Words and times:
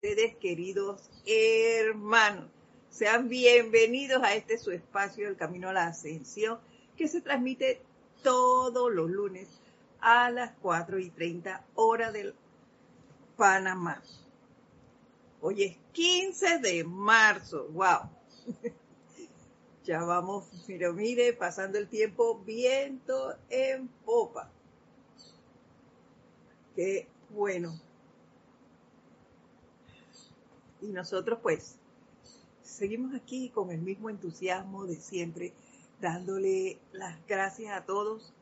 ustedes, 0.00 0.36
queridos 0.36 1.10
hermanos. 1.26 2.48
Sean 2.88 3.28
bienvenidos 3.28 4.22
a 4.22 4.32
este 4.34 4.56
su 4.56 4.70
espacio, 4.70 5.26
El 5.26 5.36
Camino 5.36 5.70
a 5.70 5.72
la 5.72 5.88
Ascensión, 5.88 6.60
que 6.96 7.08
se 7.08 7.20
transmite 7.20 7.82
todos 8.22 8.92
los 8.92 9.10
lunes 9.10 9.48
a 10.00 10.30
las 10.30 10.52
4 10.62 11.00
y 11.00 11.10
30 11.10 11.64
horas 11.74 12.12
del 12.12 12.32
Panamá. 13.36 14.00
Hoy 15.40 15.64
es 15.64 15.76
15 15.90 16.60
de 16.60 16.84
marzo, 16.84 17.66
wow. 17.72 18.08
ya 19.84 20.04
vamos, 20.04 20.46
mire, 20.68 20.92
mire, 20.92 21.32
pasando 21.32 21.76
el 21.76 21.88
tiempo, 21.88 22.38
viento 22.46 23.34
en 23.50 23.88
popa. 24.04 24.48
Qué 26.76 27.08
bueno. 27.30 27.87
Y 30.80 30.88
nosotros 30.88 31.38
pues 31.42 31.76
seguimos 32.62 33.14
aquí 33.14 33.50
con 33.50 33.70
el 33.70 33.80
mismo 33.80 34.10
entusiasmo 34.10 34.84
de 34.84 34.96
siempre, 34.96 35.52
dándole 36.00 36.78
las 36.92 37.18
gracias 37.26 37.76
a 37.76 37.84
todos 37.84 38.32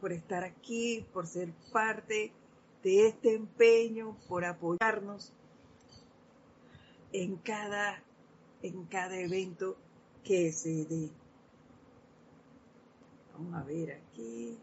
por 0.00 0.12
estar 0.12 0.44
aquí, 0.44 1.06
por 1.12 1.26
ser 1.26 1.52
parte 1.72 2.32
de 2.82 3.08
este 3.08 3.34
empeño, 3.34 4.16
por 4.28 4.44
apoyarnos 4.44 5.32
en 7.12 7.36
cada, 7.36 8.02
en 8.62 8.84
cada 8.86 9.16
evento 9.16 9.76
que 10.24 10.50
se 10.52 10.84
dé. 10.86 11.10
Vamos 13.32 13.54
a 13.54 13.64
ver 13.64 13.92
aquí. 13.92 14.58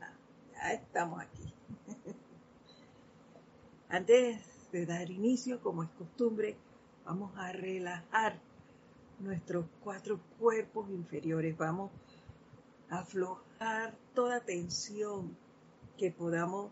Ah, 0.00 0.12
ya 0.52 0.72
estamos 0.74 1.20
aquí. 1.20 1.54
Antes 3.88 4.49
de 4.72 4.86
dar 4.86 5.10
inicio, 5.10 5.60
como 5.60 5.82
es 5.82 5.90
costumbre, 5.90 6.56
vamos 7.04 7.32
a 7.36 7.52
relajar 7.52 8.40
nuestros 9.18 9.66
cuatro 9.82 10.20
cuerpos 10.38 10.88
inferiores. 10.90 11.56
Vamos 11.56 11.90
a 12.88 13.00
aflojar 13.00 13.96
toda 14.14 14.40
tensión 14.40 15.36
que 15.96 16.10
podamos 16.10 16.70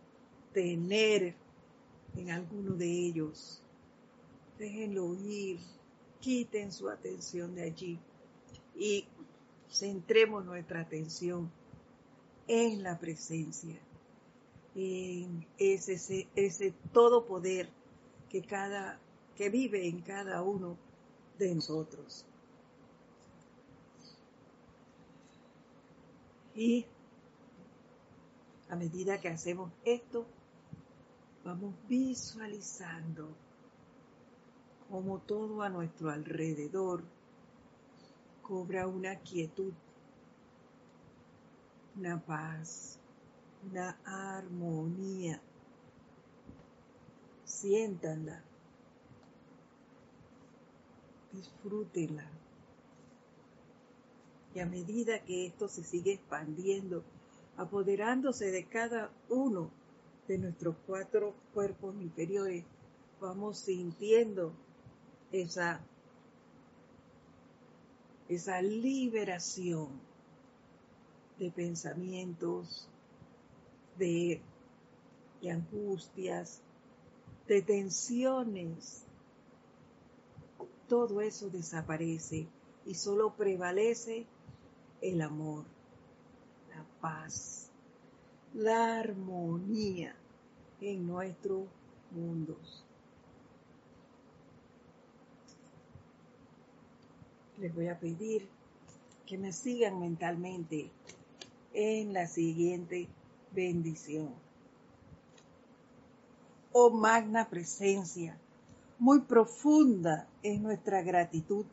tener 0.52 1.34
en 2.16 2.30
alguno 2.30 2.72
de 2.72 2.90
ellos. 2.90 3.62
Déjenlo 4.58 5.14
ir, 5.14 5.58
quiten 6.20 6.72
su 6.72 6.88
atención 6.88 7.54
de 7.54 7.62
allí 7.62 7.98
y 8.76 9.06
centremos 9.70 10.44
nuestra 10.44 10.80
atención 10.80 11.50
en 12.46 12.82
la 12.82 12.98
presencia, 12.98 13.78
en 14.74 15.46
ese, 15.58 15.94
ese, 15.94 16.28
ese 16.34 16.72
todo 16.92 17.26
poder 17.26 17.68
que 18.28 18.42
cada 18.42 18.98
que 19.36 19.50
vive 19.50 19.86
en 19.86 20.00
cada 20.00 20.42
uno 20.42 20.76
de 21.38 21.54
nosotros. 21.54 22.26
Y 26.54 26.84
a 28.68 28.74
medida 28.74 29.20
que 29.20 29.28
hacemos 29.28 29.70
esto, 29.84 30.26
vamos 31.44 31.72
visualizando 31.88 33.28
como 34.90 35.20
todo 35.20 35.62
a 35.62 35.68
nuestro 35.68 36.10
alrededor 36.10 37.04
cobra 38.42 38.86
una 38.86 39.16
quietud, 39.16 39.72
una 41.96 42.18
paz, 42.18 42.98
una 43.70 43.98
armonía. 44.04 44.97
Siéntanla 47.58 48.42
disfrútenla. 51.32 52.24
Y 54.54 54.60
a 54.60 54.66
medida 54.66 55.22
que 55.24 55.46
esto 55.46 55.68
se 55.68 55.84
sigue 55.84 56.14
expandiendo, 56.14 57.04
apoderándose 57.56 58.50
de 58.50 58.64
cada 58.64 59.10
uno 59.28 59.70
de 60.26 60.38
nuestros 60.38 60.76
cuatro 60.86 61.34
cuerpos 61.54 61.94
inferiores, 61.96 62.64
vamos 63.20 63.58
sintiendo 63.58 64.52
esa, 65.32 65.80
esa 68.28 68.62
liberación 68.62 69.88
de 71.38 71.50
pensamientos, 71.50 72.88
de, 73.96 74.40
de 75.40 75.50
angustias, 75.50 76.62
de 77.48 77.62
tensiones 77.62 79.04
todo 80.88 81.20
eso 81.20 81.50
desaparece 81.50 82.46
y 82.86 82.94
solo 82.94 83.34
prevalece 83.34 84.26
el 85.02 85.20
amor, 85.20 85.64
la 86.70 86.84
paz, 87.00 87.70
la 88.54 88.98
armonía 89.00 90.16
en 90.80 91.06
nuestros 91.06 91.68
mundos. 92.10 92.84
Les 97.58 97.74
voy 97.74 97.88
a 97.88 97.98
pedir 97.98 98.48
que 99.26 99.36
me 99.36 99.52
sigan 99.52 100.00
mentalmente 100.00 100.90
en 101.74 102.14
la 102.14 102.26
siguiente 102.26 103.08
bendición. 103.52 104.47
Oh 106.80 106.90
magna 106.90 107.48
presencia, 107.48 108.38
muy 109.00 109.22
profunda 109.22 110.28
es 110.44 110.60
nuestra 110.60 111.02
gratitud, 111.02 111.66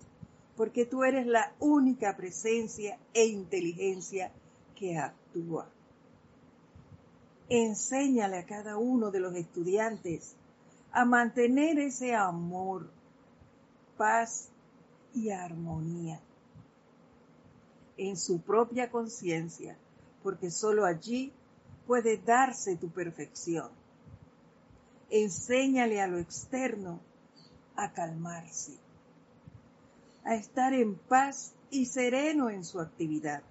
porque 0.57 0.87
tú 0.87 1.03
eres 1.03 1.27
la 1.27 1.53
única 1.59 2.17
presencia 2.17 2.97
e 3.13 3.27
inteligencia 3.27 4.31
que 4.75 4.97
actúa. 4.97 5.69
Enséñale 7.49 8.39
a 8.39 8.47
cada 8.47 8.77
uno 8.77 9.11
de 9.11 9.19
los 9.19 9.35
estudiantes 9.35 10.33
a 10.91 11.05
mantener 11.05 11.77
ese 11.77 12.15
amor, 12.15 12.89
paz 13.97 14.49
y 15.13 15.29
armonía 15.29 16.19
en 17.95 18.17
su 18.17 18.41
propia 18.41 18.89
conciencia, 18.89 19.77
porque 20.23 20.49
sólo 20.49 20.83
allí 20.83 21.31
puede 21.85 22.17
darse 22.17 22.75
tu 22.75 22.89
perfección. 22.89 23.84
Enséñale 25.09 26.01
a 26.01 26.07
lo 26.07 26.17
externo 26.17 26.99
a 27.75 27.93
calmarse, 27.93 28.77
a 30.23 30.35
estar 30.35 30.73
en 30.73 30.95
paz 30.95 31.53
y 31.69 31.85
sereno 31.85 32.49
en 32.49 32.63
su 32.63 32.79
actividad, 32.79 33.43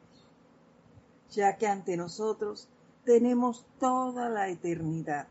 ya 1.31 1.56
que 1.56 1.66
ante 1.66 1.97
nosotros 1.97 2.69
tenemos 3.04 3.65
toda 3.78 4.28
la 4.28 4.48
eternidad. 4.48 5.28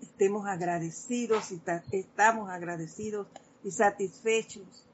Estemos 0.00 0.46
agradecidos 0.46 1.50
y 1.52 1.60
estamos 1.92 2.50
agradecidos 2.50 3.26
y 3.64 3.70
satisfechos 3.70 4.88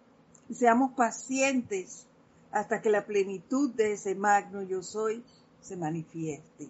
seamos 0.54 0.92
pacientes 0.92 2.06
hasta 2.50 2.80
que 2.80 2.90
la 2.90 3.04
plenitud 3.06 3.70
de 3.70 3.92
ese 3.92 4.14
magno 4.14 4.62
yo 4.62 4.82
soy 4.82 5.24
se 5.60 5.76
manifieste. 5.76 6.68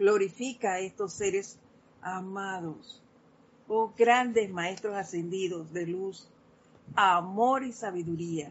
Glorifica 0.00 0.72
a 0.72 0.78
estos 0.78 1.12
seres 1.12 1.58
amados, 2.00 3.02
oh 3.68 3.92
grandes 3.98 4.48
maestros 4.48 4.96
ascendidos 4.96 5.74
de 5.74 5.86
luz, 5.86 6.26
amor 6.96 7.64
y 7.64 7.72
sabiduría, 7.74 8.50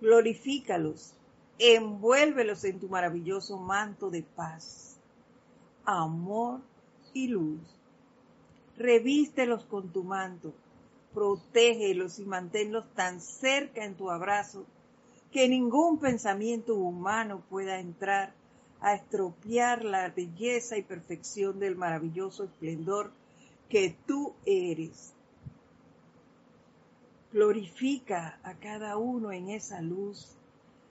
glorifícalos, 0.00 1.14
envuélvelos 1.60 2.64
en 2.64 2.80
tu 2.80 2.88
maravilloso 2.88 3.56
manto 3.56 4.10
de 4.10 4.24
paz, 4.24 4.98
amor 5.84 6.60
y 7.14 7.28
luz. 7.28 7.60
Revístelos 8.76 9.64
con 9.66 9.92
tu 9.92 10.02
manto, 10.02 10.52
protégelos 11.14 12.18
y 12.18 12.24
manténlos 12.24 12.92
tan 12.94 13.20
cerca 13.20 13.84
en 13.84 13.94
tu 13.94 14.10
abrazo 14.10 14.66
que 15.30 15.48
ningún 15.48 16.00
pensamiento 16.00 16.74
humano 16.74 17.44
pueda 17.48 17.78
entrar 17.78 18.39
a 18.80 18.94
estropear 18.94 19.84
la 19.84 20.08
belleza 20.08 20.76
y 20.76 20.82
perfección 20.82 21.58
del 21.58 21.76
maravilloso 21.76 22.44
esplendor 22.44 23.12
que 23.68 23.96
tú 24.06 24.34
eres. 24.46 25.12
Glorifica 27.32 28.40
a 28.42 28.54
cada 28.54 28.96
uno 28.96 29.30
en 29.32 29.50
esa 29.50 29.80
luz, 29.80 30.36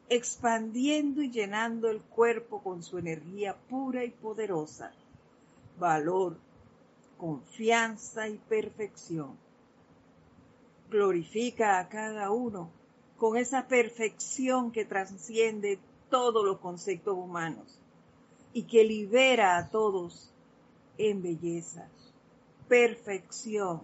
expandiendo 0.08 1.22
y 1.22 1.30
llenando 1.30 1.90
el 1.90 2.02
cuerpo 2.02 2.62
con 2.62 2.84
su 2.84 2.98
energía 2.98 3.56
pura 3.70 4.06
y 4.06 4.12
poderosa, 4.12 4.94
valor, 5.78 6.38
confianza 7.18 8.30
y 8.30 8.38
perfección. 8.38 9.38
Glorifica 10.90 11.80
a 11.80 11.90
cada 11.90 12.32
uno 12.32 12.72
con 13.18 13.36
esa 13.36 13.68
perfección 13.68 14.72
que 14.72 14.86
trasciende 14.86 15.80
todos 16.10 16.46
los 16.46 16.60
conceptos 16.60 17.16
humanos 17.16 17.80
y 18.54 18.64
que 18.64 18.84
libera 18.84 19.58
a 19.58 19.70
todos 19.70 20.32
en 20.98 21.22
belleza, 21.22 21.88
perfección 22.68 23.82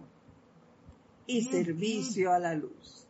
y 1.26 1.42
servicio 1.44 2.32
a 2.32 2.38
la 2.38 2.54
luz. 2.54 3.06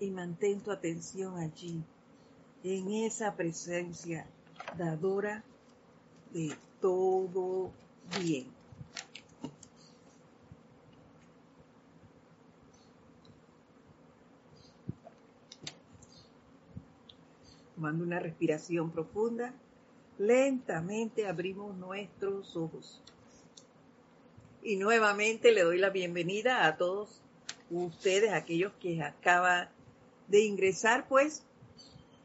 Y 0.00 0.10
mantén 0.10 0.60
tu 0.60 0.70
atención 0.70 1.38
allí, 1.38 1.82
en 2.62 2.92
esa 2.92 3.34
presencia 3.34 4.26
dadora 4.76 5.42
de 6.32 6.54
todo 6.80 7.70
bien. 8.20 8.55
Tomando 17.76 18.04
una 18.04 18.18
respiración 18.18 18.90
profunda, 18.90 19.52
lentamente 20.16 21.26
abrimos 21.26 21.76
nuestros 21.76 22.56
ojos. 22.56 23.02
Y 24.62 24.76
nuevamente 24.76 25.52
le 25.52 25.60
doy 25.60 25.76
la 25.76 25.90
bienvenida 25.90 26.66
a 26.66 26.78
todos 26.78 27.20
ustedes, 27.70 28.32
aquellos 28.32 28.72
que 28.80 29.02
acaban 29.02 29.68
de 30.26 30.40
ingresar, 30.40 31.06
pues 31.06 31.42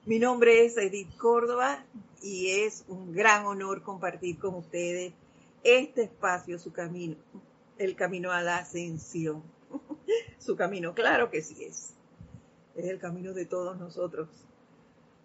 mi 0.05 0.19
nombre 0.19 0.63
es 0.63 0.77
Edith 0.77 1.17
Córdoba 1.17 1.83
y 2.21 2.47
es 2.63 2.85
un 2.87 3.11
gran 3.11 3.45
honor 3.45 3.83
compartir 3.83 4.39
con 4.39 4.55
ustedes 4.55 5.11
este 5.65 6.03
espacio, 6.03 6.59
su 6.59 6.71
camino, 6.71 7.17
el 7.77 7.97
camino 7.97 8.31
a 8.31 8.41
la 8.41 8.59
ascensión. 8.59 9.43
su 10.39 10.55
camino, 10.55 10.95
claro 10.95 11.29
que 11.29 11.41
sí 11.41 11.61
es. 11.65 11.93
Es 12.73 12.85
el 12.85 12.99
camino 12.99 13.33
de 13.33 13.45
todos 13.45 13.77
nosotros 13.77 14.29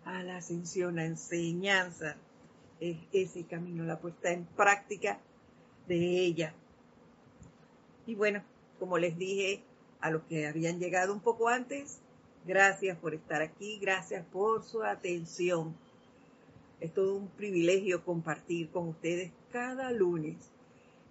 a 0.07 0.23
la 0.23 0.37
ascensión, 0.37 0.97
la 0.97 1.05
enseñanza, 1.05 2.17
es 2.81 2.97
ese 3.13 3.45
camino, 3.45 3.85
la 3.85 3.99
puesta 3.99 4.31
en 4.31 4.45
práctica 4.45 5.19
de 5.89 5.97
ella. 5.97 6.55
Y 8.07 8.15
bueno, 8.15 8.43
como 8.79 8.99
les 8.99 9.19
dije 9.19 9.63
a 10.01 10.11
los 10.11 10.23
que 10.25 10.47
habían 10.47 10.79
llegado 10.79 11.13
un 11.13 11.21
poco 11.21 11.49
antes, 11.49 11.99
gracias 12.47 12.97
por 12.99 13.15
estar 13.15 13.43
aquí, 13.43 13.79
gracias 13.79 14.25
por 14.27 14.63
su 14.63 14.85
atención. 14.85 15.75
Es 16.81 16.95
todo 16.95 17.17
un 17.17 17.29
privilegio 17.29 18.05
compartir 18.05 18.71
con 18.71 18.89
ustedes 18.89 19.33
cada 19.51 19.91
lunes. 19.91 20.37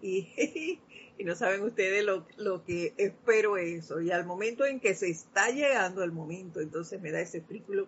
Y, 0.02 0.80
no 1.26 1.36
saben 1.36 1.64
ustedes 1.64 2.06
lo, 2.06 2.26
lo, 2.38 2.64
que 2.64 2.94
espero 2.96 3.58
eso. 3.58 4.00
Y 4.00 4.12
al 4.12 4.26
momento 4.26 4.66
en 4.66 4.80
que 4.80 4.96
se 4.96 5.10
está 5.10 5.50
llegando 5.50 6.02
el 6.02 6.14
momento, 6.14 6.62
entonces 6.62 7.02
me 7.02 7.12
da 7.12 7.20
ese 7.20 7.42
frículo 7.42 7.88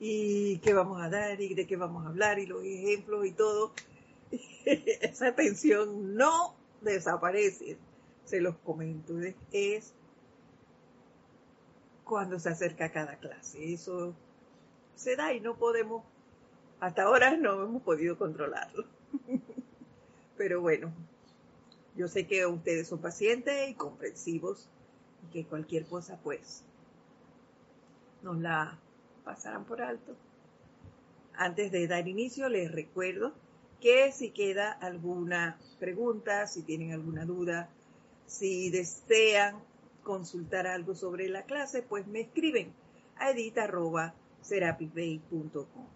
y 0.00 0.58
qué 0.58 0.74
vamos 0.74 1.00
a 1.00 1.08
dar 1.08 1.40
y 1.40 1.54
de 1.54 1.66
qué 1.66 1.76
vamos 1.76 2.04
a 2.04 2.08
hablar 2.08 2.38
y 2.38 2.46
los 2.46 2.64
ejemplos 2.64 3.26
y 3.26 3.32
todo. 3.32 3.72
Esa 4.64 5.34
tensión 5.34 6.14
no 6.14 6.54
desaparece, 6.80 7.78
se 8.24 8.40
los 8.40 8.56
comento, 8.58 9.14
es 9.52 9.94
cuando 12.04 12.38
se 12.38 12.50
acerca 12.50 12.92
cada 12.92 13.16
clase. 13.18 13.72
Eso 13.72 14.14
se 14.94 15.16
da 15.16 15.32
y 15.32 15.40
no 15.40 15.56
podemos, 15.56 16.04
hasta 16.80 17.04
ahora 17.04 17.36
no 17.36 17.64
hemos 17.64 17.82
podido 17.82 18.18
controlarlo. 18.18 18.84
Pero 20.36 20.60
bueno, 20.60 20.92
yo 21.96 22.08
sé 22.08 22.26
que 22.26 22.44
ustedes 22.46 22.88
son 22.88 23.00
pacientes 23.00 23.70
y 23.70 23.74
comprensivos 23.74 24.68
y 25.24 25.32
que 25.32 25.46
cualquier 25.46 25.86
cosa 25.86 26.18
pues 26.22 26.64
nos 28.22 28.38
la 28.38 28.78
pasarán 29.24 29.64
por 29.64 29.82
alto. 29.82 30.14
Antes 31.36 31.72
de 31.72 31.88
dar 31.88 32.06
inicio, 32.06 32.48
les 32.48 32.70
recuerdo 32.70 33.32
que 33.80 34.12
si 34.12 34.30
queda 34.30 34.70
alguna 34.72 35.58
pregunta, 35.78 36.46
si 36.46 36.62
tienen 36.62 36.92
alguna 36.92 37.24
duda, 37.24 37.68
si 38.26 38.70
desean 38.70 39.56
consultar 40.02 40.66
algo 40.66 40.94
sobre 40.94 41.28
la 41.28 41.42
clase, 41.42 41.82
pues 41.82 42.06
me 42.06 42.20
escriben 42.20 42.72
a 43.16 43.30
edit.serapisbay.com 43.30 45.86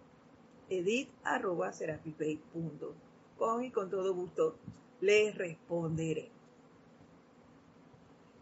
edit.serapisbay.com 0.69 3.63
y 3.63 3.71
con 3.71 3.89
todo 3.89 4.13
gusto 4.13 4.55
les 5.01 5.35
responderé. 5.35 6.29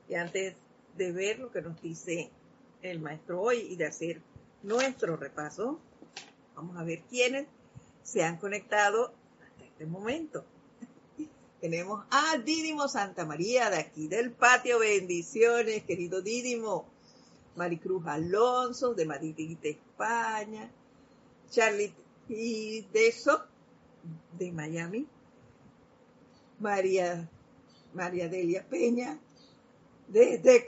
Y 0.09 0.15
antes 0.15 0.55
de 0.97 1.11
ver 1.11 1.39
lo 1.39 1.51
que 1.51 1.61
nos 1.61 1.81
dice 1.81 2.29
el 2.81 2.99
maestro 2.99 3.41
hoy 3.41 3.59
y 3.69 3.75
de 3.75 3.85
hacer 3.85 4.21
nuestro 4.67 5.15
repaso. 5.15 5.79
Vamos 6.55 6.77
a 6.77 6.83
ver 6.83 7.01
quiénes 7.09 7.47
se 8.03 8.23
han 8.23 8.37
conectado 8.37 9.13
hasta 9.41 9.63
este 9.63 9.85
momento. 9.85 10.43
Tenemos 11.61 12.05
a 12.11 12.37
Dídimo 12.37 12.87
Santa 12.89 13.25
María 13.25 13.69
de 13.69 13.77
aquí 13.77 14.07
del 14.07 14.31
patio. 14.31 14.79
Bendiciones, 14.79 15.83
querido 15.83 16.21
Dídimo. 16.21 16.85
Maricruz 17.55 18.05
Alonso 18.05 18.93
de 18.93 19.05
Madrid, 19.05 19.57
España. 19.63 20.69
Charlie 21.49 21.93
y 22.27 22.81
de 22.91 23.07
eso, 23.07 23.45
de 24.37 24.51
Miami. 24.51 25.07
María, 26.59 27.29
María 27.93 28.27
Delia 28.27 28.67
Peña 28.67 29.17
desde 30.09 30.65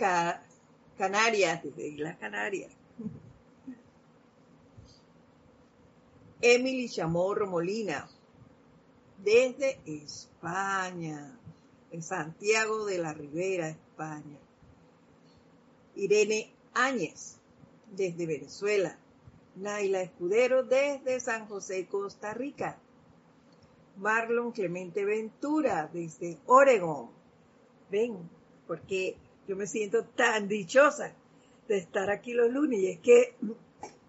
Canarias, 0.98 1.64
desde 1.64 1.88
Islas 1.88 2.18
Canarias. 2.18 2.79
Emily 6.42 6.88
Chamorro 6.88 7.48
Molina, 7.48 8.08
desde 9.24 9.80
España, 9.86 11.38
en 11.92 12.02
Santiago 12.02 12.86
de 12.86 12.98
la 13.00 13.14
Ribera, 13.14 13.70
España. 13.70 14.38
Irene 15.96 16.54
Áñez, 16.74 17.38
desde 17.92 18.26
Venezuela. 18.26 18.98
Naila 19.56 20.02
Escudero, 20.02 20.64
desde 20.64 21.20
San 21.20 21.48
José, 21.48 21.88
Costa 21.88 22.34
Rica. 22.34 22.78
Marlon 23.98 24.54
Clemente 24.54 25.04
Ventura, 25.04 25.90
desde 25.92 26.38
Oregón. 26.46 27.10
Ven, 27.92 28.18
porque 28.66 29.18
yo 29.48 29.58
me 29.58 29.68
siento 29.68 30.06
tan 30.06 30.48
dichosa 30.48 31.14
de 31.68 31.78
estar 31.78 32.10
aquí 32.10 32.34
los 32.34 32.50
lunes 32.50 32.80
y 32.80 32.88
es 32.88 33.00
que 33.00 33.36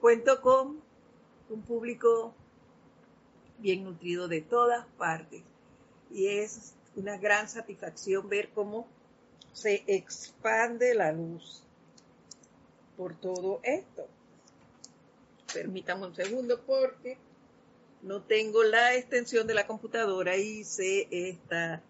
cuento 0.00 0.40
con 0.40 0.80
un 1.50 1.62
público 1.62 2.34
bien 3.58 3.84
nutrido 3.84 4.28
de 4.28 4.40
todas 4.40 4.86
partes. 4.98 5.42
Y 6.10 6.26
es 6.26 6.74
una 6.96 7.18
gran 7.18 7.48
satisfacción 7.48 8.28
ver 8.28 8.50
cómo 8.50 8.86
se 9.52 9.84
expande 9.86 10.94
la 10.94 11.12
luz 11.12 11.62
por 12.96 13.14
todo 13.14 13.60
esto. 13.62 14.06
Permítame 15.52 16.06
un 16.06 16.14
segundo 16.14 16.60
porque 16.62 17.18
no 18.02 18.22
tengo 18.22 18.62
la 18.62 18.94
extensión 18.94 19.46
de 19.46 19.54
la 19.54 19.66
computadora 19.66 20.36
y 20.36 20.64
se 20.64 21.08
está 21.10 21.82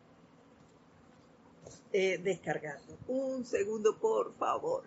eh, 1.92 2.18
descargando. 2.18 2.96
Un 3.08 3.44
segundo, 3.44 3.96
por 3.98 4.34
favor. 4.34 4.84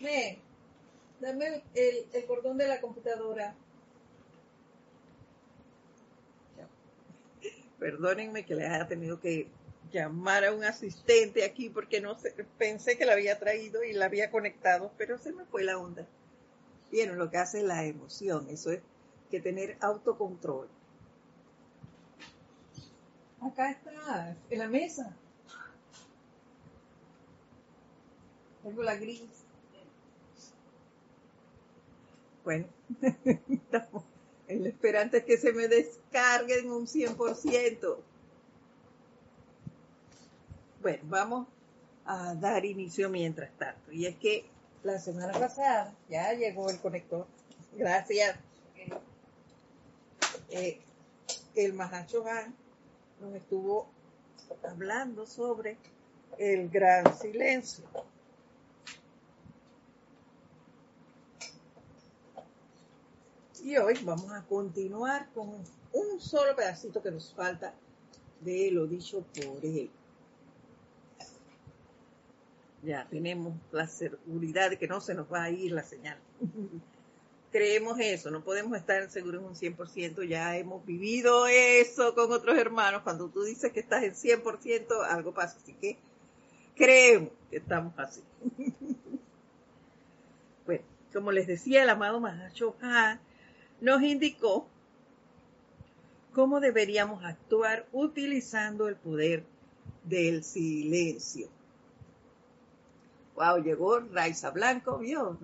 Bien. 0.00 0.51
Dame 1.22 1.62
el, 1.74 2.26
cordón 2.26 2.58
de 2.58 2.66
la 2.66 2.80
computadora. 2.80 3.54
Perdónenme 7.78 8.44
que 8.44 8.56
les 8.56 8.68
haya 8.68 8.88
tenido 8.88 9.20
que 9.20 9.46
llamar 9.92 10.44
a 10.44 10.52
un 10.52 10.64
asistente 10.64 11.44
aquí 11.44 11.70
porque 11.70 12.00
no 12.00 12.18
sé, 12.18 12.34
pensé 12.58 12.98
que 12.98 13.04
la 13.04 13.12
había 13.12 13.38
traído 13.38 13.84
y 13.84 13.92
la 13.92 14.06
había 14.06 14.32
conectado, 14.32 14.90
pero 14.98 15.16
se 15.16 15.32
me 15.32 15.44
fue 15.44 15.62
la 15.62 15.78
onda. 15.78 16.08
Vieron 16.90 17.18
lo 17.18 17.30
que 17.30 17.38
hace 17.38 17.62
la 17.62 17.84
emoción, 17.84 18.48
eso 18.50 18.72
es 18.72 18.80
que 19.30 19.40
tener 19.40 19.76
autocontrol. 19.80 20.68
Acá 23.40 23.70
está, 23.70 24.36
en 24.50 24.58
la 24.58 24.66
mesa. 24.66 25.16
Tengo 28.64 28.82
la 28.82 28.96
gris. 28.96 29.41
Bueno, 32.44 32.66
el 34.48 34.66
esperante 34.66 35.18
es 35.18 35.24
que 35.24 35.36
se 35.38 35.52
me 35.52 35.68
descargue 35.68 36.58
en 36.58 36.70
un 36.70 36.86
100%. 36.86 37.96
Bueno, 40.80 41.02
vamos 41.04 41.46
a 42.04 42.34
dar 42.34 42.64
inicio 42.64 43.08
mientras 43.08 43.50
tanto. 43.56 43.92
Y 43.92 44.06
es 44.06 44.16
que 44.16 44.44
la 44.82 44.98
semana 44.98 45.32
pasada 45.32 45.94
ya 46.08 46.32
llegó 46.32 46.68
el 46.68 46.80
conector. 46.80 47.26
Gracias. 47.76 48.36
Eh, 50.50 50.80
el 51.54 51.72
Mahacho 51.72 52.24
nos 53.20 53.34
estuvo 53.34 53.86
hablando 54.64 55.26
sobre 55.26 55.76
el 56.38 56.68
gran 56.68 57.16
silencio. 57.16 57.84
Y 63.62 63.76
hoy 63.76 63.94
vamos 64.02 64.32
a 64.32 64.42
continuar 64.42 65.28
con 65.32 65.50
un 65.92 66.20
solo 66.20 66.56
pedacito 66.56 67.00
que 67.00 67.12
nos 67.12 67.32
falta 67.32 67.72
de 68.40 68.72
lo 68.72 68.88
dicho 68.88 69.24
por 69.36 69.64
él. 69.64 69.88
Ya 72.82 73.06
tenemos 73.08 73.54
la 73.70 73.86
seguridad 73.86 74.70
de 74.70 74.78
que 74.78 74.88
no 74.88 75.00
se 75.00 75.14
nos 75.14 75.32
va 75.32 75.44
a 75.44 75.50
ir 75.50 75.70
la 75.70 75.84
señal. 75.84 76.18
Creemos 77.52 78.00
eso, 78.00 78.32
no 78.32 78.42
podemos 78.42 78.76
estar 78.76 79.08
seguros 79.10 79.42
en 79.42 79.48
un 79.48 79.54
100%, 79.54 80.26
ya 80.26 80.56
hemos 80.56 80.84
vivido 80.84 81.46
eso 81.46 82.16
con 82.16 82.32
otros 82.32 82.58
hermanos. 82.58 83.02
Cuando 83.02 83.28
tú 83.28 83.44
dices 83.44 83.70
que 83.70 83.80
estás 83.80 84.02
en 84.02 84.14
100%, 84.14 84.86
algo 85.08 85.32
pasa. 85.32 85.58
Así 85.62 85.74
que 85.74 85.98
creemos 86.74 87.30
que 87.48 87.58
estamos 87.58 87.96
así. 87.96 88.22
bueno, 90.66 90.82
como 91.12 91.30
les 91.30 91.46
decía, 91.46 91.84
el 91.84 91.90
amado 91.90 92.18
Mahacho 92.18 92.74
nos 93.82 94.00
indicó 94.02 94.68
cómo 96.32 96.60
deberíamos 96.60 97.24
actuar 97.24 97.86
utilizando 97.92 98.86
el 98.86 98.94
poder 98.94 99.44
del 100.04 100.44
silencio. 100.44 101.48
Wow, 103.34 103.62
llegó 103.62 103.98
Raiza 103.98 104.50
Blanco, 104.50 104.98
vio. 104.98 105.36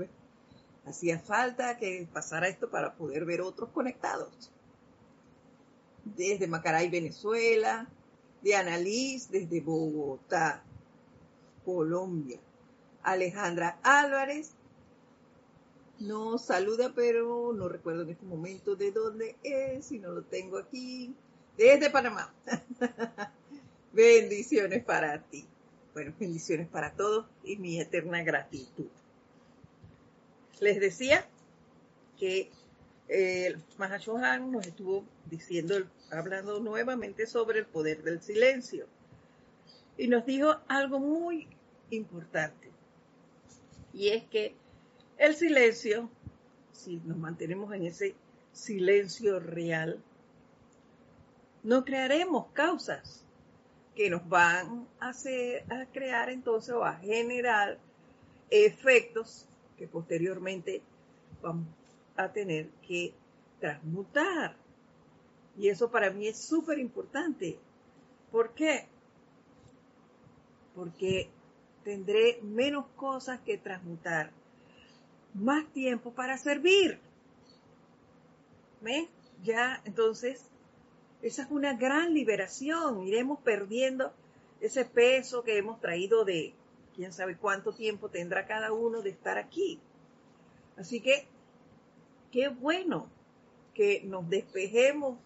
Hacía 0.87 1.19
falta 1.19 1.79
que 1.79 2.07
pasara 2.13 2.47
esto 2.47 2.71
para 2.71 2.95
poder 2.95 3.25
ver 3.25 3.41
otros 3.41 3.71
conectados. 3.71 4.53
Desde 6.05 6.47
Macaray, 6.47 6.89
Venezuela, 6.89 7.89
Diana 8.41 8.79
Liz, 8.79 9.29
desde 9.31 9.61
Bogotá, 9.61 10.63
Colombia. 11.65 12.39
Alejandra 13.03 13.79
Álvarez 13.83 14.53
nos 16.01 16.45
saluda, 16.45 16.93
pero 16.95 17.53
no 17.53 17.69
recuerdo 17.69 18.03
en 18.03 18.11
este 18.11 18.25
momento 18.25 18.77
de 18.77 18.93
dónde 18.93 19.37
es, 19.43 19.87
si 19.87 19.99
no 19.99 20.13
lo 20.13 20.23
tengo 20.23 20.59
aquí. 20.59 21.15
Desde 21.57 21.91
Panamá. 21.91 22.33
bendiciones 23.93 24.85
para 24.85 25.21
ti. 25.23 25.47
Bueno, 25.93 26.15
bendiciones 26.19 26.69
para 26.69 26.93
todos 26.93 27.27
y 27.43 27.57
mi 27.57 27.81
eterna 27.81 28.23
gratitud. 28.23 28.87
Les 30.61 30.79
decía 30.79 31.27
que 32.19 32.51
el 33.09 33.63
Mahashohan 33.79 34.53
nos 34.53 34.67
estuvo 34.67 35.05
diciendo, 35.27 35.75
hablando 36.11 36.61
nuevamente 36.61 37.27
sobre 37.27 37.61
el 37.61 37.67
poder 37.67 38.03
del 38.03 38.23
silencio. 38.23 38.87
Y 39.97 40.07
nos 40.07 40.25
dijo 40.27 40.57
algo 40.69 41.01
muy 41.01 41.49
importante. 41.91 42.71
Y 43.93 44.11
es 44.11 44.25
que 44.25 44.55
el 45.19 45.35
silencio, 45.35 46.09
si 46.73 46.97
nos 47.05 47.19
mantenemos 47.19 47.75
en 47.75 47.85
ese 47.85 48.15
silencio 48.53 49.41
real, 49.41 50.01
no 51.65 51.85
crearemos 51.85 52.47
causas 52.53 53.25
que 53.95 54.11
nos 54.11 54.27
van 54.29 54.87
a, 55.01 55.13
crear 55.93 56.31
entonces 56.31 56.73
o 56.73 56.85
a 56.85 56.95
generar 56.95 57.79
efectos 58.49 59.45
que 59.77 59.89
posteriormente 59.89 60.83
vamos 61.43 61.67
a 62.17 62.33
tener 62.33 62.69
que 62.87 63.13
transmutar. 63.61 64.55
Y 65.57 65.69
eso 65.69 65.91
para 65.91 66.11
mí 66.11 66.29
es 66.29 66.39
súper 66.39 66.79
importante. 66.79 67.59
¿Por 68.31 68.55
qué? 68.55 68.87
Porque 70.77 71.29
tendré 71.83 72.39
menos 72.43 72.87
cosas 72.95 73.41
que 73.41 73.59
transmutar 73.59 74.31
más 75.35 75.67
tiempo 75.73 76.13
para 76.13 76.39
servir. 76.39 76.99
¿Ves? 78.81 79.09
Ya, 79.43 79.81
entonces, 79.85 80.45
esa 81.23 81.43
es 81.43 81.51
una 81.51 81.75
gran 81.75 82.15
liberación. 82.15 83.07
Iremos 83.07 83.41
perdiendo 83.41 84.13
ese 84.61 84.85
peso 84.85 85.43
que 85.43 85.59
hemos 85.59 85.81
traído 85.81 86.25
de 86.25 86.55
quién 86.95 87.13
sabe 87.13 87.37
cuánto 87.37 87.73
tiempo 87.73 88.09
tendrá 88.09 88.47
cada 88.47 88.73
uno 88.73 89.03
de 89.03 89.11
estar 89.11 89.39
aquí. 89.39 89.81
Así 90.77 91.01
que, 91.01 91.27
qué 92.33 92.49
bueno 92.49 93.09
que 93.75 94.03
nos 94.05 94.29
despejemos 94.29 95.19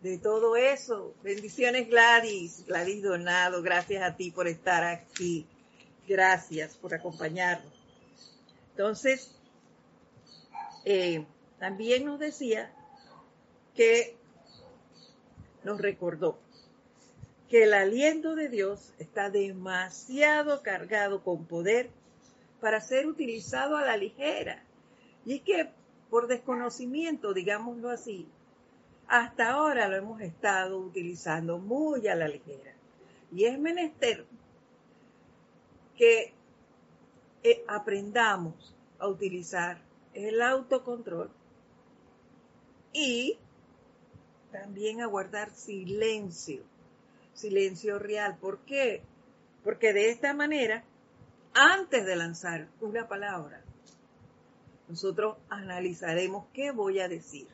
de 0.00 0.18
todo 0.18 0.56
eso. 0.56 1.14
Bendiciones 1.22 1.88
Gladys, 1.88 2.64
Gladys 2.66 3.02
Donado, 3.02 3.62
gracias 3.62 4.02
a 4.02 4.16
ti 4.16 4.30
por 4.30 4.48
estar 4.48 4.84
aquí. 4.84 5.46
Gracias 6.06 6.76
por 6.76 6.94
acompañarnos. 6.94 7.72
Entonces, 8.70 9.37
eh, 10.90 11.26
también 11.58 12.06
nos 12.06 12.18
decía 12.18 12.72
que 13.74 14.16
nos 15.62 15.78
recordó 15.78 16.38
que 17.50 17.64
el 17.64 17.74
aliento 17.74 18.34
de 18.34 18.48
Dios 18.48 18.94
está 18.98 19.28
demasiado 19.28 20.62
cargado 20.62 21.22
con 21.22 21.44
poder 21.44 21.90
para 22.62 22.80
ser 22.80 23.06
utilizado 23.06 23.76
a 23.76 23.84
la 23.84 23.98
ligera. 23.98 24.62
Y 25.26 25.34
es 25.34 25.42
que 25.42 25.68
por 26.08 26.26
desconocimiento, 26.26 27.34
digámoslo 27.34 27.90
así, 27.90 28.26
hasta 29.08 29.50
ahora 29.50 29.88
lo 29.88 29.96
hemos 29.96 30.22
estado 30.22 30.78
utilizando 30.78 31.58
muy 31.58 32.08
a 32.08 32.14
la 32.14 32.28
ligera. 32.28 32.72
Y 33.30 33.44
es 33.44 33.58
menester 33.58 34.24
que 35.98 36.32
eh, 37.42 37.62
aprendamos 37.68 38.74
a 38.98 39.06
utilizar 39.06 39.86
el 40.14 40.42
autocontrol 40.42 41.30
y 42.92 43.38
también 44.50 45.00
a 45.02 45.06
guardar 45.06 45.50
silencio, 45.50 46.62
silencio 47.34 47.98
real. 47.98 48.36
¿Por 48.40 48.58
qué? 48.60 49.02
Porque 49.62 49.92
de 49.92 50.10
esta 50.10 50.34
manera, 50.34 50.84
antes 51.54 52.06
de 52.06 52.16
lanzar 52.16 52.68
una 52.80 53.08
palabra, 53.08 53.62
nosotros 54.88 55.36
analizaremos 55.50 56.46
qué 56.52 56.70
voy 56.70 57.00
a 57.00 57.08
decir. 57.08 57.46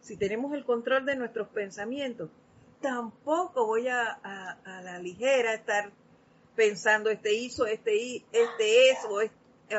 Si 0.00 0.16
tenemos 0.16 0.52
el 0.52 0.64
control 0.64 1.06
de 1.06 1.16
nuestros 1.16 1.48
pensamientos, 1.48 2.28
tampoco 2.80 3.66
voy 3.66 3.88
a, 3.88 4.12
a, 4.12 4.82
la 4.82 4.98
ligera 4.98 5.54
estar 5.54 5.92
pensando 6.54 7.08
este 7.08 7.34
hizo, 7.34 7.66
este, 7.66 8.16
este 8.32 8.90
es 8.90 8.98
o, 9.08 9.20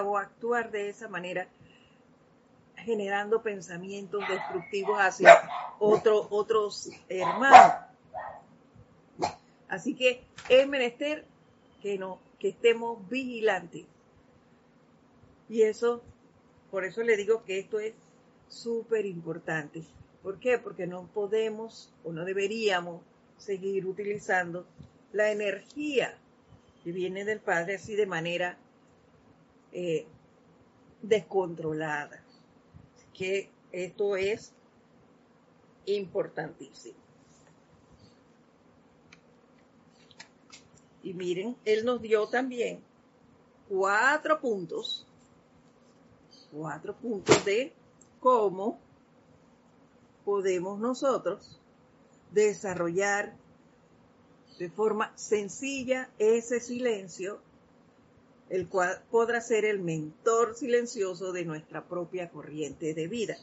o 0.04 0.18
actuar 0.18 0.72
de 0.72 0.90
esa 0.90 1.08
manera 1.08 1.48
generando 2.84 3.42
pensamientos 3.42 4.24
destructivos 4.28 4.98
hacia 5.00 5.50
otros 5.80 6.90
hermanos. 7.10 7.74
Así 9.68 9.96
que 9.96 10.24
es 10.50 10.68
menester 10.68 11.25
que, 11.82 11.98
no, 11.98 12.20
que 12.40 12.50
estemos 12.50 13.08
vigilantes. 13.10 13.86
Y 15.50 15.63
eso, 15.63 16.02
por 16.72 16.86
eso 16.86 17.02
le 17.02 17.18
digo 17.18 17.44
que 17.44 17.60
esto 17.60 17.80
es 17.80 17.94
súper 18.48 19.06
importante. 19.06 19.84
¿Por 20.22 20.40
qué? 20.40 20.58
Porque 20.58 20.88
no 20.88 21.08
podemos 21.08 21.92
o 22.04 22.12
no 22.12 22.24
deberíamos 22.24 23.02
seguir 23.38 23.86
utilizando 23.86 24.66
la 25.12 25.32
energía 25.32 26.18
que 26.84 26.92
viene 26.92 27.25
del 27.25 27.40
Padre 27.40 27.75
así 27.75 27.96
de 27.96 28.06
manera 28.06 28.58
eh, 29.72 30.06
descontrolada 31.02 32.23
que 33.13 33.50
esto 33.72 34.15
es 34.15 34.53
importantísimo. 35.86 36.98
Y 41.03 41.13
miren, 41.13 41.58
él 41.65 41.86
nos 41.86 42.01
dio 42.01 42.27
también 42.27 42.79
cuatro 43.67 44.39
puntos, 44.39 45.05
cuatro 46.51 46.96
puntos 46.96 47.43
de 47.43 47.74
cómo 48.20 48.79
podemos 50.24 50.79
nosotros 50.79 51.60
desarrollar 52.32 53.36
de 54.58 54.70
forma 54.70 55.12
sencilla 55.17 56.10
ese 56.20 56.60
silencio 56.62 57.41
el 58.50 58.68
cual 58.68 59.02
podrá 59.10 59.42
ser 59.42 59.66
el 59.66 59.80
mentor 59.80 60.56
silencioso 60.56 61.32
de 61.32 61.46
nuestra 61.46 61.86
propia 61.86 62.30
corriente 62.30 62.94
de 62.94 63.08
vida. 63.08 63.38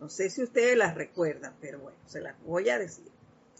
No 0.00 0.08
sé 0.08 0.30
si 0.30 0.42
ustedes 0.42 0.76
las 0.76 0.94
recuerdan, 0.94 1.54
pero 1.60 1.78
bueno, 1.78 1.98
se 2.06 2.20
las 2.20 2.34
voy 2.44 2.68
a 2.68 2.78
decir. 2.78 3.10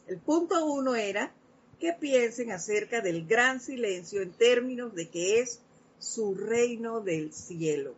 El 0.06 0.18
punto 0.18 0.66
uno 0.66 0.94
era 0.94 1.33
que 1.78 1.92
piensen 1.92 2.52
acerca 2.52 3.00
del 3.00 3.26
gran 3.26 3.61
silencio 3.61 4.23
en 4.23 4.33
términos 4.33 4.94
de 4.94 5.09
que 5.09 5.40
es 5.40 5.61
su 5.99 6.35
reino 6.35 7.00
del 7.00 7.33
cielo, 7.33 7.94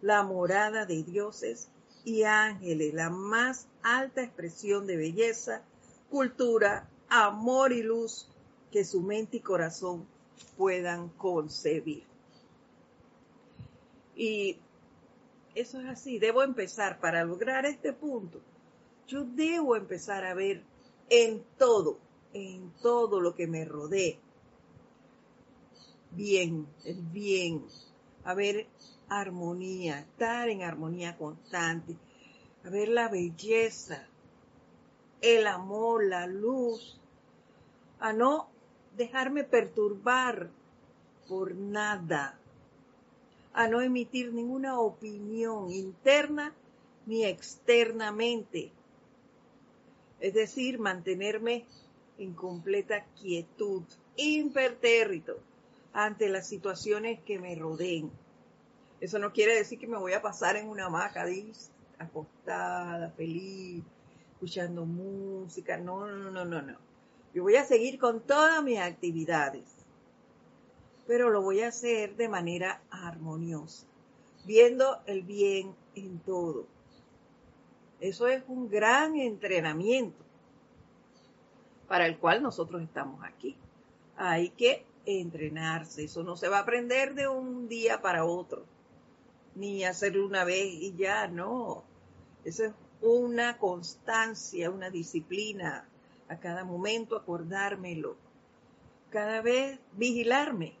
la 0.00 0.22
morada 0.22 0.84
de 0.84 1.02
dioses 1.02 1.68
y 2.04 2.24
ángeles, 2.24 2.92
la 2.92 3.08
más 3.08 3.66
alta 3.82 4.22
expresión 4.22 4.86
de 4.86 4.96
belleza, 4.96 5.62
cultura, 6.10 6.88
amor 7.08 7.72
y 7.72 7.82
luz 7.82 8.26
que 8.70 8.84
su 8.84 9.00
mente 9.00 9.38
y 9.38 9.40
corazón 9.40 10.06
puedan 10.56 11.08
concebir. 11.10 12.04
Y 14.14 14.58
eso 15.54 15.80
es 15.80 15.86
así, 15.86 16.18
debo 16.18 16.42
empezar 16.42 17.00
para 17.00 17.24
lograr 17.24 17.66
este 17.66 17.92
punto. 17.92 18.40
Yo 19.06 19.24
debo 19.24 19.76
empezar 19.76 20.24
a 20.24 20.34
ver 20.34 20.62
en 21.08 21.44
todo, 21.58 21.98
en 22.32 22.72
todo 22.82 23.20
lo 23.20 23.34
que 23.34 23.46
me 23.46 23.64
rodee. 23.64 24.18
Bien, 26.12 26.66
el 26.84 27.02
bien, 27.02 27.64
a 28.24 28.34
ver 28.34 28.66
armonía, 29.08 30.00
estar 30.00 30.48
en 30.48 30.62
armonía 30.62 31.16
constante, 31.16 31.96
a 32.64 32.70
ver 32.70 32.88
la 32.88 33.08
belleza, 33.08 34.06
el 35.20 35.46
amor, 35.46 36.04
la 36.04 36.26
luz, 36.26 36.98
a 37.98 38.12
no 38.12 38.51
dejarme 38.96 39.44
perturbar 39.44 40.50
por 41.28 41.54
nada, 41.54 42.38
a 43.52 43.68
no 43.68 43.80
emitir 43.80 44.32
ninguna 44.32 44.78
opinión 44.78 45.70
interna 45.70 46.54
ni 47.06 47.24
externamente. 47.24 48.72
Es 50.20 50.34
decir, 50.34 50.78
mantenerme 50.78 51.64
en 52.18 52.32
completa 52.34 53.04
quietud, 53.20 53.82
impertérrito 54.16 55.38
ante 55.92 56.28
las 56.28 56.48
situaciones 56.48 57.20
que 57.20 57.38
me 57.38 57.54
rodeen. 57.54 58.10
Eso 59.00 59.18
no 59.18 59.32
quiere 59.32 59.54
decir 59.54 59.78
que 59.78 59.88
me 59.88 59.98
voy 59.98 60.12
a 60.12 60.22
pasar 60.22 60.56
en 60.56 60.68
una 60.68 60.86
hamaca, 60.86 61.26
acostada, 61.98 63.10
feliz, 63.10 63.82
escuchando 64.32 64.86
música. 64.86 65.76
No, 65.76 66.06
no, 66.06 66.30
no, 66.30 66.44
no, 66.44 66.62
no. 66.62 66.91
Yo 67.34 67.42
voy 67.42 67.56
a 67.56 67.64
seguir 67.64 67.98
con 67.98 68.20
todas 68.20 68.62
mis 68.62 68.78
actividades, 68.78 69.64
pero 71.06 71.30
lo 71.30 71.40
voy 71.40 71.62
a 71.62 71.68
hacer 71.68 72.14
de 72.16 72.28
manera 72.28 72.82
armoniosa, 72.90 73.86
viendo 74.44 75.00
el 75.06 75.22
bien 75.22 75.74
en 75.94 76.18
todo. 76.20 76.66
Eso 78.00 78.26
es 78.26 78.42
un 78.48 78.68
gran 78.68 79.16
entrenamiento 79.16 80.22
para 81.88 82.06
el 82.06 82.18
cual 82.18 82.42
nosotros 82.42 82.82
estamos 82.82 83.24
aquí. 83.24 83.56
Hay 84.16 84.50
que 84.50 84.84
entrenarse, 85.06 86.04
eso 86.04 86.22
no 86.22 86.36
se 86.36 86.48
va 86.48 86.58
a 86.58 86.62
aprender 86.62 87.14
de 87.14 87.28
un 87.28 87.66
día 87.66 88.02
para 88.02 88.26
otro, 88.26 88.64
ni 89.54 89.84
hacerlo 89.84 90.26
una 90.26 90.44
vez 90.44 90.66
y 90.66 90.94
ya, 90.96 91.28
no. 91.28 91.82
Eso 92.44 92.64
es 92.64 92.72
una 93.00 93.56
constancia, 93.56 94.70
una 94.70 94.90
disciplina, 94.90 95.88
a 96.32 96.40
cada 96.40 96.64
momento 96.64 97.16
acordármelo, 97.16 98.16
cada 99.10 99.42
vez 99.42 99.78
vigilarme, 99.92 100.74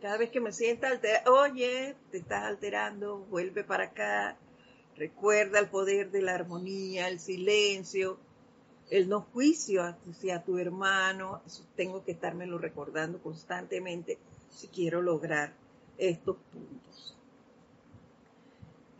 cada 0.00 0.16
vez 0.16 0.30
que 0.30 0.40
me 0.40 0.52
sienta 0.52 0.88
alterada, 0.88 1.30
oye, 1.30 1.94
te 2.10 2.18
estás 2.18 2.44
alterando, 2.44 3.18
vuelve 3.30 3.64
para 3.64 3.84
acá, 3.84 4.36
recuerda 4.96 5.58
el 5.58 5.68
poder 5.68 6.10
de 6.10 6.22
la 6.22 6.34
armonía, 6.34 7.08
el 7.08 7.20
silencio, 7.20 8.18
el 8.90 9.08
no 9.08 9.20
juicio 9.20 9.82
hacia 10.10 10.42
tu 10.42 10.56
hermano, 10.56 11.42
tengo 11.76 12.02
que 12.04 12.12
estármelo 12.12 12.56
recordando 12.56 13.18
constantemente 13.18 14.16
si 14.48 14.68
quiero 14.68 15.02
lograr 15.02 15.52
estos 15.98 16.36
puntos. 16.50 17.14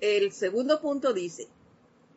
El 0.01 0.33
segundo 0.33 0.81
punto 0.81 1.15
dice, 1.15 1.49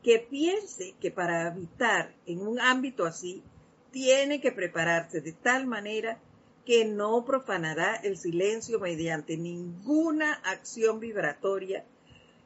que 0.04 0.20
piense 0.20 0.96
que 1.00 1.12
para 1.12 1.48
habitar 1.48 2.14
en 2.26 2.46
un 2.46 2.60
ámbito 2.60 3.06
así 3.06 3.44
tiene 3.92 4.42
que 4.42 4.52
prepararse 4.52 5.22
de 5.22 5.34
tal 5.34 5.68
manera 5.68 6.20
que 6.66 6.86
no 6.86 7.26
profanará 7.26 7.96
el 7.96 8.18
silencio 8.18 8.80
mediante 8.80 9.38
ninguna 9.38 10.34
acción 10.34 11.00
vibratoria 11.00 11.86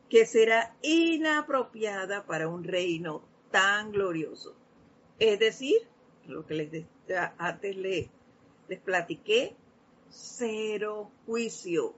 que 0.09 0.25
será 0.25 0.75
inapropiada 0.81 2.25
para 2.25 2.47
un 2.47 2.63
reino 2.63 3.21
tan 3.51 3.91
glorioso. 3.91 4.55
Es 5.19 5.39
decir, 5.39 5.81
lo 6.27 6.45
que 6.45 6.85
antes 7.37 7.75
les, 7.77 8.07
les 8.67 8.79
platiqué, 8.79 9.55
cero 10.09 11.11
juicio, 11.25 11.93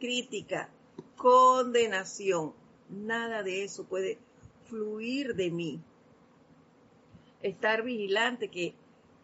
crítica, 0.00 0.70
condenación, 1.16 2.54
nada 2.88 3.42
de 3.42 3.64
eso 3.64 3.84
puede 3.84 4.18
fluir 4.68 5.34
de 5.34 5.50
mí 5.50 5.80
estar 7.46 7.82
vigilante 7.82 8.48
que 8.48 8.74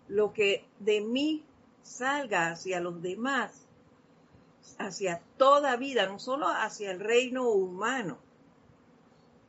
lo 0.08 0.32
que 0.32 0.64
de 0.78 1.00
mí 1.00 1.44
salga 1.82 2.50
hacia 2.50 2.80
los 2.80 3.02
demás, 3.02 3.66
hacia 4.78 5.22
toda 5.36 5.76
vida, 5.76 6.06
no 6.06 6.18
solo 6.18 6.48
hacia 6.48 6.90
el 6.90 7.00
reino 7.00 7.48
humano, 7.50 8.18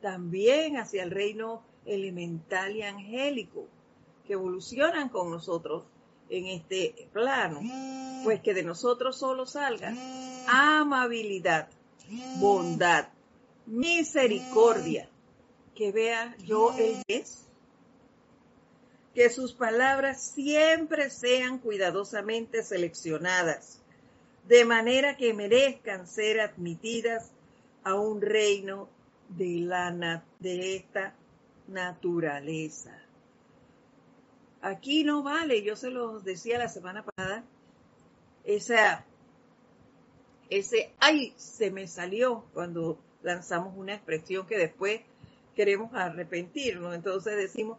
también 0.01 0.77
hacia 0.77 1.03
el 1.03 1.11
reino 1.11 1.63
elemental 1.85 2.75
y 2.75 2.81
angélico, 2.81 3.67
que 4.25 4.33
evolucionan 4.33 5.09
con 5.09 5.31
nosotros 5.31 5.83
en 6.29 6.47
este 6.47 7.07
plano, 7.11 7.59
pues 8.23 8.41
que 8.41 8.53
de 8.53 8.63
nosotros 8.63 9.17
solo 9.17 9.45
salga 9.45 9.93
amabilidad, 10.47 11.69
bondad, 12.39 13.09
misericordia, 13.65 15.09
que 15.75 15.91
vea 15.91 16.35
yo 16.45 16.73
el 16.77 17.01
es 17.07 17.47
que 19.13 19.29
sus 19.29 19.53
palabras 19.53 20.21
siempre 20.21 21.09
sean 21.09 21.59
cuidadosamente 21.59 22.63
seleccionadas, 22.63 23.79
de 24.47 24.65
manera 24.65 25.17
que 25.17 25.33
merezcan 25.33 26.07
ser 26.07 26.41
admitidas 26.41 27.31
a 27.83 27.95
un 27.95 28.21
reino 28.21 28.89
de, 29.29 29.61
la, 29.61 30.23
de 30.39 30.75
esta 30.75 31.13
naturaleza. 31.67 32.97
Aquí 34.61 35.03
no 35.03 35.23
vale, 35.23 35.61
yo 35.61 35.75
se 35.75 35.89
los 35.89 36.23
decía 36.23 36.57
la 36.57 36.69
semana 36.69 37.03
pasada, 37.03 37.43
esa, 38.45 39.05
ese, 40.49 40.91
ay, 40.99 41.33
se 41.37 41.69
me 41.69 41.87
salió 41.87 42.45
cuando 42.53 42.97
lanzamos 43.21 43.75
una 43.77 43.93
expresión 43.93 44.47
que 44.47 44.57
después 44.57 45.01
queremos 45.55 45.93
arrepentirnos, 45.93 46.95
entonces 46.95 47.35
decimos, 47.35 47.77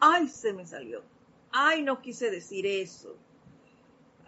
ay, 0.00 0.28
se 0.28 0.52
me 0.52 0.66
salió, 0.66 1.02
ay, 1.50 1.82
no 1.82 2.02
quise 2.02 2.30
decir 2.30 2.66
eso, 2.66 3.16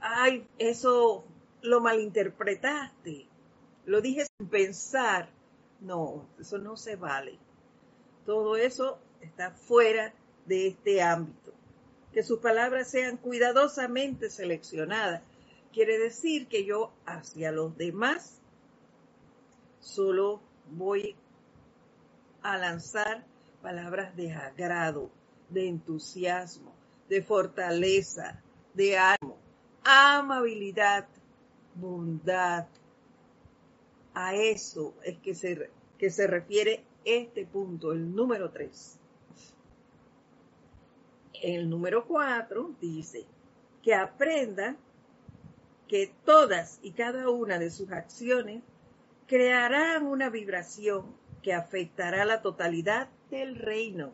ay, 0.01 0.47
eso 0.59 1.25
lo 1.63 1.81
malinterpretaste, 1.81 3.27
lo 3.87 4.01
dije 4.01 4.27
sin 4.39 4.49
pensar. 4.49 5.29
No, 5.81 6.27
eso 6.41 6.59
no 6.59 6.77
se 6.77 6.97
vale. 6.97 7.39
Todo 8.27 8.57
eso 8.57 8.99
está 9.21 9.53
fuera 9.53 10.13
de 10.47 10.69
este 10.69 11.03
ámbito. 11.03 11.53
Que 12.13 12.23
sus 12.23 12.41
palabras 12.41 12.91
sean 12.91 13.17
cuidadosamente 13.17 14.29
seleccionadas. 14.31 15.23
Quiere 15.73 15.99
decir 15.99 16.49
que 16.49 16.65
yo 16.65 16.93
hacia 17.07 17.53
los 17.53 17.77
demás 17.77 18.41
solo 19.81 20.41
voy 20.71 21.15
a 22.43 22.57
lanzar 22.57 23.25
palabras 23.63 24.17
de 24.17 24.33
agrado, 24.33 25.11
de 25.49 25.69
entusiasmo, 25.69 26.75
de 27.09 27.23
fortaleza, 27.23 28.43
de 28.75 28.99
ánimo, 28.99 29.37
amabilidad, 29.85 31.07
bondad. 31.75 32.67
A 34.15 34.35
eso 34.35 34.95
es 35.03 35.19
que 35.19 35.35
se, 35.35 35.71
que 35.97 36.11
se 36.11 36.27
refiere 36.27 36.85
este 37.05 37.47
punto, 37.47 37.93
el 37.93 38.15
número 38.15 38.51
3. 38.51 38.99
El 41.43 41.71
número 41.71 42.07
4 42.07 42.75
dice 42.81 43.25
que 43.83 43.95
aprenda 43.95 44.77
que 45.87 46.13
todas 46.25 46.81
y 46.83 46.93
cada 46.93 47.31
una 47.31 47.59
de 47.59 47.71
sus 47.71 47.91
acciones 47.93 48.63
crearán 49.27 50.07
una 50.07 50.31
vibración 50.31 51.07
que 51.43 51.55
afectará 51.55 52.25
la 52.25 52.43
totalidad 52.43 53.09
del 53.31 53.57
reino 53.57 54.13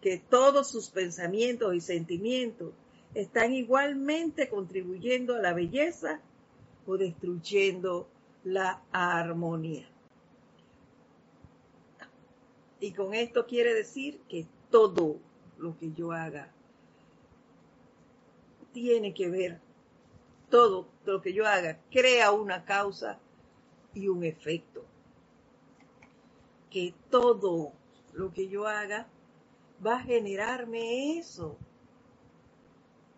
que 0.00 0.18
todos 0.18 0.70
sus 0.70 0.90
pensamientos 0.90 1.74
y 1.74 1.80
sentimientos 1.80 2.72
están 3.14 3.52
igualmente 3.52 4.48
contribuyendo 4.48 5.36
a 5.36 5.40
la 5.40 5.52
belleza 5.52 6.20
o 6.86 6.96
destruyendo 6.96 8.08
la 8.44 8.82
armonía. 8.92 9.88
Y 12.80 12.92
con 12.92 13.14
esto 13.14 13.46
quiere 13.46 13.74
decir 13.74 14.20
que 14.28 14.46
todo 14.70 15.16
lo 15.58 15.76
que 15.76 15.92
yo 15.92 16.12
haga 16.12 16.52
tiene 18.72 19.12
que 19.12 19.28
ver, 19.28 19.60
todo 20.48 20.88
lo 21.04 21.20
que 21.20 21.32
yo 21.32 21.46
haga 21.46 21.80
crea 21.90 22.30
una 22.30 22.64
causa 22.64 23.18
y 23.94 24.08
un 24.08 24.22
efecto. 24.22 24.84
Que 26.70 26.94
todo 27.10 27.72
lo 28.12 28.32
que 28.32 28.48
yo 28.48 28.68
haga 28.68 29.08
va 29.84 29.96
a 29.96 30.02
generarme 30.02 31.18
eso. 31.18 31.56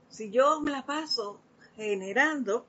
Si 0.08 0.30
yo 0.30 0.60
me 0.60 0.70
la 0.70 0.84
paso 0.84 1.40
generando 1.76 2.66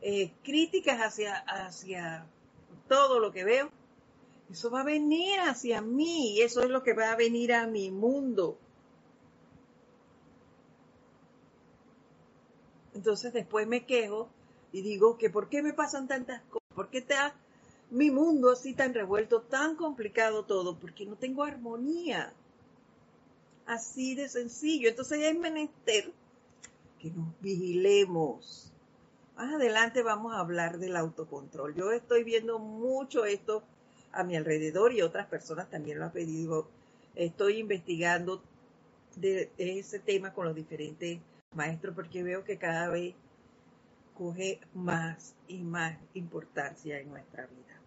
eh, 0.00 0.32
críticas 0.42 1.00
hacia, 1.00 1.36
hacia 1.36 2.26
todo 2.88 3.20
lo 3.20 3.32
que 3.32 3.44
veo, 3.44 3.70
eso 4.50 4.70
va 4.70 4.80
a 4.80 4.84
venir 4.84 5.40
hacia 5.40 5.80
mí 5.80 6.40
eso 6.40 6.62
es 6.62 6.70
lo 6.70 6.82
que 6.82 6.94
va 6.94 7.10
a 7.10 7.16
venir 7.16 7.52
a 7.52 7.66
mi 7.66 7.90
mundo. 7.90 8.58
Entonces 12.94 13.32
después 13.32 13.66
me 13.66 13.84
quejo 13.84 14.28
y 14.72 14.82
digo 14.82 15.18
que 15.18 15.28
¿por 15.30 15.48
qué 15.48 15.62
me 15.62 15.72
pasan 15.72 16.08
tantas 16.08 16.42
cosas? 16.42 16.68
¿Por 16.74 16.88
qué 16.88 16.98
está 16.98 17.34
mi 17.90 18.10
mundo 18.10 18.50
así 18.50 18.74
tan 18.74 18.94
revuelto, 18.94 19.42
tan 19.42 19.76
complicado 19.76 20.44
todo? 20.44 20.78
Porque 20.78 21.04
no 21.04 21.16
tengo 21.16 21.44
armonía. 21.44 22.32
Así 23.66 24.14
de 24.14 24.28
sencillo. 24.28 24.88
Entonces 24.88 25.20
es 25.22 25.38
menester 25.38 26.12
que 27.00 27.10
nos 27.10 27.28
vigilemos. 27.40 28.72
Más 29.36 29.54
adelante 29.54 30.02
vamos 30.02 30.34
a 30.34 30.38
hablar 30.38 30.78
del 30.78 30.96
autocontrol. 30.96 31.74
Yo 31.74 31.92
estoy 31.92 32.24
viendo 32.24 32.58
mucho 32.58 33.26
esto 33.26 33.62
a 34.12 34.24
mi 34.24 34.36
alrededor 34.36 34.92
y 34.92 35.02
otras 35.02 35.26
personas 35.26 35.68
también 35.68 35.98
lo 35.98 36.06
han 36.06 36.12
pedido. 36.12 36.68
Estoy 37.14 37.58
investigando 37.58 38.42
ese 39.58 39.98
tema 39.98 40.32
con 40.32 40.46
los 40.46 40.54
diferentes 40.54 41.18
maestros 41.54 41.94
porque 41.94 42.22
veo 42.22 42.44
que 42.44 42.58
cada 42.58 42.88
vez 42.88 43.14
coge 44.16 44.60
más 44.74 45.34
y 45.48 45.58
más 45.58 45.98
importancia 46.14 46.98
en 46.98 47.10
nuestra 47.10 47.46
vida. 47.46 47.80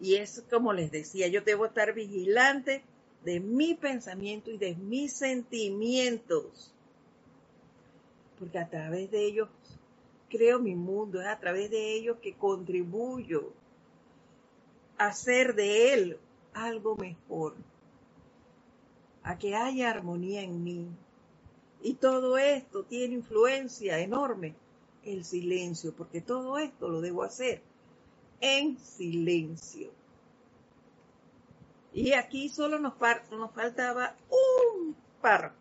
Y 0.00 0.14
es 0.16 0.44
como 0.48 0.72
les 0.72 0.90
decía, 0.90 1.28
yo 1.28 1.42
debo 1.42 1.66
estar 1.66 1.92
vigilante 1.92 2.82
de 3.24 3.40
mi 3.40 3.74
pensamiento 3.74 4.50
y 4.50 4.58
de 4.58 4.74
mis 4.74 5.12
sentimientos. 5.12 6.72
Porque 8.38 8.58
a 8.58 8.68
través 8.68 9.10
de 9.10 9.24
ellos 9.24 9.48
creo 10.28 10.58
mi 10.58 10.74
mundo, 10.74 11.20
es 11.20 11.26
a 11.26 11.38
través 11.38 11.70
de 11.70 11.94
ellos 11.94 12.18
que 12.20 12.34
contribuyo 12.34 13.52
a 14.98 15.06
hacer 15.06 15.54
de 15.54 15.94
él 15.94 16.18
algo 16.52 16.96
mejor, 16.96 17.54
a 19.22 19.38
que 19.38 19.54
haya 19.54 19.90
armonía 19.90 20.42
en 20.42 20.62
mí, 20.62 20.88
y 21.82 21.94
todo 21.94 22.38
esto 22.38 22.84
tiene 22.84 23.14
influencia 23.14 23.98
enorme. 24.00 24.54
El 25.04 25.24
silencio, 25.24 25.94
porque 25.94 26.20
todo 26.20 26.58
esto 26.58 26.88
lo 26.88 27.00
debo 27.00 27.22
hacer 27.22 27.62
en 28.40 28.78
silencio. 28.78 29.90
Y 31.92 32.12
aquí 32.12 32.48
solo 32.48 32.78
nos, 32.78 32.94
nos 33.30 33.52
faltaba 33.52 34.14
un 34.30 34.94
párrafo 35.20 35.56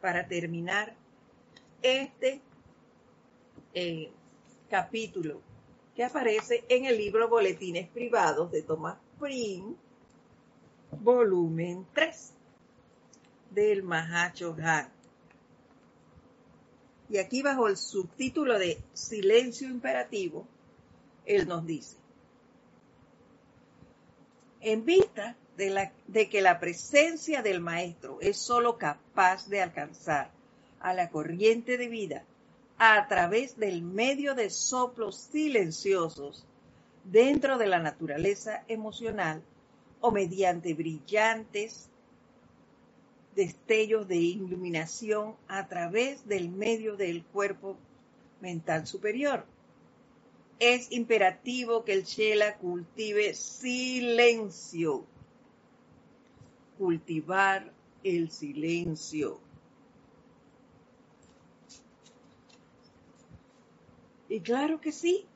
para 0.00 0.26
terminar 0.26 0.94
este 1.82 2.40
eh, 3.74 4.10
capítulo 4.68 5.40
que 5.94 6.04
aparece 6.04 6.64
en 6.68 6.84
el 6.84 6.96
libro 6.96 7.28
Boletines 7.28 7.88
Privados 7.88 8.50
de 8.50 8.62
Thomas 8.62 8.98
Prim, 9.18 9.74
volumen 10.90 11.86
3 11.94 12.32
del 13.50 13.82
Mahacho 13.82 14.56
Han. 14.62 14.90
Y 17.08 17.18
aquí 17.18 17.42
bajo 17.42 17.68
el 17.68 17.76
subtítulo 17.76 18.58
de 18.58 18.82
Silencio 18.92 19.68
Imperativo, 19.68 20.46
él 21.24 21.46
nos 21.46 21.64
dice, 21.64 21.96
en 24.60 24.84
vista 24.84 25.36
de, 25.56 26.28
que 26.28 26.40
la 26.42 26.60
presencia 26.60 27.42
del 27.42 27.60
Maestro 27.60 28.18
es 28.20 28.36
sólo 28.36 28.76
capaz 28.78 29.48
de 29.48 29.62
alcanzar 29.62 30.30
a 30.80 30.92
la 30.92 31.10
corriente 31.10 31.78
de 31.78 31.88
vida 31.88 32.24
a 32.78 33.08
través 33.08 33.56
del 33.56 33.82
medio 33.82 34.34
de 34.34 34.50
soplos 34.50 35.16
silenciosos 35.16 36.44
dentro 37.04 37.56
de 37.56 37.66
la 37.66 37.78
naturaleza 37.78 38.64
emocional 38.68 39.42
o 40.00 40.10
mediante 40.10 40.74
brillantes 40.74 41.88
destellos 43.34 44.08
de 44.08 44.16
iluminación 44.16 45.36
a 45.48 45.68
través 45.68 46.26
del 46.26 46.50
medio 46.50 46.96
del 46.96 47.24
cuerpo 47.24 47.76
mental 48.40 48.86
superior. 48.86 49.44
Es 50.58 50.90
imperativo 50.90 51.84
que 51.84 51.92
el 51.92 52.04
Shela 52.04 52.56
cultive 52.56 53.34
silencio. 53.34 55.04
Cultivar 56.78 57.72
el 58.02 58.30
silencio. 58.30 59.40
Y 64.28 64.40
claro 64.40 64.80
que 64.80 64.92
sí. 64.92 65.26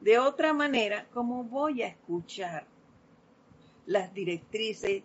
De 0.00 0.18
otra 0.18 0.52
manera, 0.52 1.06
¿cómo 1.12 1.44
voy 1.44 1.82
a 1.82 1.86
escuchar 1.86 2.66
las 3.86 4.12
directrices 4.12 5.04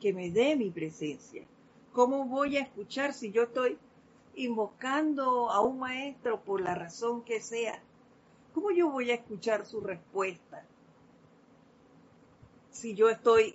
que 0.00 0.12
me 0.14 0.30
dé 0.30 0.56
mi 0.56 0.70
presencia? 0.70 1.44
¿Cómo 1.92 2.24
voy 2.24 2.56
a 2.56 2.62
escuchar 2.62 3.12
si 3.12 3.30
yo 3.30 3.42
estoy 3.42 3.76
invocando 4.34 5.50
a 5.50 5.60
un 5.60 5.78
maestro 5.78 6.40
por 6.40 6.62
la 6.62 6.74
razón 6.74 7.22
que 7.22 7.42
sea? 7.42 7.82
¿Cómo 8.54 8.70
yo 8.70 8.90
voy 8.90 9.10
a 9.10 9.16
escuchar 9.16 9.66
su 9.66 9.80
respuesta? 9.82 10.64
Si 12.70 12.94
yo 12.94 13.10
estoy 13.10 13.54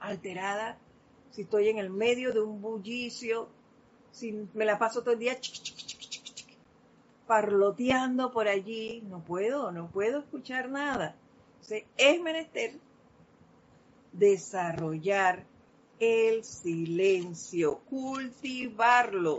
alterada, 0.00 0.78
si 1.30 1.42
estoy 1.42 1.68
en 1.68 1.78
el 1.78 1.90
medio 1.90 2.32
de 2.32 2.40
un 2.40 2.60
bullicio, 2.60 3.48
si 4.10 4.48
me 4.54 4.64
la 4.64 4.78
paso 4.78 5.02
todo 5.02 5.12
el 5.12 5.20
día 5.20 5.38
parloteando 7.26 8.32
por 8.32 8.48
allí, 8.48 9.02
no 9.08 9.22
puedo, 9.22 9.70
no 9.70 9.88
puedo 9.88 10.18
escuchar 10.18 10.68
nada. 10.68 11.14
es 11.96 12.20
menester 12.20 12.72
desarrollar 14.12 15.44
el 16.00 16.42
silencio, 16.42 17.78
cultivarlo, 17.88 19.38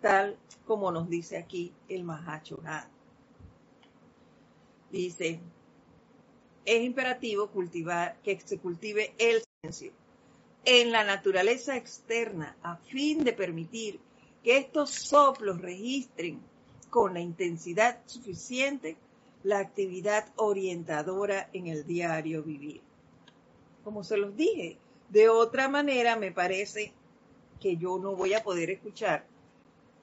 tal 0.00 0.36
como 0.66 0.90
nos 0.90 1.08
dice 1.08 1.38
aquí 1.38 1.72
el 1.88 2.04
Mahacho 2.04 2.60
Dice, 4.90 5.40
es 6.66 6.82
imperativo 6.82 7.48
cultivar, 7.48 8.18
que 8.22 8.38
se 8.40 8.58
cultive 8.58 9.14
el 9.16 9.42
en 10.64 10.90
la 10.90 11.04
naturaleza 11.04 11.76
externa 11.76 12.56
a 12.64 12.78
fin 12.78 13.22
de 13.22 13.32
permitir 13.32 14.00
que 14.42 14.56
estos 14.56 14.90
soplos 14.90 15.60
registren 15.60 16.40
con 16.90 17.14
la 17.14 17.20
intensidad 17.20 18.00
suficiente 18.06 18.96
la 19.44 19.60
actividad 19.60 20.32
orientadora 20.34 21.48
en 21.52 21.68
el 21.68 21.86
diario 21.86 22.42
vivir. 22.42 22.80
Como 23.84 24.02
se 24.02 24.16
los 24.16 24.36
dije, 24.36 24.78
de 25.10 25.28
otra 25.28 25.68
manera, 25.68 26.16
me 26.16 26.32
parece 26.32 26.92
que 27.60 27.76
yo 27.76 28.00
no 28.00 28.16
voy 28.16 28.34
a 28.34 28.42
poder 28.42 28.68
escuchar 28.68 29.24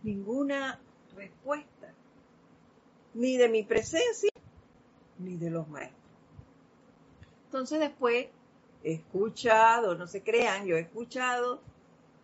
ninguna 0.04 0.80
respuesta, 1.18 1.94
ni 3.14 3.36
de 3.36 3.50
mi 3.50 3.64
presencia, 3.64 4.32
ni 5.18 5.36
de 5.36 5.50
los 5.50 5.68
maestros. 5.68 6.00
Entonces 7.48 7.82
después 7.82 8.28
he 8.84 8.94
escuchado, 8.94 9.96
no 9.96 10.08
se 10.08 10.24
crean, 10.24 10.66
yo 10.66 10.78
he 10.78 10.82
escuchado 10.82 11.62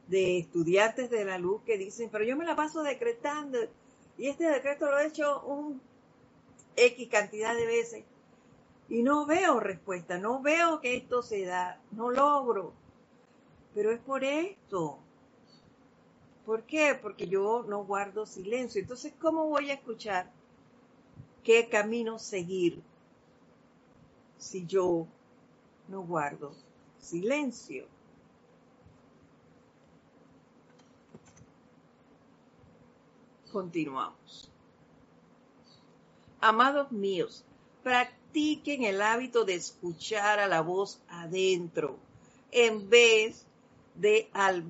de 0.07 0.37
estudiantes 0.37 1.09
de 1.09 1.25
la 1.25 1.37
luz 1.37 1.61
que 1.63 1.77
dicen, 1.77 2.09
pero 2.11 2.23
yo 2.23 2.35
me 2.35 2.45
la 2.45 2.55
paso 2.55 2.83
decretando 2.83 3.59
y 4.17 4.27
este 4.27 4.45
decreto 4.45 4.89
lo 4.89 4.99
he 4.99 5.07
hecho 5.07 5.41
un 5.43 5.81
X 6.75 7.09
cantidad 7.09 7.55
de 7.55 7.65
veces 7.65 8.03
y 8.89 9.01
no 9.03 9.25
veo 9.25 9.59
respuesta, 9.59 10.17
no 10.17 10.41
veo 10.41 10.79
que 10.79 10.95
esto 10.95 11.23
se 11.23 11.45
da, 11.45 11.79
no 11.91 12.11
logro. 12.11 12.73
Pero 13.73 13.91
es 13.91 13.99
por 13.99 14.23
esto. 14.23 14.99
¿Por 16.45 16.63
qué? 16.63 16.97
Porque 16.99 17.27
yo 17.27 17.65
no 17.67 17.83
guardo 17.83 18.25
silencio. 18.25 18.79
Entonces, 18.79 19.13
¿cómo 19.19 19.47
voy 19.47 19.71
a 19.71 19.73
escuchar 19.73 20.31
qué 21.43 21.67
camino 21.67 22.19
seguir 22.19 22.81
si 24.37 24.65
yo 24.65 25.07
no 25.87 26.01
guardo 26.01 26.53
silencio? 26.99 27.85
Continuamos. 33.51 34.51
Amados 36.41 36.91
míos, 36.91 37.45
practiquen 37.83 38.83
el 38.83 39.01
hábito 39.01 39.45
de 39.45 39.55
escuchar 39.55 40.39
a 40.39 40.47
la 40.47 40.61
voz 40.61 41.01
adentro 41.07 41.97
en 42.51 42.89
vez 42.89 43.45
de 43.95 44.29
al 44.33 44.63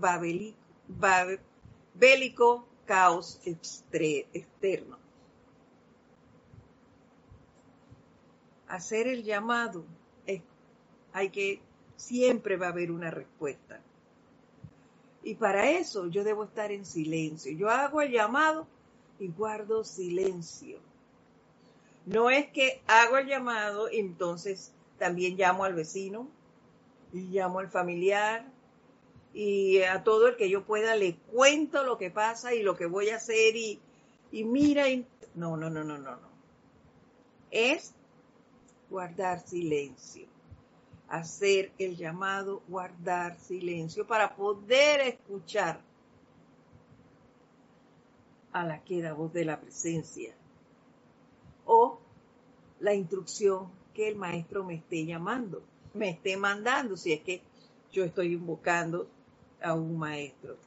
bélico 1.93 2.67
caos 2.86 3.39
externo. 3.43 4.97
Hacer 8.67 9.08
el 9.08 9.23
llamado, 9.23 9.84
hay 11.15 11.30
que, 11.30 11.62
siempre 11.95 12.58
va 12.58 12.67
a 12.67 12.69
haber 12.71 12.91
una 12.91 13.10
respuesta. 13.10 13.80
Y 15.23 15.36
para 15.36 15.71
eso 15.71 16.08
yo 16.08 16.25
debo 16.25 16.43
estar 16.43 16.73
en 16.73 16.86
silencio. 16.86 17.54
Yo 17.54 17.69
hago 17.69 18.01
el 18.01 18.12
llamado 18.12 18.67
y 19.17 19.30
guardo 19.30 19.86
silencio 19.86 20.78
No 22.06 22.30
es 22.30 22.47
que 22.49 22.82
hago 22.86 23.17
el 23.17 23.28
llamado 23.28 23.89
y 23.89 23.99
entonces 23.99 24.73
también 24.99 25.38
llamo 25.38 25.63
al 25.63 25.73
vecino 25.73 26.28
y 27.13 27.21
llamo 27.30 27.60
al 27.60 27.69
familiar 27.69 28.45
y 29.34 29.84
a 29.84 30.04
todo 30.04 30.28
el 30.28 30.36
que 30.36 30.49
yo 30.49 30.65
pueda 30.65 30.97
le 30.97 31.15
cuento 31.32 31.86
lo 31.86 31.97
que 31.97 32.12
pasa 32.12 32.54
y 32.54 32.62
lo 32.62 32.75
que 32.75 32.88
voy 32.88 33.10
a 33.10 33.15
hacer 33.15 33.56
y, 33.56 33.80
y 34.34 34.43
mira, 34.43 34.84
no, 35.34 35.56
no, 35.56 35.69
no, 35.69 35.86
no, 35.86 35.97
no, 35.97 36.12
no. 36.12 36.36
Es 37.51 37.93
guardar 38.89 39.39
silencio, 39.39 40.28
hacer 41.08 41.72
el 41.78 41.96
llamado 41.96 42.62
guardar 42.68 43.39
silencio 43.39 44.08
para 44.08 44.36
poder 44.36 45.02
escuchar 45.02 45.82
a 48.52 48.63
la 48.63 48.84
queda 48.84 49.13
voz 49.13 49.34
de 49.34 49.46
la 49.46 49.60
presencia 49.60 50.34
o 51.65 52.00
la 52.80 52.94
instrucción 52.94 53.70
que 53.94 54.08
el 54.08 54.15
maestro 54.15 54.63
me 54.63 54.76
esté 54.76 55.06
llamando, 55.06 55.63
me 55.94 56.10
esté 56.10 56.38
mandando, 56.38 56.98
si 56.98 57.13
es 57.13 57.22
que 57.22 57.41
yo 57.91 58.04
estoy 58.04 58.34
invocando 58.34 59.08
a 59.62 59.74
un 59.74 59.98
maestro. 59.98 60.58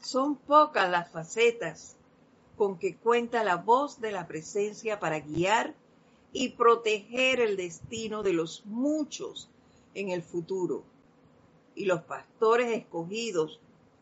Son 0.00 0.36
pocas 0.36 0.88
las 0.90 1.10
facetas 1.10 1.96
con 2.56 2.78
que 2.78 2.96
cuenta 2.96 3.44
la 3.44 3.56
voz 3.56 4.00
de 4.00 4.12
la 4.12 4.26
presencia 4.26 4.98
para 4.98 5.20
guiar 5.20 5.74
y 6.32 6.50
proteger 6.50 7.40
el 7.40 7.56
destino 7.56 8.22
de 8.22 8.32
los 8.32 8.64
muchos 8.66 9.48
en 9.94 10.10
el 10.10 10.22
futuro. 10.22 10.82
Y 11.74 11.84
los 11.84 12.02
pastores 12.02 12.72
escogidos 12.76 13.60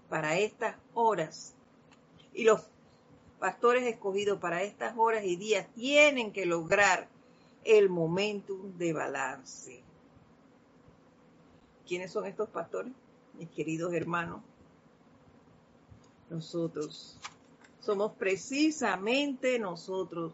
para 0.08 0.38
estas 0.38 0.76
horas 0.94 1.54
y 2.32 2.44
los 2.44 2.62
pastores 3.38 3.84
escogidos 3.84 4.38
para 4.38 4.62
estas 4.62 4.96
horas 4.96 5.24
y 5.24 5.36
días 5.36 5.66
tienen 5.74 6.32
que 6.32 6.46
lograr 6.46 7.08
el 7.64 7.88
momentum 7.88 8.76
de 8.78 8.92
balance. 8.92 9.82
¿Quiénes 11.86 12.10
son 12.10 12.26
estos 12.26 12.48
pastores? 12.48 12.92
Mis 13.38 13.48
queridos 13.50 13.92
hermanos. 13.92 14.40
Nosotros. 16.30 17.18
Somos 17.84 18.12
precisamente 18.12 19.58
nosotros. 19.58 20.32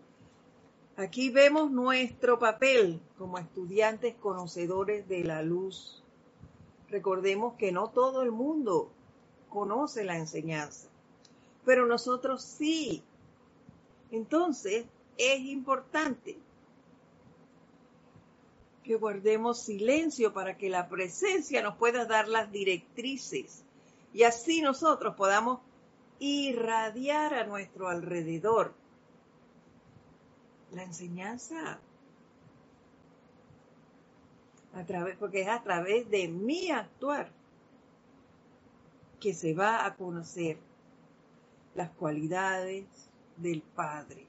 Aquí 0.97 1.31
vemos 1.31 1.73
nuestro 1.73 2.39
papel 2.39 3.01
como 3.19 3.39
estudiantes 3.39 4.15
conocedores 4.15 5.09
de 5.09 5.25
la 5.25 5.43
luz. 5.43 6.01
Recordemos 6.91 7.55
que 7.55 7.73
no 7.73 7.89
todo 7.91 8.23
el 8.23 8.31
mundo 8.31 8.93
conoce 9.49 10.05
la 10.05 10.17
enseñanza, 10.17 10.87
pero 11.65 11.87
nosotros 11.87 12.41
sí. 12.41 13.03
Entonces, 14.13 14.87
es 15.19 15.41
importante 15.41 16.39
que 18.85 18.95
guardemos 18.95 19.61
silencio 19.61 20.33
para 20.33 20.57
que 20.57 20.71
la 20.71 20.89
presencia 20.89 21.63
nos 21.63 21.77
pueda 21.77 22.05
dar 22.05 22.29
las 22.29 22.53
directrices 22.53 23.65
y 24.13 24.23
así 24.23 24.63
nosotros 24.63 25.17
podamos 25.17 25.59
irradiar 26.21 27.35
a 27.35 27.47
nuestro 27.47 27.89
alrededor 27.89 28.75
la 30.73 30.85
enseñanza 30.85 31.81
a 34.75 34.85
través 34.85 35.17
porque 35.17 35.43
es 35.43 35.49
a 35.49 35.63
través 35.63 36.09
de 36.11 36.29
mi 36.29 36.71
actuar 36.71 37.33
que 39.19 39.35
se 39.35 39.55
va 39.55 39.85
a 39.85 39.97
conocer 39.97 40.59
las 41.75 41.91
cualidades 41.91 42.85
del 43.37 43.63
Padre. 43.63 44.27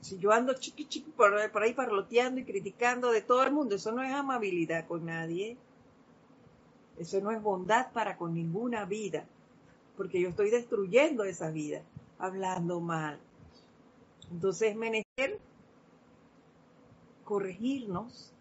Si 0.00 0.18
yo 0.18 0.32
ando 0.32 0.52
chiqui 0.54 0.86
chiqui 0.86 1.10
por, 1.12 1.34
ahí 1.34 1.72
parloteando 1.72 2.40
y 2.40 2.44
criticando 2.44 3.10
de 3.10 3.22
todo 3.22 3.42
el 3.44 3.52
mundo, 3.52 3.76
eso 3.76 3.90
no 3.90 4.02
es 4.02 4.12
amabilidad 4.12 4.86
con 4.86 5.06
nadie. 5.06 5.56
Eso 6.98 7.20
no 7.20 7.30
es 7.30 7.42
bondad 7.42 7.90
para 7.92 8.16
con 8.16 8.34
ninguna 8.34 8.84
vida, 8.84 9.26
porque 9.96 10.20
yo 10.20 10.28
estoy 10.28 10.50
destruyendo 10.50 11.24
esa 11.24 11.50
vida, 11.50 11.82
hablando 12.18 12.80
mal. 12.80 13.18
Entonces 14.30 14.70
es 14.70 14.76
menester 14.76 15.38
corregirnos, 17.24 18.32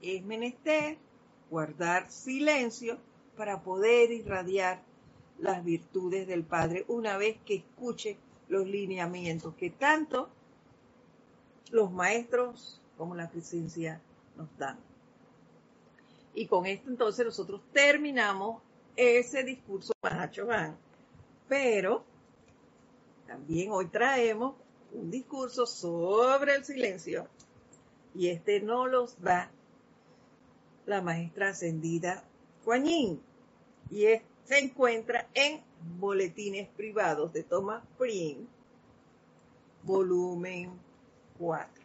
es 0.00 0.24
menester 0.24 0.98
guardar 1.50 2.10
silencio 2.10 2.98
para 3.36 3.62
poder 3.62 4.10
irradiar 4.10 4.82
las 5.38 5.64
virtudes 5.64 6.26
del 6.26 6.44
Padre 6.44 6.84
una 6.88 7.16
vez 7.16 7.38
que 7.44 7.56
escuche 7.56 8.16
los 8.48 8.66
lineamientos 8.66 9.54
que 9.54 9.70
tanto 9.70 10.28
los 11.70 11.90
maestros 11.90 12.80
como 12.96 13.14
la 13.14 13.30
presencia 13.30 14.00
nos 14.36 14.48
dan. 14.58 14.78
Y 16.34 16.46
con 16.46 16.66
esto 16.66 16.90
entonces 16.90 17.24
nosotros 17.24 17.60
terminamos 17.72 18.62
ese 18.96 19.44
discurso 19.44 19.92
Mahacho 20.02 20.46
Van. 20.46 20.76
Pero 21.48 22.04
también 23.26 23.70
hoy 23.72 23.86
traemos 23.86 24.54
un 24.92 25.10
discurso 25.10 25.66
sobre 25.66 26.54
el 26.54 26.64
silencio 26.64 27.28
y 28.14 28.28
este 28.28 28.60
no 28.60 28.86
los 28.86 29.20
da 29.20 29.50
la 30.86 31.00
maestra 31.00 31.50
ascendida 31.50 32.24
Kuan 32.64 32.86
y 32.86 33.18
se 33.90 34.58
encuentra 34.58 35.28
en 35.34 35.62
Boletines 35.98 36.68
Privados 36.68 37.32
de 37.32 37.42
Thomas 37.42 37.82
Prim, 37.98 38.46
volumen 39.82 40.70
4. 41.38 41.81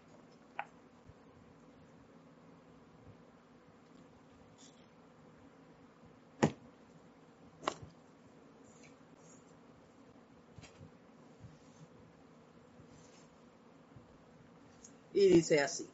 Y 15.17 15.30
dice 15.30 15.60
así. 15.62 15.89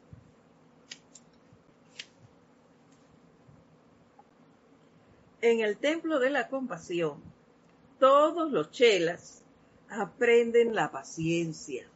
en 5.40 5.60
el 5.60 5.78
templo 5.78 6.20
de 6.20 6.28
la 6.28 6.48
compasión, 6.48 7.22
todos 7.98 8.50
los 8.50 8.70
chelas 8.70 9.42
aprenden 9.88 10.74
la 10.74 10.90
paciencia. 10.90 11.86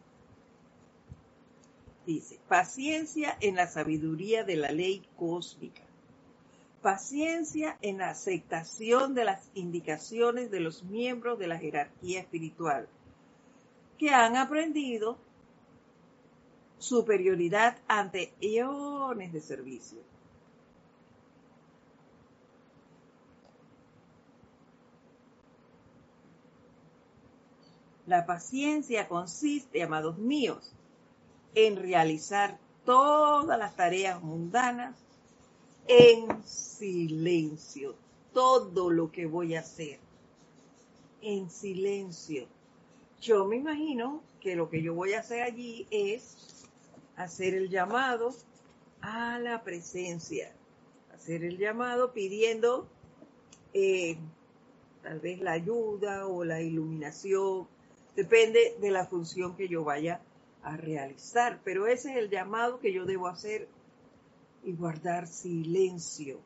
Dice, 2.06 2.38
paciencia 2.48 3.36
en 3.40 3.56
la 3.56 3.66
sabiduría 3.66 4.44
de 4.44 4.56
la 4.56 4.70
ley 4.70 5.06
cósmica. 5.16 5.82
Paciencia 6.82 7.78
en 7.82 7.98
la 7.98 8.10
aceptación 8.10 9.14
de 9.14 9.24
las 9.24 9.50
indicaciones 9.54 10.50
de 10.50 10.60
los 10.60 10.82
miembros 10.84 11.38
de 11.38 11.46
la 11.46 11.58
jerarquía 11.58 12.20
espiritual, 12.20 12.88
que 13.98 14.10
han 14.10 14.36
aprendido 14.36 15.18
superioridad 16.78 17.76
ante 17.88 18.32
eones 18.40 19.32
de 19.32 19.40
servicio 19.40 19.98
La 28.08 28.24
paciencia 28.24 29.06
consiste, 29.06 29.82
amados 29.82 30.16
míos, 30.16 30.72
en 31.54 31.76
realizar 31.76 32.58
todas 32.86 33.58
las 33.58 33.76
tareas 33.76 34.22
mundanas 34.22 34.96
en 35.86 36.42
silencio. 36.42 37.96
Todo 38.32 38.88
lo 38.88 39.12
que 39.12 39.26
voy 39.26 39.56
a 39.56 39.60
hacer 39.60 39.98
en 41.20 41.50
silencio. 41.50 42.46
Yo 43.20 43.44
me 43.44 43.56
imagino 43.56 44.22
que 44.40 44.56
lo 44.56 44.70
que 44.70 44.80
yo 44.80 44.94
voy 44.94 45.12
a 45.12 45.20
hacer 45.20 45.42
allí 45.42 45.86
es 45.90 46.57
hacer 47.18 47.54
el 47.54 47.68
llamado 47.68 48.34
a 49.00 49.38
la 49.38 49.62
presencia, 49.62 50.52
hacer 51.12 51.44
el 51.44 51.58
llamado 51.58 52.12
pidiendo 52.12 52.88
eh, 53.74 54.16
tal 55.02 55.20
vez 55.20 55.40
la 55.40 55.52
ayuda 55.52 56.26
o 56.26 56.44
la 56.44 56.60
iluminación. 56.60 57.66
Depende 58.16 58.76
de 58.80 58.90
la 58.90 59.04
función 59.04 59.56
que 59.56 59.68
yo 59.68 59.84
vaya 59.84 60.20
a 60.62 60.76
realizar, 60.76 61.60
pero 61.64 61.86
ese 61.86 62.12
es 62.12 62.16
el 62.18 62.30
llamado 62.30 62.78
que 62.78 62.92
yo 62.92 63.04
debo 63.04 63.26
hacer 63.26 63.68
y 64.64 64.72
guardar 64.72 65.26
silencio. 65.26 66.40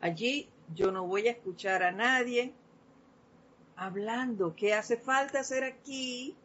Allí 0.00 0.48
yo 0.74 0.90
no 0.90 1.06
voy 1.06 1.28
a 1.28 1.32
escuchar 1.32 1.82
a 1.82 1.92
nadie 1.92 2.52
hablando. 3.76 4.54
Qué 4.56 4.74
hace 4.74 4.96
falta 4.96 5.40
hacer 5.40 5.64
aquí, 5.64 6.36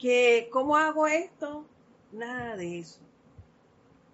que 0.00 0.48
cómo 0.50 0.76
hago 0.76 1.06
esto, 1.06 1.66
nada 2.12 2.56
de 2.56 2.80
eso. 2.80 3.00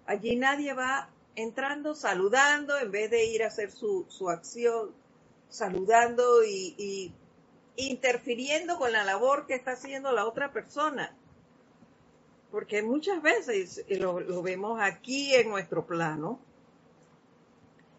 Allí 0.05 0.35
nadie 0.35 0.73
va 0.73 1.09
entrando, 1.35 1.95
saludando, 1.95 2.77
en 2.77 2.91
vez 2.91 3.09
de 3.09 3.25
ir 3.25 3.43
a 3.43 3.47
hacer 3.47 3.71
su, 3.71 4.05
su 4.09 4.29
acción 4.29 4.91
saludando 5.49 6.43
y, 6.43 7.13
interfiriendo 7.75 8.77
con 8.77 8.91
la 8.91 9.03
labor 9.03 9.45
que 9.45 9.53
está 9.53 9.73
haciendo 9.73 10.11
la 10.11 10.25
otra 10.25 10.51
persona. 10.51 11.15
Porque 12.51 12.81
muchas 12.81 13.21
veces, 13.21 13.85
lo, 13.89 14.19
lo 14.19 14.41
vemos 14.41 14.81
aquí 14.81 15.35
en 15.35 15.49
nuestro 15.49 15.85
plano, 15.85 16.39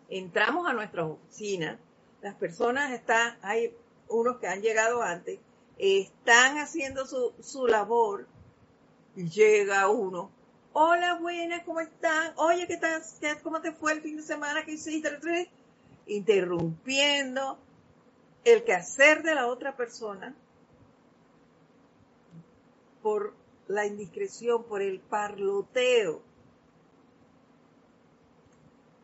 entramos 0.09 0.67
a 0.67 0.73
nuestra 0.73 1.05
oficina, 1.05 1.79
las 2.23 2.35
personas 2.35 2.93
están, 2.93 3.39
hay 3.43 3.75
unos 4.09 4.39
que 4.39 4.49
han 4.49 4.63
llegado 4.63 5.03
antes, 5.03 5.39
están 5.79 6.59
haciendo 6.59 7.07
su, 7.07 7.33
su 7.41 7.67
labor 7.67 8.27
llega 9.15 9.89
uno. 9.89 10.31
Hola, 10.73 11.19
buenas, 11.19 11.65
¿cómo 11.65 11.81
están? 11.81 12.33
Oye, 12.37 12.67
¿qué 12.67 12.77
tal? 12.77 13.03
¿Cómo 13.43 13.61
te 13.61 13.73
fue 13.73 13.93
el 13.93 14.03
fin 14.03 14.17
de 14.17 14.23
semana 14.23 14.65
que 14.65 14.73
hiciste? 14.73 15.51
Interrumpiendo 16.07 17.59
el 18.45 18.65
quehacer 18.65 19.23
de 19.23 19.35
la 19.35 19.47
otra 19.47 19.77
persona 19.77 20.35
por 23.03 23.35
la 23.67 23.87
indiscreción, 23.87 24.65
por 24.65 24.83
el 24.83 25.01
parloteo. 25.01 26.23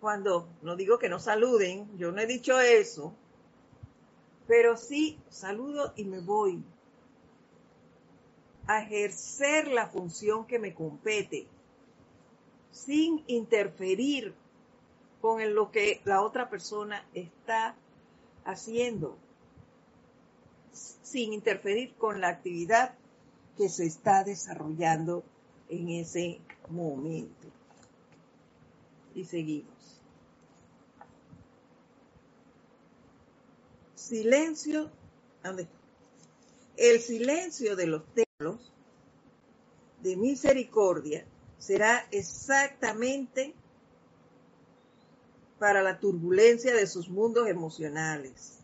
Cuando, 0.01 0.49
no 0.63 0.77
digo 0.77 0.99
que 0.99 1.09
no 1.09 1.19
saluden, 1.19 1.97
yo 1.99 2.13
no 2.13 2.21
he 2.21 2.27
dicho 2.27 2.61
eso, 2.61 3.15
pero 4.47 4.77
sí 4.77 5.19
saludo 5.31 5.93
y 5.97 6.05
me 6.05 6.21
voy 6.21 6.63
a 8.67 8.83
ejercer 8.83 9.69
la 9.69 9.87
función 9.89 10.47
que 10.47 10.59
me 10.59 10.75
compete, 10.75 11.47
sin 12.71 13.23
interferir 13.27 14.35
con 15.21 15.55
lo 15.55 15.71
que 15.71 16.01
la 16.05 16.23
otra 16.23 16.49
persona 16.51 17.07
está 17.15 17.77
haciendo, 18.45 19.17
sin 20.73 21.33
interferir 21.33 21.95
con 21.95 22.21
la 22.21 22.29
actividad 22.29 22.95
que 23.57 23.69
se 23.69 23.87
está 23.87 24.25
desarrollando 24.25 25.23
en 25.69 25.89
ese 25.91 26.41
momento. 26.69 27.49
Y 29.15 29.25
seguimos. 29.25 29.74
Silencio. 34.09 34.91
El 36.77 37.01
silencio 37.01 37.75
de 37.75 37.87
los 37.87 38.03
templos 38.13 38.71
de 40.03 40.17
misericordia 40.17 41.25
será 41.59 42.07
exactamente 42.11 43.55
para 45.59 45.83
la 45.83 45.99
turbulencia 46.01 46.75
de 46.75 46.87
sus 46.87 47.09
mundos 47.09 47.49
emocionales. 47.49 48.59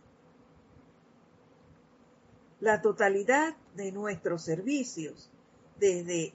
La 2.61 2.83
totalidad 2.83 3.57
de 3.77 3.93
nuestros 3.93 4.43
servicios, 4.43 5.31
desde 5.79 6.35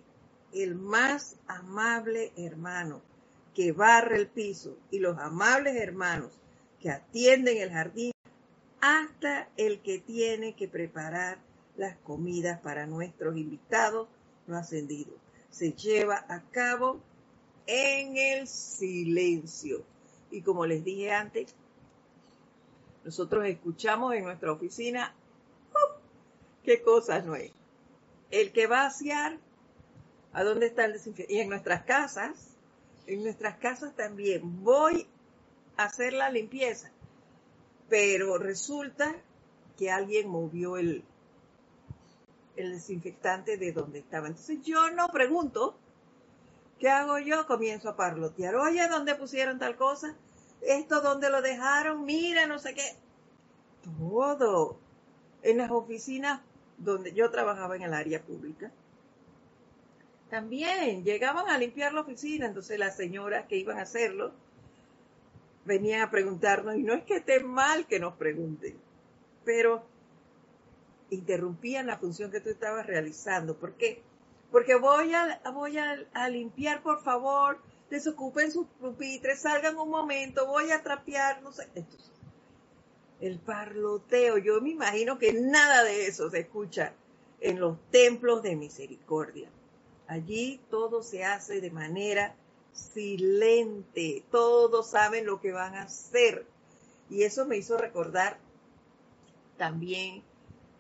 el 0.52 0.74
más 0.74 1.36
amable 1.46 2.34
hermano 2.38 3.04
que 3.54 3.72
barre 3.72 4.18
el 4.18 4.28
piso 4.28 4.76
y 4.90 4.98
los 4.98 5.20
amables 5.20 5.76
hermanos 5.76 6.32
que 6.80 6.90
atienden 6.90 7.58
el 7.58 7.70
jardín, 7.70 8.15
hasta 8.86 9.50
el 9.58 9.82
que 9.82 10.00
tiene 10.00 10.56
que 10.56 10.68
preparar 10.68 11.40
las 11.78 11.98
comidas 11.98 12.60
para 12.62 12.86
nuestros 12.86 13.38
invitados 13.38 14.08
no 14.48 14.58
ascendidos 14.58 15.26
se 15.56 15.72
lleva 15.72 16.26
a 16.28 16.42
cabo 16.52 17.00
en 17.66 18.18
el 18.18 18.46
silencio. 18.46 19.86
Y 20.30 20.42
como 20.42 20.66
les 20.66 20.84
dije 20.84 21.14
antes, 21.14 21.56
nosotros 23.06 23.46
escuchamos 23.46 24.14
en 24.16 24.26
nuestra 24.26 24.52
oficina, 24.52 25.16
¡uh! 25.72 26.00
¿qué 26.62 26.82
cosas 26.82 27.26
no 27.26 27.36
hay? 27.36 27.54
El 28.32 28.52
que 28.52 28.68
va 28.68 28.82
a 28.82 28.88
asear, 28.88 29.38
¿a 30.34 30.44
dónde 30.44 30.66
está 30.66 30.84
el 30.84 30.92
desinfectante? 30.92 31.34
Y 31.34 31.40
en 31.40 31.48
nuestras 31.48 31.86
casas, 31.86 32.50
en 33.08 33.24
nuestras 33.24 33.56
casas 33.58 33.96
también, 33.96 34.62
voy 34.62 35.08
a 35.78 35.86
hacer 35.86 36.12
la 36.12 36.30
limpieza, 36.30 36.92
pero 37.90 38.38
resulta 38.38 39.16
que 39.78 39.92
alguien 39.92 40.30
movió 40.30 40.78
el, 40.78 41.04
el 42.56 42.72
desinfectante 42.72 43.58
de 43.58 43.72
donde 43.72 44.00
estaba. 44.00 44.28
Entonces 44.28 44.60
yo 44.64 44.90
no 44.92 45.08
pregunto, 45.10 45.76
¿qué 46.80 46.90
hago 46.90 47.20
yo? 47.20 47.46
Comienzo 47.48 47.90
a 47.90 47.96
parlotear. 47.96 48.56
Oye, 48.56 48.88
¿dónde 48.88 49.16
pusieron 49.16 49.60
tal 49.60 49.76
cosa? 49.76 50.16
¿Esto 50.62 51.02
dónde 51.02 51.30
lo 51.30 51.42
dejaron? 51.42 52.06
Mira, 52.06 52.48
no 52.48 52.60
sé 52.60 52.74
qué. 52.74 52.96
Todo. 53.84 54.78
En 55.44 55.58
las 55.58 55.70
oficinas 55.70 56.42
donde 56.78 57.14
yo 57.14 57.30
trabajaba 57.30 57.76
en 57.76 57.84
el 57.84 57.94
área 57.94 58.22
pública. 58.22 58.72
También 60.30 61.04
llegaban 61.04 61.50
a 61.50 61.58
limpiar 61.58 61.94
la 61.94 62.02
oficina, 62.02 62.48
entonces 62.48 62.80
las 62.80 62.98
señoras 62.98 63.46
que 63.48 63.58
iban 63.58 63.78
a 63.78 63.84
hacerlo 63.84 64.34
venían 65.66 66.02
a 66.02 66.12
preguntarnos, 66.12 66.76
y 66.76 66.84
no 66.84 66.94
es 66.94 67.04
que 67.04 67.18
esté 67.18 67.44
mal 67.44 67.88
que 67.88 68.00
nos 68.00 68.16
pregunten, 68.16 68.78
pero 69.44 69.84
interrumpían 71.10 71.88
la 71.88 71.98
función 71.98 72.32
que 72.32 72.40
tú 72.40 72.50
estabas 72.50 72.86
realizando. 72.86 73.58
¿Por 73.58 73.74
qué? 73.74 74.02
Porque 74.52 74.76
voy 74.76 75.14
a, 75.14 75.42
voy 75.54 75.78
a, 75.78 76.30
limpiar, 76.30 76.82
por 76.82 77.04
favor, 77.04 77.60
desocupen 77.90 78.52
sus 78.52 78.68
pupitres, 78.80 79.42
salgan 79.42 79.78
un 79.78 79.90
momento, 79.90 80.48
voy 80.48 80.72
a 80.72 80.82
trapear, 80.82 81.42
no 81.42 81.52
sé. 81.52 81.68
el 83.20 83.40
parloteo, 83.40 84.38
yo 84.38 84.62
me 84.62 84.70
imagino 84.70 85.18
que 85.18 85.34
nada 85.34 85.84
de 85.84 86.08
eso 86.08 86.30
se 86.30 86.40
escucha 86.40 86.94
en 87.42 87.60
los 87.60 87.78
templos 87.92 88.44
de 88.44 88.56
misericordia. 88.56 89.50
Allí 90.08 90.62
todo 90.70 91.02
se 91.02 91.24
hace 91.24 91.62
de 91.62 91.72
manera 91.72 92.36
silente, 92.76 94.24
todos 94.30 94.92
saben 94.92 95.26
lo 95.26 95.40
que 95.40 95.52
van 95.52 95.76
a 95.76 95.84
hacer. 95.84 96.46
Y 97.10 97.24
eso 97.24 97.46
me 97.46 97.58
hizo 97.58 97.78
recordar 97.78 98.38
también 99.58 100.22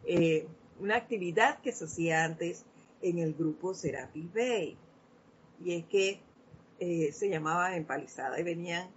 eh, 0.03 0.47
una 0.79 0.97
actividad 0.97 1.61
que 1.61 1.71
se 1.71 1.85
hacía 1.85 2.25
antes 2.25 2.65
en 3.01 3.19
el 3.19 3.33
grupo 3.33 3.73
Serapis 3.73 4.31
Bay. 4.33 4.77
Y 5.63 5.73
es 5.73 5.85
que 5.85 6.19
eh, 6.79 7.11
se 7.13 7.29
llamaba 7.29 7.75
Empalizada 7.75 8.39
y 8.39 8.43
venían 8.43 8.89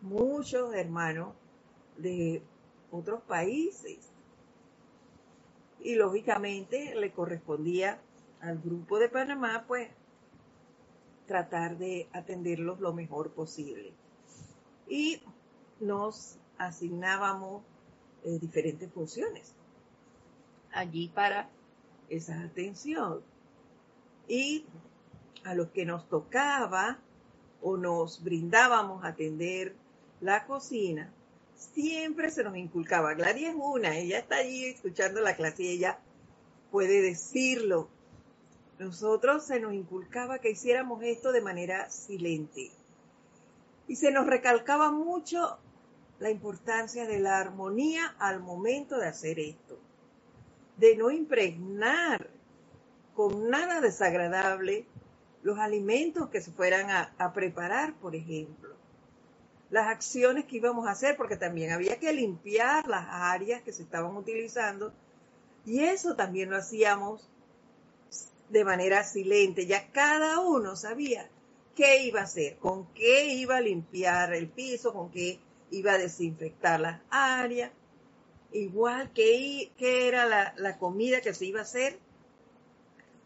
muchos 0.00 0.74
hermanos 0.74 1.34
de 1.98 2.42
otros 2.92 3.20
países. 3.22 3.98
Y 5.80 5.96
lógicamente 5.96 6.94
le 6.94 7.12
correspondía 7.12 8.00
al 8.40 8.58
grupo 8.60 8.98
de 8.98 9.08
Panamá, 9.08 9.64
pues, 9.66 9.88
tratar 11.26 11.78
de 11.78 12.08
atenderlos 12.12 12.80
lo 12.80 12.92
mejor 12.92 13.32
posible. 13.32 13.92
Y 14.88 15.22
nos 15.80 16.38
asignábamos 16.58 17.62
eh, 18.24 18.38
diferentes 18.38 18.90
funciones 18.92 19.54
allí 20.72 21.08
para 21.08 21.48
esa 22.08 22.40
atención. 22.40 23.22
Y 24.28 24.66
a 25.44 25.54
los 25.54 25.70
que 25.70 25.84
nos 25.84 26.08
tocaba 26.08 26.98
o 27.62 27.76
nos 27.76 28.22
brindábamos 28.22 29.04
a 29.04 29.08
atender 29.08 29.74
la 30.20 30.46
cocina, 30.46 31.12
siempre 31.54 32.30
se 32.30 32.44
nos 32.44 32.56
inculcaba. 32.56 33.14
Gladys 33.14 33.48
es 33.48 33.54
una, 33.56 33.96
ella 33.96 34.18
está 34.18 34.36
allí 34.36 34.66
escuchando 34.66 35.20
la 35.20 35.36
clase 35.36 35.62
y 35.64 35.68
ella 35.68 35.98
puede 36.70 37.02
decirlo. 37.02 37.88
Nosotros 38.78 39.44
se 39.44 39.60
nos 39.60 39.72
inculcaba 39.72 40.38
que 40.38 40.50
hiciéramos 40.50 41.02
esto 41.02 41.32
de 41.32 41.40
manera 41.40 41.90
silente. 41.90 42.70
Y 43.86 43.96
se 43.96 44.10
nos 44.10 44.26
recalcaba 44.26 44.90
mucho 44.90 45.58
la 46.18 46.30
importancia 46.30 47.06
de 47.06 47.20
la 47.20 47.38
armonía 47.38 48.14
al 48.18 48.40
momento 48.40 48.98
de 48.98 49.08
hacer 49.08 49.38
esto 49.38 49.78
de 50.76 50.96
no 50.96 51.10
impregnar 51.10 52.30
con 53.14 53.48
nada 53.48 53.80
desagradable 53.80 54.86
los 55.42 55.58
alimentos 55.58 56.30
que 56.30 56.40
se 56.40 56.50
fueran 56.50 56.90
a, 56.90 57.32
preparar, 57.32 57.94
por 57.94 58.16
ejemplo. 58.16 58.74
Las 59.70 59.88
acciones 59.88 60.46
que 60.46 60.56
íbamos 60.56 60.86
a 60.86 60.92
hacer, 60.92 61.16
porque 61.16 61.36
también 61.36 61.72
había 61.72 61.98
que 61.98 62.12
limpiar 62.12 62.88
las 62.88 63.06
áreas 63.08 63.62
que 63.62 63.72
se 63.72 63.82
estaban 63.82 64.16
utilizando, 64.16 64.92
y 65.66 65.80
eso 65.80 66.16
también 66.16 66.50
lo 66.50 66.56
hacíamos 66.56 67.28
de 68.48 68.64
manera 68.64 69.04
silente. 69.04 69.66
Ya 69.66 69.90
cada 69.92 70.40
uno 70.40 70.76
sabía 70.76 71.28
qué 71.74 72.04
iba 72.04 72.20
a 72.20 72.24
hacer, 72.24 72.56
con 72.58 72.86
qué 72.94 73.34
iba 73.34 73.56
a 73.56 73.60
limpiar 73.60 74.34
el 74.34 74.48
piso, 74.48 74.92
con 74.92 75.10
qué 75.10 75.40
iba 75.70 75.92
a 75.92 75.98
desinfectar 75.98 76.80
las 76.80 77.00
áreas 77.10 77.70
igual 78.54 79.10
qué, 79.12 79.72
era 79.78 80.26
la, 80.26 80.54
la 80.56 80.78
comida 80.78 81.20
que 81.20 81.34
se 81.34 81.46
iba 81.46 81.60
a 81.60 81.64
hacer, 81.64 81.98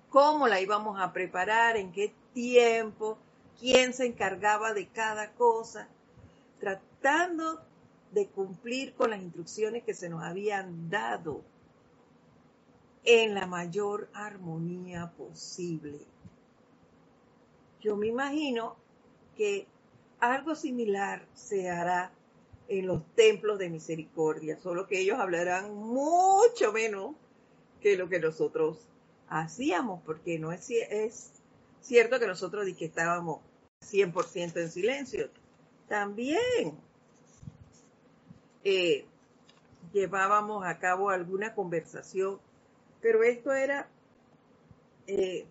cómo 0.09 0.49
la 0.49 0.61
íbamos 0.61 1.01
a 1.01 1.13
preparar, 1.13 1.77
en 1.77 1.93
qué 1.93 2.13
tiempo, 2.33 3.19
quién 3.61 3.93
se 3.93 4.07
encargaba 4.07 4.73
de 4.73 4.89
cada 4.89 5.33
cosa, 5.33 5.89
tratando 6.59 7.61
de 8.11 8.27
cumplir 8.29 8.95
con 8.95 9.11
las 9.11 9.21
instrucciones 9.21 9.85
que 9.85 9.95
se 9.95 10.09
nos 10.09 10.23
habían 10.23 10.89
dado 10.89 11.43
en 13.05 13.35
la 13.35 13.47
mayor 13.47 14.09
armonía 14.13 15.13
posible. 15.17 15.99
Yo 17.81 17.97
me 17.97 18.09
imagino 18.09 18.77
que 19.37 19.67
algo 20.21 20.55
similar 20.55 21.27
se 21.35 21.71
hará 21.71 22.13
en 22.69 22.87
los 22.87 23.03
templos 23.15 23.59
de 23.59 23.71
misericordia, 23.71 24.59
solo 24.59 24.87
que 24.87 25.01
ellos 25.01 25.19
hablarán 25.19 25.75
mucho 25.75 26.73
menos 26.73 27.15
que 27.81 27.97
lo 27.97 28.09
que 28.09 28.19
nosotros 28.19 28.79
hacíamos, 29.29 30.03
porque 30.05 30.39
no 30.39 30.53
es, 30.53 30.69
es 30.71 31.31
cierto 31.81 32.19
que 32.19 32.27
nosotros 32.27 32.67
que 32.77 32.85
estábamos 32.85 33.41
100% 33.81 34.61
en 34.61 34.71
silencio. 34.71 35.31
También 35.89 36.79
eh, 38.65 39.07
llevábamos 39.93 40.67
a 40.67 40.79
cabo 40.79 41.11
alguna 41.11 41.55
conversación, 41.55 42.39
pero 43.01 43.23
esto 43.23 43.53
era 43.53 43.89
eh, 45.07 45.47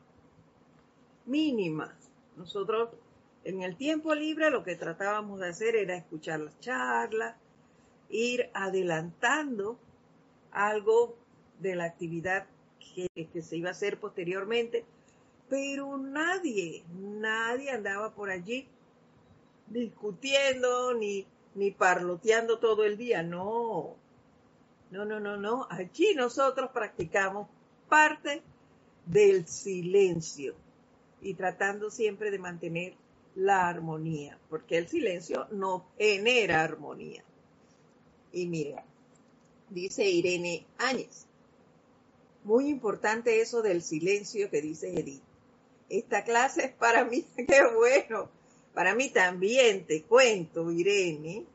mínima. 1.25 1.95
Nosotros 2.35 2.89
en 3.43 3.61
el 3.61 3.77
tiempo 3.77 4.13
libre 4.13 4.49
lo 4.49 4.63
que 4.63 4.75
tratábamos 4.75 5.39
de 5.39 5.49
hacer 5.49 5.75
era 5.75 5.95
escuchar 5.95 6.39
las 6.39 6.59
charlas, 6.59 7.35
ir 8.09 8.49
adelantando 8.53 9.77
algo 10.51 11.15
de 11.59 11.75
la 11.75 11.85
actividad 11.85 12.47
que, 12.93 13.07
que, 13.31 13.41
se 13.41 13.57
iba 13.57 13.69
a 13.69 13.71
hacer 13.71 13.99
posteriormente, 13.99 14.85
pero 15.49 15.97
nadie, 15.97 16.83
nadie 16.93 17.71
andaba 17.71 18.13
por 18.13 18.29
allí 18.29 18.67
discutiendo 19.67 20.93
ni, 20.93 21.25
ni 21.55 21.71
parloteando 21.71 22.59
todo 22.59 22.83
el 22.83 22.97
día, 22.97 23.23
no, 23.23 23.95
no, 24.91 25.05
no, 25.05 25.19
no, 25.19 25.37
no, 25.37 25.67
allí 25.69 26.13
nosotros 26.15 26.71
practicamos 26.71 27.47
parte 27.89 28.41
del 29.05 29.47
silencio 29.47 30.55
y 31.21 31.33
tratando 31.33 31.89
siempre 31.89 32.31
de 32.31 32.39
mantener 32.39 32.93
la 33.35 33.67
armonía, 33.67 34.39
porque 34.49 34.77
el 34.77 34.87
silencio 34.87 35.47
no 35.51 35.87
genera 35.97 36.63
armonía. 36.63 37.23
Y 38.31 38.47
mira, 38.47 38.83
dice 39.69 40.09
Irene 40.09 40.65
Áñez, 40.77 41.27
muy 42.43 42.67
importante 42.69 43.41
eso 43.41 43.61
del 43.61 43.83
silencio 43.83 44.49
que 44.49 44.61
dice 44.61 44.99
Edith. 44.99 45.21
Esta 45.89 46.23
clase 46.23 46.65
es 46.65 46.71
para 46.73 47.05
mí, 47.05 47.25
qué 47.35 47.61
bueno, 47.75 48.29
para 48.73 48.95
mí 48.95 49.09
también, 49.09 49.85
te 49.85 50.03
cuento, 50.03 50.71
Irene. 50.71 51.45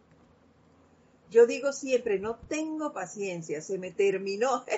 Yo 1.33 1.47
digo 1.47 1.73
siempre, 1.73 2.19
no 2.19 2.37
tengo 2.37 2.93
paciencia, 2.93 3.63
se 3.63 3.79
me 3.79 3.91
terminó. 3.91 4.65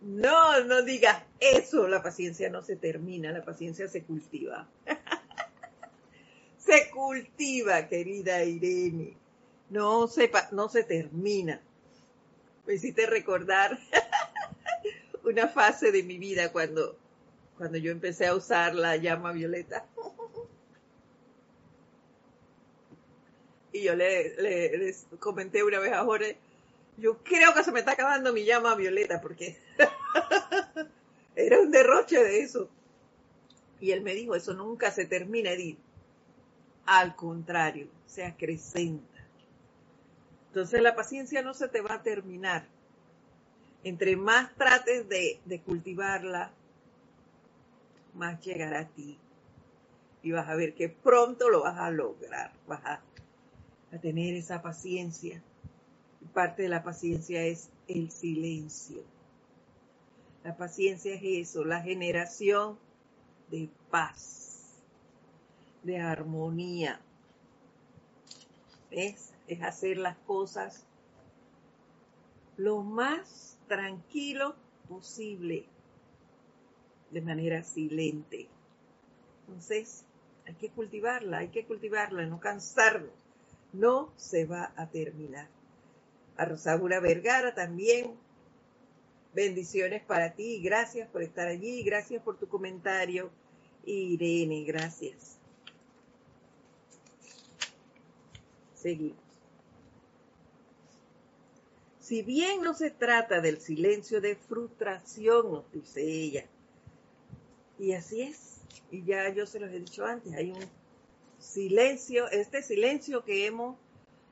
No, 0.00 0.64
no 0.64 0.82
digas 0.82 1.22
eso, 1.38 1.86
la 1.86 2.02
paciencia 2.02 2.50
no 2.50 2.62
se 2.62 2.74
termina, 2.74 3.30
la 3.30 3.44
paciencia 3.44 3.86
se 3.88 4.02
cultiva. 4.02 4.68
se 6.58 6.90
cultiva, 6.90 7.86
querida 7.86 8.42
Irene. 8.42 9.16
No 9.70 10.08
se, 10.08 10.30
no 10.50 10.68
se 10.68 10.82
termina. 10.82 11.60
Me 12.66 12.74
hiciste 12.74 13.06
recordar 13.06 13.78
una 15.24 15.46
fase 15.46 15.92
de 15.92 16.02
mi 16.02 16.18
vida 16.18 16.50
cuando, 16.50 16.96
cuando 17.56 17.78
yo 17.78 17.92
empecé 17.92 18.26
a 18.26 18.34
usar 18.34 18.74
la 18.74 18.96
llama 18.96 19.30
violeta. 19.30 19.84
Y 23.72 23.82
yo 23.82 23.94
le, 23.94 24.94
comenté 25.18 25.64
una 25.64 25.78
vez 25.78 25.92
a 25.92 26.04
Jorge, 26.04 26.36
yo 26.98 27.18
creo 27.22 27.54
que 27.54 27.64
se 27.64 27.72
me 27.72 27.80
está 27.80 27.92
acabando 27.92 28.32
mi 28.32 28.44
llama 28.44 28.74
violeta 28.74 29.20
porque 29.20 29.56
era 31.36 31.60
un 31.60 31.70
derroche 31.70 32.22
de 32.22 32.40
eso. 32.40 32.68
Y 33.80 33.90
él 33.90 34.02
me 34.02 34.14
dijo, 34.14 34.34
eso 34.34 34.54
nunca 34.54 34.90
se 34.90 35.06
termina, 35.06 35.50
Edith. 35.50 35.78
Al 36.86 37.16
contrario, 37.16 37.88
se 38.06 38.24
acrecenta. 38.24 39.12
Entonces 40.48 40.82
la 40.82 40.94
paciencia 40.94 41.42
no 41.42 41.54
se 41.54 41.66
te 41.68 41.80
va 41.80 41.94
a 41.94 42.02
terminar. 42.02 42.66
Entre 43.84 44.16
más 44.16 44.54
trates 44.54 45.08
de, 45.08 45.40
cultivarla, 45.64 46.52
más 48.14 48.40
llegará 48.42 48.80
a 48.80 48.88
ti. 48.88 49.18
Y 50.22 50.30
vas 50.30 50.48
a 50.48 50.54
ver 50.54 50.74
que 50.74 50.90
pronto 50.90 51.48
lo 51.48 51.62
vas 51.62 51.78
a 51.78 51.90
lograr. 51.90 52.52
A 53.92 53.98
tener 53.98 54.34
esa 54.34 54.62
paciencia. 54.62 55.42
Parte 56.32 56.62
de 56.62 56.68
la 56.68 56.82
paciencia 56.82 57.42
es 57.42 57.70
el 57.88 58.10
silencio. 58.10 59.02
La 60.44 60.56
paciencia 60.56 61.14
es 61.14 61.22
eso, 61.22 61.64
la 61.64 61.82
generación 61.82 62.78
de 63.50 63.68
paz 63.90 64.80
de 65.82 65.98
armonía. 65.98 67.00
Es 68.90 69.32
hacer 69.62 69.98
las 69.98 70.16
cosas 70.18 70.84
lo 72.56 72.82
más 72.82 73.58
tranquilo 73.68 74.54
posible, 74.88 75.66
de 77.10 77.20
manera 77.20 77.62
silente. 77.62 78.48
Entonces, 79.46 80.04
hay 80.46 80.54
que 80.54 80.70
cultivarla, 80.70 81.38
hay 81.38 81.48
que 81.48 81.64
cultivarla, 81.66 82.26
no 82.26 82.40
cansarnos. 82.40 83.21
No 83.72 84.12
se 84.16 84.44
va 84.44 84.72
a 84.76 84.88
terminar. 84.88 85.48
A 86.36 86.44
Rosaura 86.44 87.00
Vergara 87.00 87.54
también. 87.54 88.14
Bendiciones 89.34 90.02
para 90.02 90.34
ti, 90.34 90.60
gracias 90.60 91.08
por 91.08 91.22
estar 91.22 91.48
allí, 91.48 91.82
gracias 91.82 92.22
por 92.22 92.38
tu 92.38 92.48
comentario. 92.48 93.30
Irene, 93.84 94.64
gracias. 94.64 95.38
Seguimos. 98.74 99.22
Si 102.00 102.22
bien 102.22 102.62
no 102.62 102.74
se 102.74 102.90
trata 102.90 103.40
del 103.40 103.58
silencio 103.60 104.20
de 104.20 104.36
frustración, 104.36 105.50
nos 105.50 105.72
dice 105.72 106.02
ella, 106.02 106.44
y 107.78 107.92
así 107.92 108.22
es, 108.22 108.60
y 108.90 109.02
ya 109.04 109.28
yo 109.30 109.46
se 109.46 109.60
los 109.60 109.70
he 109.70 109.78
dicho 109.78 110.04
antes, 110.04 110.34
hay 110.34 110.50
un 110.50 110.60
silencio, 111.42 112.28
este 112.30 112.62
silencio 112.62 113.24
que 113.24 113.46
hemos 113.46 113.76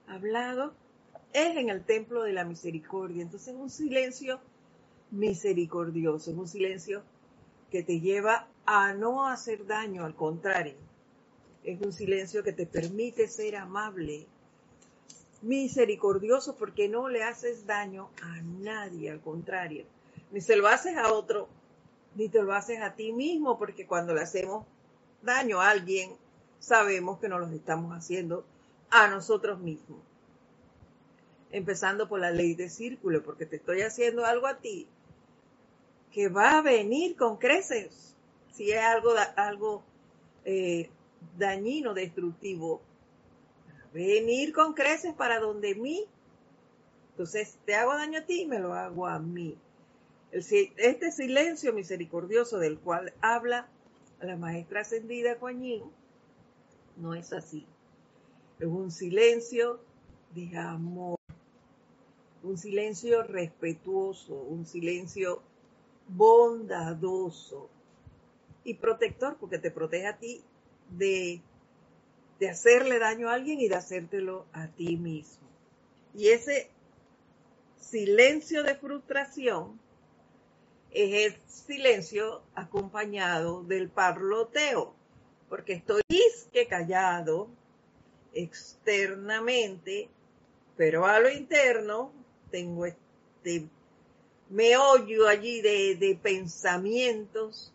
hablado 0.07 0.73
es 1.33 1.57
en 1.57 1.69
el 1.69 1.85
templo 1.85 2.23
de 2.23 2.33
la 2.33 2.45
misericordia, 2.45 3.23
entonces 3.23 3.55
es 3.55 3.61
un 3.61 3.71
silencio 3.71 4.41
misericordioso, 5.11 6.31
es 6.31 6.37
un 6.37 6.49
silencio 6.49 7.03
que 7.71 7.83
te 7.83 8.01
lleva 8.01 8.49
a 8.65 8.95
no 8.95 9.27
hacer 9.27 9.67
daño, 9.67 10.05
al 10.05 10.15
contrario, 10.15 10.75
es 11.65 11.81
un 11.81 11.93
silencio 11.93 12.43
que 12.43 12.53
te 12.53 12.67
permite 12.67 13.29
ser 13.29 13.57
amable, 13.57 14.27
misericordioso 15.43 16.55
porque 16.57 16.89
no 16.89 17.09
le 17.09 17.23
haces 17.23 17.67
daño 17.67 18.11
a 18.23 18.41
nadie, 18.43 19.11
al 19.11 19.21
contrario, 19.21 19.85
ni 20.31 20.41
se 20.41 20.57
lo 20.57 20.69
haces 20.69 20.97
a 20.97 21.13
otro, 21.13 21.49
ni 22.15 22.29
te 22.29 22.43
lo 22.43 22.53
haces 22.53 22.81
a 22.83 22.95
ti 22.95 23.13
mismo, 23.13 23.59
porque 23.59 23.87
cuando 23.87 24.15
le 24.15 24.23
hacemos 24.23 24.65
daño 25.23 25.61
a 25.61 25.71
alguien, 25.71 26.17
sabemos 26.61 27.19
que 27.19 27.29
nos 27.29 27.41
lo 27.41 27.49
estamos 27.49 27.97
haciendo 27.97 28.45
a 28.91 29.09
nosotros 29.09 29.59
mismos. 29.59 29.99
Empezando 31.51 32.09
por 32.09 32.21
la 32.21 32.31
ley 32.31 32.55
de 32.55 32.71
círculo, 32.71 33.25
porque 33.25 33.47
te 33.47 33.57
estoy 33.57 33.81
haciendo 33.81 34.25
algo 34.25 34.47
a 34.47 34.59
ti 34.59 34.87
que 36.13 36.29
va 36.29 36.59
a 36.59 36.63
venir 36.63 37.17
con 37.17 37.37
creces. 37.37 38.15
Si 38.53 38.71
es 38.71 38.81
algo, 38.81 39.15
algo 39.37 39.83
eh, 40.45 40.91
dañino, 41.39 41.95
destructivo, 41.95 42.81
venir 43.93 44.53
con 44.53 44.75
creces 44.75 45.15
para 45.15 45.41
donde 45.41 45.75
mí. 45.75 46.07
Entonces, 47.13 47.59
te 47.65 47.75
hago 47.75 47.95
daño 47.95 48.21
a 48.21 48.25
ti, 48.25 48.47
me 48.47 48.59
lo 48.59 48.75
hago 48.75 49.07
a 49.07 49.19
mí. 49.19 49.57
este 50.33 51.11
silencio 51.11 51.73
misericordioso 51.73 52.59
del 52.59 52.79
cual 52.79 53.13
habla 53.21 53.69
la 54.21 54.37
maestra 54.37 54.83
ascendida 54.83 55.37
Kuan 55.39 55.63
no 57.01 57.15
es 57.15 57.33
así. 57.33 57.67
Es 58.59 58.67
un 58.67 58.91
silencio 58.91 59.81
de 60.35 60.57
amor, 60.59 61.19
un 62.43 62.59
silencio 62.59 63.23
respetuoso, 63.23 64.35
un 64.35 64.67
silencio 64.67 65.43
bondadoso 66.09 67.69
y 68.65 68.75
protector, 68.75 69.37
porque 69.39 69.59
te 69.59 69.71
protege 69.71 70.07
a 70.07 70.19
ti 70.19 70.43
de 70.91 71.41
de 72.41 72.49
hacerle 72.49 72.99
daño 72.99 73.29
a 73.29 73.35
alguien 73.35 73.61
y 73.61 73.69
de 73.69 73.77
hacértelo 73.77 74.47
a 74.53 74.67
ti 74.69 74.97
mismo. 74.97 75.47
Y 76.15 76.29
ese 76.29 76.71
silencio 77.79 78.63
de 78.63 78.75
frustración 78.75 79.79
es 80.91 81.35
el 81.35 81.41
silencio 81.47 82.43
acompañado 82.55 83.63
del 83.63 83.91
parloteo, 83.91 84.95
porque 85.51 85.75
estoy 85.75 86.03
callado 86.69 87.49
externamente, 88.33 90.09
Pero 90.77 91.05
a 91.05 91.19
lo 91.19 91.29
interno 91.29 92.13
tengo 92.51 92.87
este 92.87 93.67
meollo 94.49 95.29
allí 95.29 95.61
de, 95.61 95.97
de 95.97 96.19
pensamientos 96.23 97.73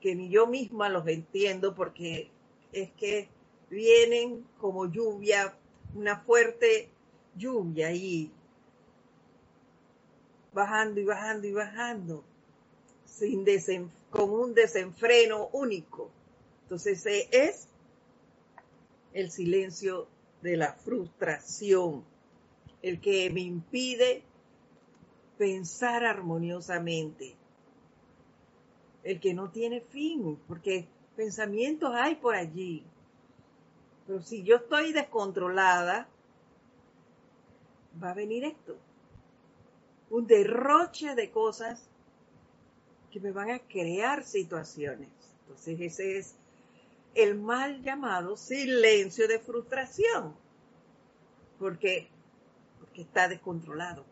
que 0.00 0.14
ni 0.14 0.28
yo 0.28 0.46
misma 0.46 0.90
los 0.90 1.06
entiendo 1.08 1.74
porque 1.74 2.28
es 2.72 2.90
que 2.92 3.28
vienen 3.70 4.44
como 4.58 4.84
lluvia, 4.86 5.54
una 5.94 6.18
fuerte 6.18 6.90
lluvia 7.36 7.90
y 7.92 8.30
bajando 10.52 11.00
y 11.00 11.04
bajando 11.04 11.46
y 11.46 11.52
bajando, 11.52 12.24
sin 13.06 13.44
con 14.10 14.30
un 14.30 14.52
desenfreno 14.52 15.48
único. 15.52 16.10
Entonces 16.74 17.28
es 17.30 17.68
el 19.12 19.30
silencio 19.30 20.08
de 20.42 20.56
la 20.56 20.72
frustración, 20.72 22.04
el 22.82 23.00
que 23.00 23.30
me 23.30 23.42
impide 23.42 24.24
pensar 25.38 26.04
armoniosamente, 26.04 27.36
el 29.04 29.20
que 29.20 29.34
no 29.34 29.52
tiene 29.52 29.82
fin, 29.82 30.36
porque 30.48 30.88
pensamientos 31.14 31.92
hay 31.94 32.16
por 32.16 32.34
allí. 32.34 32.84
Pero 34.08 34.20
si 34.20 34.42
yo 34.42 34.56
estoy 34.56 34.92
descontrolada, 34.92 36.08
va 38.02 38.10
a 38.10 38.14
venir 38.14 38.42
esto. 38.42 38.76
Un 40.10 40.26
derroche 40.26 41.14
de 41.14 41.30
cosas 41.30 41.88
que 43.12 43.20
me 43.20 43.30
van 43.30 43.52
a 43.52 43.60
crear 43.60 44.24
situaciones. 44.24 45.08
Entonces 45.46 45.80
ese 45.80 46.18
es 46.18 46.34
el 47.14 47.36
mal 47.36 47.82
llamado 47.82 48.36
silencio 48.36 49.28
de 49.28 49.38
frustración. 49.38 50.36
Porque, 51.58 52.08
porque 52.80 53.02
está 53.02 53.28
descontrolado. 53.28 54.04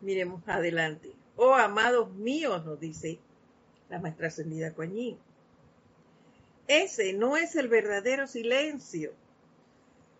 Miremos 0.00 0.42
adelante. 0.46 1.12
Oh, 1.36 1.54
amados 1.54 2.12
míos, 2.14 2.64
nos 2.64 2.80
dice 2.80 3.18
la 3.88 3.98
maestra 3.98 4.28
ascendida 4.28 4.74
Coañín. 4.74 5.18
Ese 6.66 7.12
no 7.14 7.36
es 7.36 7.56
el 7.56 7.68
verdadero 7.68 8.26
silencio. 8.26 9.12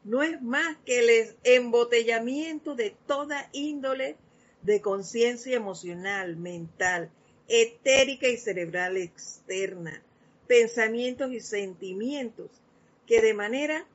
No 0.04 0.22
es 0.22 0.40
más 0.40 0.76
que 0.86 1.00
el 1.00 1.36
embotellamiento 1.44 2.74
de 2.74 2.96
toda 3.06 3.50
índole 3.52 4.16
de 4.62 4.80
conciencia 4.80 5.56
emocional, 5.56 6.36
mental, 6.36 7.10
etérica 7.48 8.28
y 8.28 8.36
cerebral 8.36 8.96
externa, 8.96 10.02
pensamientos 10.48 11.30
y 11.30 11.40
sentimientos 11.40 12.50
que 13.06 13.20
de 13.20 13.34
manera 13.34 13.86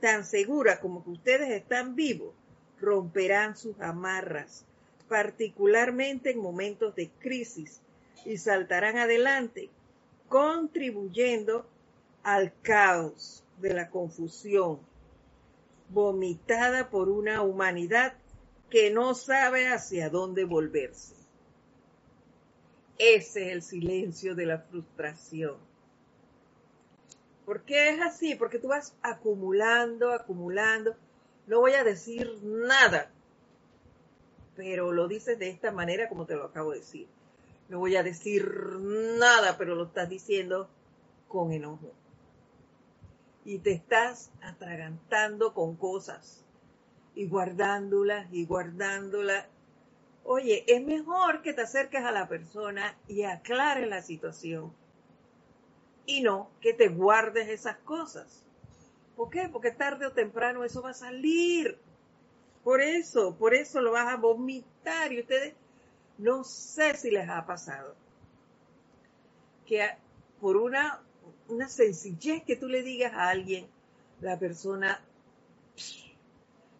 tan 0.00 0.26
segura 0.26 0.80
como 0.80 1.02
que 1.04 1.10
ustedes 1.10 1.50
están 1.50 1.94
vivos, 1.94 2.34
romperán 2.80 3.56
sus 3.56 3.80
amarras, 3.80 4.64
particularmente 5.08 6.32
en 6.32 6.40
momentos 6.40 6.94
de 6.96 7.08
crisis, 7.20 7.80
y 8.24 8.36
saltarán 8.36 8.98
adelante, 8.98 9.70
contribuyendo 10.28 11.66
al 12.22 12.52
caos 12.62 13.44
de 13.60 13.74
la 13.74 13.90
confusión, 13.90 14.80
vomitada 15.88 16.90
por 16.90 17.08
una 17.08 17.42
humanidad 17.42 18.14
que 18.70 18.90
no 18.90 19.14
sabe 19.14 19.68
hacia 19.68 20.08
dónde 20.10 20.44
volverse. 20.44 21.14
Ese 22.98 23.46
es 23.46 23.52
el 23.52 23.62
silencio 23.62 24.34
de 24.34 24.46
la 24.46 24.58
frustración. 24.58 25.71
¿Por 27.44 27.62
qué 27.62 27.90
es 27.90 28.00
así? 28.00 28.34
Porque 28.34 28.58
tú 28.58 28.68
vas 28.68 28.96
acumulando, 29.02 30.12
acumulando. 30.12 30.94
No 31.46 31.60
voy 31.60 31.72
a 31.72 31.82
decir 31.82 32.38
nada, 32.42 33.10
pero 34.54 34.92
lo 34.92 35.08
dices 35.08 35.38
de 35.38 35.50
esta 35.50 35.72
manera 35.72 36.08
como 36.08 36.24
te 36.26 36.36
lo 36.36 36.44
acabo 36.44 36.70
de 36.70 36.78
decir. 36.78 37.08
No 37.68 37.78
voy 37.78 37.96
a 37.96 38.02
decir 38.02 38.46
nada, 39.18 39.56
pero 39.58 39.74
lo 39.74 39.84
estás 39.84 40.08
diciendo 40.08 40.68
con 41.26 41.52
enojo. 41.52 41.92
Y 43.44 43.58
te 43.58 43.72
estás 43.72 44.30
atragantando 44.40 45.52
con 45.52 45.74
cosas 45.76 46.44
y 47.14 47.26
guardándolas 47.26 48.32
y 48.32 48.46
guardándolas. 48.46 49.46
Oye, 50.22 50.64
es 50.68 50.84
mejor 50.84 51.42
que 51.42 51.52
te 51.52 51.62
acerques 51.62 52.04
a 52.04 52.12
la 52.12 52.28
persona 52.28 52.96
y 53.08 53.24
aclares 53.24 53.88
la 53.88 54.02
situación 54.02 54.72
y 56.06 56.22
no 56.22 56.50
que 56.60 56.72
te 56.72 56.88
guardes 56.88 57.48
esas 57.48 57.76
cosas. 57.78 58.44
¿Por 59.16 59.30
qué? 59.30 59.48
Porque 59.48 59.70
tarde 59.70 60.06
o 60.06 60.12
temprano 60.12 60.64
eso 60.64 60.82
va 60.82 60.90
a 60.90 60.94
salir. 60.94 61.78
Por 62.64 62.80
eso, 62.80 63.36
por 63.36 63.54
eso 63.54 63.80
lo 63.80 63.92
vas 63.92 64.08
a 64.08 64.16
vomitar 64.16 65.12
y 65.12 65.20
ustedes 65.20 65.54
no 66.18 66.44
sé 66.44 66.96
si 66.96 67.10
les 67.10 67.28
ha 67.28 67.44
pasado 67.44 67.94
que 69.66 69.88
por 70.40 70.56
una, 70.56 71.00
una 71.48 71.68
sencillez 71.68 72.44
que 72.44 72.56
tú 72.56 72.68
le 72.68 72.82
digas 72.82 73.12
a 73.14 73.28
alguien, 73.28 73.66
la 74.20 74.38
persona 74.38 75.00
es 75.76 76.12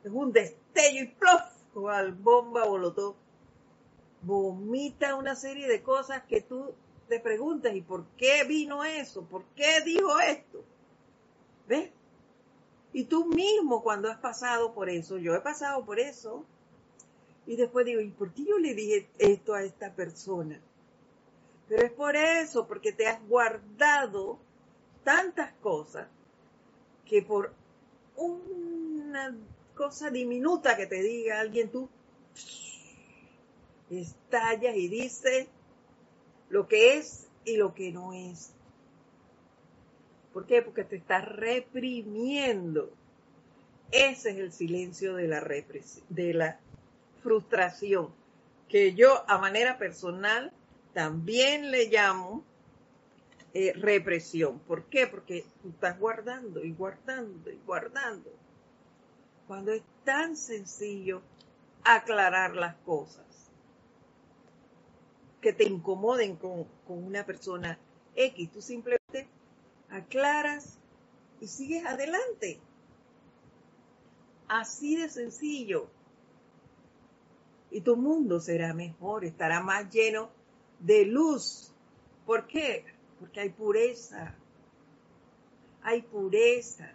un 0.04 0.32
destello 0.32 1.02
y 1.02 1.06
plof, 1.06 1.42
cual 1.72 2.12
bomba 2.12 2.66
volotó, 2.66 3.16
vomita 4.22 5.14
una 5.14 5.34
serie 5.34 5.68
de 5.68 5.82
cosas 5.82 6.22
que 6.24 6.40
tú 6.40 6.74
te 7.12 7.20
preguntas, 7.20 7.74
¿y 7.74 7.82
por 7.82 8.06
qué 8.16 8.42
vino 8.44 8.82
eso? 8.84 9.22
¿Por 9.24 9.44
qué 9.54 9.82
dijo 9.84 10.18
esto? 10.18 10.64
¿Ves? 11.68 11.90
Y 12.94 13.04
tú 13.04 13.26
mismo 13.26 13.82
cuando 13.82 14.10
has 14.10 14.16
pasado 14.16 14.72
por 14.72 14.88
eso, 14.88 15.18
yo 15.18 15.34
he 15.34 15.40
pasado 15.42 15.84
por 15.84 16.00
eso, 16.00 16.42
y 17.46 17.56
después 17.56 17.84
digo, 17.84 18.00
¿y 18.00 18.08
por 18.08 18.32
qué 18.32 18.46
yo 18.46 18.58
le 18.58 18.74
dije 18.74 19.10
esto 19.18 19.52
a 19.52 19.62
esta 19.62 19.94
persona? 19.94 20.58
Pero 21.68 21.82
es 21.82 21.92
por 21.92 22.16
eso, 22.16 22.66
porque 22.66 22.92
te 22.92 23.06
has 23.06 23.20
guardado 23.28 24.38
tantas 25.04 25.52
cosas 25.60 26.08
que 27.04 27.20
por 27.20 27.52
una 28.16 29.36
cosa 29.74 30.08
diminuta 30.08 30.78
que 30.78 30.86
te 30.86 31.02
diga 31.02 31.40
alguien, 31.40 31.70
tú 31.70 31.90
estallas 33.90 34.76
y 34.76 34.88
dices, 34.88 35.48
lo 36.52 36.68
que 36.68 36.98
es 36.98 37.28
y 37.46 37.56
lo 37.56 37.74
que 37.74 37.90
no 37.92 38.12
es. 38.12 38.52
¿Por 40.34 40.44
qué? 40.46 40.60
Porque 40.60 40.84
te 40.84 40.96
estás 40.96 41.26
reprimiendo. 41.26 42.90
Ese 43.90 44.32
es 44.32 44.36
el 44.36 44.52
silencio 44.52 45.14
de 45.14 45.28
la, 46.34 46.60
frustración, 47.22 48.10
que 48.68 48.94
yo 48.94 49.24
a 49.28 49.38
manera 49.38 49.78
personal 49.78 50.52
también 50.92 51.70
le 51.70 51.88
llamo 51.88 52.44
eh, 53.54 53.72
represión. 53.74 54.58
¿Por 54.58 54.84
qué? 54.84 55.06
Porque 55.06 55.46
tú 55.62 55.70
estás 55.70 55.98
guardando 55.98 56.62
y 56.62 56.72
guardando 56.72 57.50
y 57.50 57.58
guardando. 57.64 58.30
Cuando 59.46 59.72
es 59.72 59.82
tan 60.04 60.36
sencillo 60.36 61.22
aclarar 61.82 62.56
las 62.56 62.76
cosas 62.76 63.31
que 65.42 65.52
te 65.52 65.64
incomoden 65.64 66.36
con, 66.36 66.66
una 66.86 67.26
persona 67.26 67.78
X. 68.14 68.50
Tú 68.52 68.62
simplemente 68.62 69.28
aclaras 69.90 70.78
y 71.40 71.48
sigues 71.48 71.84
adelante. 71.84 72.60
Así 74.48 74.96
de 74.96 75.10
sencillo. 75.10 75.88
Y 77.70 77.80
tu 77.80 77.96
mundo 77.96 78.38
será 78.40 78.72
mejor, 78.72 79.24
estará 79.24 79.60
más 79.60 79.90
lleno 79.90 80.30
de 80.78 81.06
luz. 81.06 81.72
¿Por 82.24 82.46
qué? 82.46 82.84
Porque 83.18 83.40
hay 83.40 83.50
pureza. 83.50 84.34
Hay 85.82 86.02
pureza. 86.02 86.92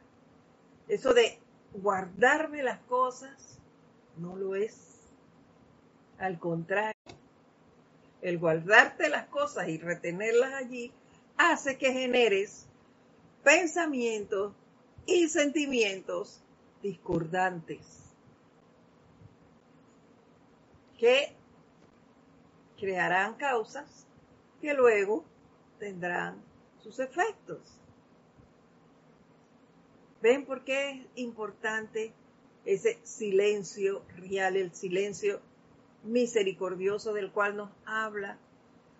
Eso 0.87 1.13
de 1.13 1.39
guardarme 1.73 2.63
las 2.63 2.79
cosas 2.83 3.59
no 4.15 4.37
lo 4.37 4.55
es. 4.55 4.93
Al 6.19 6.39
contrario, 6.39 6.96
el 8.21 8.39
guardarte 8.39 9.09
las 9.09 9.27
cosas 9.27 9.67
y 9.67 9.77
retenerlas 9.77 10.53
allí 10.53 10.91
hace 11.37 11.77
que 11.77 11.93
generes 11.93 12.65
pensamientos 13.43 14.53
y 15.05 15.27
sentimientos 15.29 16.41
discordantes 16.81 18.07
que 20.97 21.33
crearán 22.77 23.35
causas 23.35 24.05
que 24.61 24.73
luego 24.73 25.23
tendrán 25.79 26.41
sus 26.81 26.99
efectos. 26.99 27.59
¿Ven 30.21 30.45
por 30.45 30.63
qué 30.63 30.91
es 30.91 31.05
importante 31.15 32.11
ese 32.65 32.99
silencio 33.03 34.01
real, 34.17 34.57
el 34.57 34.73
silencio 34.73 35.39
misericordioso 36.03 37.13
del 37.13 37.31
cual 37.31 37.57
nos 37.57 37.69
habla 37.85 38.37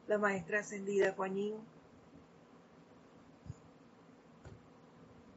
la 0.07 0.17
maestra 0.17 0.59
ascendida 0.59 1.13
Juanín, 1.13 1.55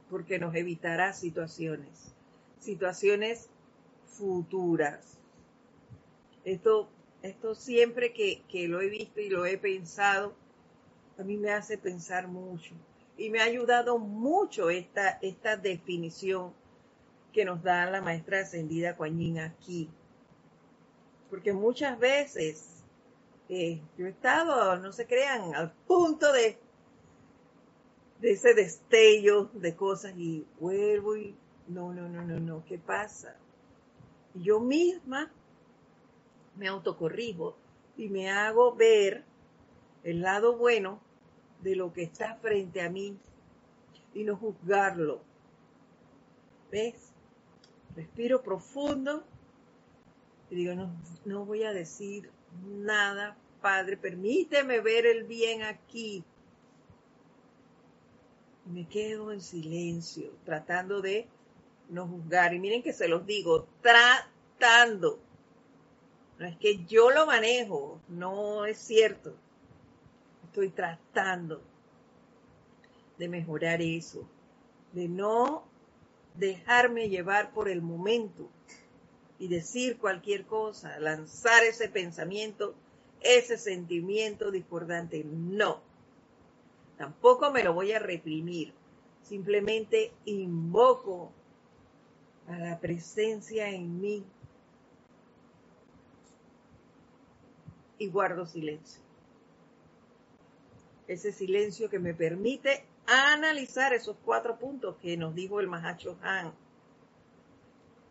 porque 0.09 0.39
nos 0.39 0.55
evitará 0.55 1.13
situaciones. 1.13 2.13
situaciones 2.59 3.49
futuras. 4.07 5.19
Esto, 6.45 6.89
esto 7.23 7.55
siempre 7.55 8.13
que, 8.13 8.43
que 8.49 8.69
lo 8.69 8.81
he 8.81 8.89
visto 8.91 9.21
y 9.21 9.31
lo 9.31 9.47
he 9.47 9.57
pensado, 9.57 10.35
a 11.19 11.23
mí 11.23 11.37
me 11.37 11.53
hace 11.53 11.79
pensar 11.79 12.29
mucho. 12.29 12.75
Y 13.17 13.31
me 13.31 13.41
ha 13.41 13.45
ayudado 13.45 13.99
mucho 13.99 14.71
esta, 14.71 15.19
esta 15.23 15.57
definición 15.57 16.53
que 17.33 17.45
nos 17.45 17.63
da 17.63 17.91
la 17.91 18.01
maestra 18.01 18.41
ascendida 18.41 18.97
Coañín 18.97 19.39
aquí. 19.39 19.89
Porque 21.31 21.53
muchas 21.53 21.99
veces 21.99 22.83
eh, 23.49 23.81
yo 23.97 24.07
he 24.07 24.11
estado, 24.11 24.77
no 24.79 24.93
se 24.93 25.07
crean, 25.07 25.55
al 25.55 25.73
punto 25.87 26.33
de, 26.33 26.59
de 28.21 28.33
ese 28.33 28.55
destello 28.55 29.51
de 29.55 29.75
cosas 29.75 30.13
y 30.17 30.47
vuelvo 30.59 31.17
y 31.17 31.35
no, 31.69 31.95
no, 31.95 32.09
no, 32.09 32.23
no, 32.23 32.39
no, 32.41 32.65
¿qué 32.67 32.79
pasa? 32.79 33.37
yo 34.35 34.61
misma 34.61 35.31
me 36.57 36.69
autocorrijo 36.69 37.57
y 37.97 38.09
me 38.09 38.31
hago 38.31 38.75
ver 38.75 39.25
el 40.05 40.23
lado 40.23 40.57
bueno 40.57 41.01
de 41.63 41.77
lo 41.77 41.93
que 41.93 42.03
está 42.03 42.37
frente 42.37 42.81
a 42.81 42.91
mí 42.91 43.19
y 44.15 44.25
no 44.25 44.37
juzgarlo. 44.37 45.21
¿Ves? 46.71 47.13
Respiro 47.97 48.43
profundo 48.43 49.25
y 50.51 50.57
digo, 50.57 50.75
no, 50.75 50.91
no 51.25 51.45
voy 51.45 51.63
a 51.63 51.73
decir 51.73 52.31
nada, 52.67 53.37
Padre, 53.63 53.97
permíteme 53.97 54.81
ver 54.81 55.07
el 55.07 55.25
bien 55.25 55.63
aquí. 55.63 56.25
Y 58.67 58.71
me 58.71 58.89
quedo 58.89 59.33
en 59.33 59.41
silencio, 59.41 60.33
tratando 60.45 61.01
de 61.01 61.29
no 61.89 62.09
juzgar. 62.09 62.53
Y 62.53 62.59
miren 62.59 62.83
que 62.83 62.93
se 62.93 63.07
los 63.07 63.25
digo, 63.27 63.69
tratando. 63.81 65.21
No 66.39 66.47
es 66.47 66.57
que 66.57 66.85
yo 66.85 67.11
lo 67.11 67.27
manejo, 67.27 68.01
no 68.09 68.65
es 68.65 68.79
cierto. 68.79 69.35
Estoy 70.47 70.71
tratando 70.71 71.63
de 73.19 73.29
mejorar 73.29 73.81
eso, 73.83 74.27
de 74.93 75.07
no 75.07 75.65
dejarme 76.35 77.09
llevar 77.09 77.53
por 77.53 77.69
el 77.69 77.83
momento 77.83 78.49
y 79.41 79.49
decir 79.49 79.97
cualquier 79.99 80.45
cosa, 80.45 81.01
lanzar 81.01 81.65
ese 81.65 81.89
pensamiento, 81.89 82.75
ese 83.23 83.57
sentimiento 83.57 84.51
discordante. 84.51 85.25
No, 85.25 85.81
tampoco 86.99 87.51
me 87.51 87.65
lo 87.65 87.73
voy 87.73 87.93
a 87.93 87.99
reprimir. 87.99 88.75
Simplemente 89.23 90.13
invoco 90.27 91.33
a 92.49 92.59
la 92.59 92.79
presencia 92.79 93.71
en 93.71 94.01
mí 94.01 94.25
y 97.97 98.09
guardo 98.09 98.45
silencio. 98.45 99.01
Ese 101.09 101.33
silencio 101.33 101.89
que 101.89 101.99
me 101.99 102.13
permite 102.13 102.85
analizar 103.07 103.95
esos 103.95 104.17
cuatro 104.23 104.59
puntos 104.59 104.97
que 104.97 105.17
nos 105.17 105.35
dijo 105.35 105.61
el 105.61 105.67
Mahacho 105.67 106.19
Han 106.23 106.53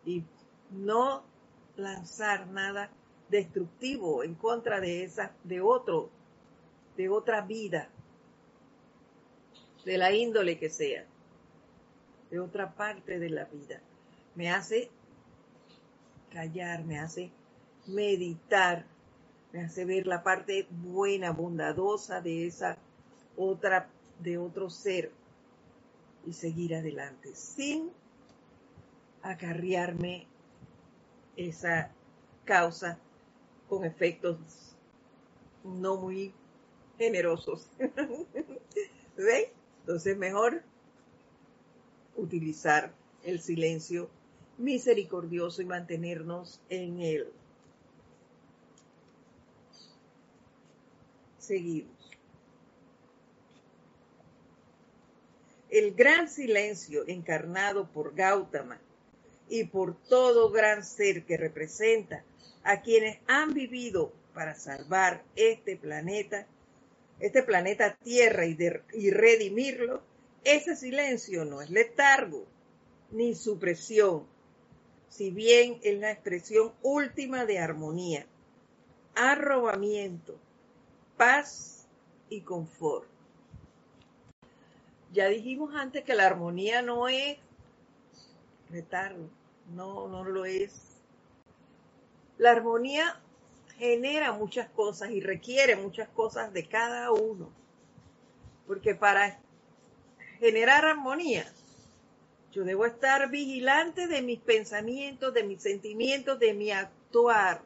y 0.04 0.24
no 0.70 1.22
lanzar 1.76 2.46
nada 2.48 2.90
destructivo 3.28 4.24
en 4.24 4.34
contra 4.34 4.80
de 4.80 5.04
esa, 5.04 5.32
de 5.44 5.60
otro, 5.60 6.10
de 6.96 7.08
otra 7.08 7.42
vida, 7.42 7.88
de 9.84 9.98
la 9.98 10.12
índole 10.12 10.58
que 10.58 10.68
sea, 10.68 11.04
de 12.30 12.40
otra 12.40 12.74
parte 12.74 13.18
de 13.18 13.30
la 13.30 13.44
vida. 13.44 13.80
Me 14.34 14.50
hace 14.50 14.90
callar, 16.32 16.84
me 16.84 16.98
hace 16.98 17.30
meditar, 17.86 18.84
me 19.52 19.62
hace 19.64 19.84
ver 19.84 20.06
la 20.06 20.22
parte 20.22 20.66
buena, 20.70 21.32
bondadosa 21.32 22.20
de 22.20 22.46
esa 22.46 22.76
otra, 23.36 23.88
de 24.20 24.38
otro 24.38 24.70
ser 24.70 25.10
y 26.26 26.32
seguir 26.32 26.74
adelante 26.74 27.34
sin 27.34 27.90
acarrearme 29.22 30.26
esa 31.48 31.90
causa 32.44 32.98
con 33.68 33.84
efectos 33.84 34.36
no 35.64 35.96
muy 35.96 36.34
generosos. 36.98 37.66
¿Ven? 39.16 39.44
Entonces 39.80 40.16
mejor 40.16 40.62
utilizar 42.16 42.92
el 43.22 43.40
silencio 43.40 44.10
misericordioso 44.58 45.62
y 45.62 45.64
mantenernos 45.64 46.60
en 46.68 47.00
él. 47.00 47.32
Seguimos. 51.38 51.90
El 55.70 55.94
gran 55.94 56.28
silencio 56.28 57.04
encarnado 57.06 57.86
por 57.88 58.14
Gautama 58.14 58.78
y 59.50 59.64
por 59.64 59.96
todo 60.04 60.50
gran 60.50 60.84
ser 60.84 61.24
que 61.24 61.36
representa 61.36 62.22
a 62.62 62.80
quienes 62.80 63.18
han 63.26 63.52
vivido 63.52 64.12
para 64.32 64.54
salvar 64.54 65.24
este 65.34 65.76
planeta, 65.76 66.46
este 67.18 67.42
planeta 67.42 67.96
Tierra 67.96 68.46
y, 68.46 69.10
redimirlo, 69.10 70.02
ese 70.44 70.76
silencio 70.76 71.44
no 71.44 71.60
es 71.60 71.68
letargo 71.68 72.46
ni 73.10 73.34
supresión, 73.34 74.24
si 75.08 75.30
bien 75.30 75.80
es 75.82 75.98
la 75.98 76.12
expresión 76.12 76.72
última 76.82 77.44
de 77.44 77.58
armonía, 77.58 78.26
arrobamiento, 79.16 80.38
paz 81.16 81.88
y 82.28 82.42
confort. 82.42 83.08
Ya 85.12 85.26
dijimos 85.26 85.74
antes 85.74 86.04
que 86.04 86.14
la 86.14 86.26
armonía 86.26 86.82
no 86.82 87.08
es 87.08 87.36
retardo, 88.70 89.28
no, 89.74 90.08
no 90.08 90.24
lo 90.24 90.44
es. 90.44 90.80
La 92.38 92.52
armonía 92.52 93.20
genera 93.78 94.32
muchas 94.32 94.68
cosas 94.70 95.10
y 95.10 95.20
requiere 95.20 95.76
muchas 95.76 96.08
cosas 96.08 96.52
de 96.52 96.66
cada 96.66 97.12
uno. 97.12 97.50
Porque 98.66 98.94
para 98.94 99.38
generar 100.38 100.84
armonía, 100.84 101.44
yo 102.52 102.64
debo 102.64 102.84
estar 102.84 103.30
vigilante 103.30 104.06
de 104.06 104.22
mis 104.22 104.40
pensamientos, 104.40 105.32
de 105.32 105.44
mis 105.44 105.62
sentimientos, 105.62 106.38
de 106.38 106.54
mi 106.54 106.70
actuar. 106.70 107.62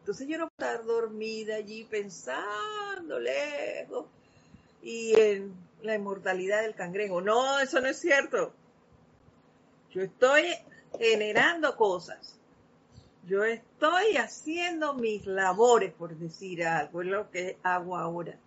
Entonces 0.00 0.28
yo 0.28 0.38
no 0.38 0.48
puedo 0.48 0.70
estar 0.70 0.86
dormida 0.86 1.56
allí 1.56 1.84
pensando 1.84 3.18
lejos 3.18 4.06
y 4.82 5.18
en 5.18 5.54
la 5.82 5.94
inmortalidad 5.94 6.62
del 6.62 6.74
cangrejo. 6.74 7.20
No, 7.20 7.58
eso 7.58 7.80
no 7.80 7.88
es 7.88 7.98
cierto. 7.98 8.52
Yo 9.90 10.02
estoy 10.02 10.44
generando 10.98 11.76
cosas. 11.76 12.38
Yo 13.26 13.44
estoy 13.44 14.16
haciendo 14.16 14.94
mis 14.94 15.26
labores, 15.26 15.92
por 15.92 16.16
decir 16.16 16.64
algo, 16.64 17.02
es 17.02 17.08
lo 17.08 17.30
que 17.30 17.58
hago 17.62 17.96
ahora. 17.96 18.38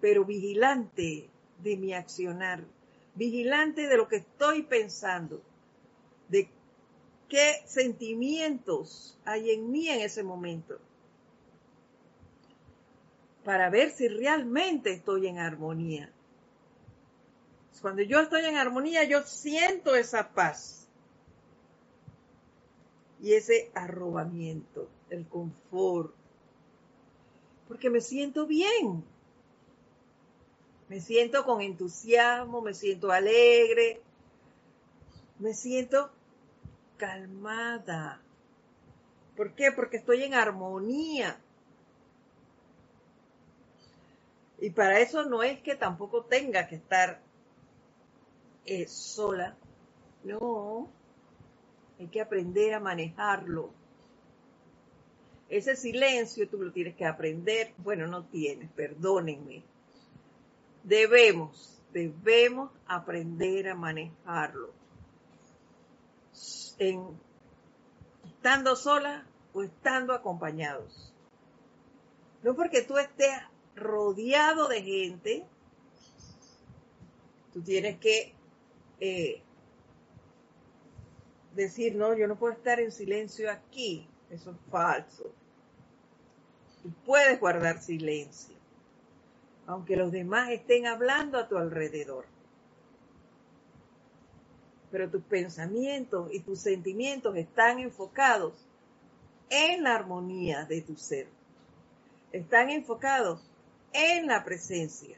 Pero 0.00 0.24
vigilante 0.24 1.28
de 1.62 1.76
mi 1.76 1.92
accionar, 1.92 2.64
vigilante 3.14 3.86
de 3.86 3.96
lo 3.96 4.08
que 4.08 4.16
estoy 4.16 4.62
pensando, 4.62 5.40
de 6.28 6.48
qué 7.28 7.62
sentimientos 7.66 9.18
hay 9.24 9.50
en 9.50 9.70
mí 9.70 9.88
en 9.88 10.00
ese 10.00 10.22
momento, 10.22 10.78
para 13.44 13.70
ver 13.70 13.90
si 13.90 14.08
realmente 14.08 14.92
estoy 14.92 15.28
en 15.28 15.38
armonía. 15.38 16.12
Cuando 17.80 18.02
yo 18.02 18.20
estoy 18.20 18.44
en 18.44 18.56
armonía, 18.56 19.04
yo 19.04 19.22
siento 19.22 19.94
esa 19.94 20.30
paz 20.30 20.88
y 23.20 23.34
ese 23.34 23.70
arrobamiento, 23.74 24.88
el 25.10 25.26
confort, 25.26 26.14
porque 27.68 27.90
me 27.90 28.00
siento 28.00 28.46
bien, 28.46 29.04
me 30.88 31.00
siento 31.00 31.44
con 31.44 31.60
entusiasmo, 31.60 32.62
me 32.62 32.74
siento 32.74 33.12
alegre, 33.12 34.00
me 35.38 35.54
siento 35.54 36.10
calmada. 36.96 38.20
¿Por 39.36 39.52
qué? 39.52 39.70
Porque 39.70 39.98
estoy 39.98 40.24
en 40.24 40.34
armonía. 40.34 41.38
Y 44.60 44.70
para 44.70 44.98
eso 44.98 45.24
no 45.24 45.44
es 45.44 45.60
que 45.60 45.76
tampoco 45.76 46.24
tenga 46.24 46.66
que 46.66 46.74
estar 46.74 47.20
eh, 48.68 48.86
sola. 48.86 49.56
No, 50.24 50.88
hay 51.98 52.08
que 52.08 52.20
aprender 52.20 52.74
a 52.74 52.80
manejarlo. 52.80 53.70
Ese 55.48 55.76
silencio 55.76 56.48
tú 56.48 56.62
lo 56.62 56.72
tienes 56.72 56.94
que 56.94 57.06
aprender. 57.06 57.72
Bueno, 57.78 58.06
no 58.06 58.24
tienes, 58.24 58.70
perdónenme 58.72 59.64
debemos, 60.88 61.78
debemos 61.92 62.70
aprender 62.86 63.68
a 63.68 63.74
manejarlo. 63.74 64.72
en 66.78 67.18
estando 68.24 68.76
sola 68.76 69.26
o 69.52 69.62
estando 69.62 70.14
acompañados. 70.14 71.12
No 72.42 72.54
porque 72.54 72.82
tú 72.82 72.96
estés 72.98 73.36
rodeado 73.74 74.68
de 74.68 74.82
gente, 74.82 75.46
tú 77.52 77.60
tienes 77.62 77.98
que 77.98 78.32
eh, 79.00 79.42
decir, 81.54 81.94
no, 81.96 82.16
yo 82.16 82.26
no 82.26 82.38
puedo 82.38 82.52
estar 82.52 82.80
en 82.80 82.92
silencio 82.92 83.50
aquí. 83.50 84.06
Eso 84.30 84.50
es 84.50 84.56
falso. 84.70 85.32
Tú 86.82 86.90
puedes 87.04 87.40
guardar 87.40 87.82
silencio, 87.82 88.54
aunque 89.66 89.96
los 89.96 90.12
demás 90.12 90.50
estén 90.50 90.86
hablando 90.86 91.38
a 91.38 91.48
tu 91.48 91.56
alrededor. 91.56 92.24
Pero 94.90 95.10
tus 95.10 95.22
pensamientos 95.22 96.32
y 96.32 96.40
tus 96.40 96.60
sentimientos 96.60 97.36
están 97.36 97.78
enfocados 97.78 98.54
en 99.50 99.82
la 99.82 99.94
armonía 99.94 100.64
de 100.64 100.82
tu 100.82 100.96
ser. 100.96 101.28
Están 102.32 102.70
enfocados 102.70 103.40
en 103.92 104.26
la 104.26 104.44
presencia. 104.44 105.16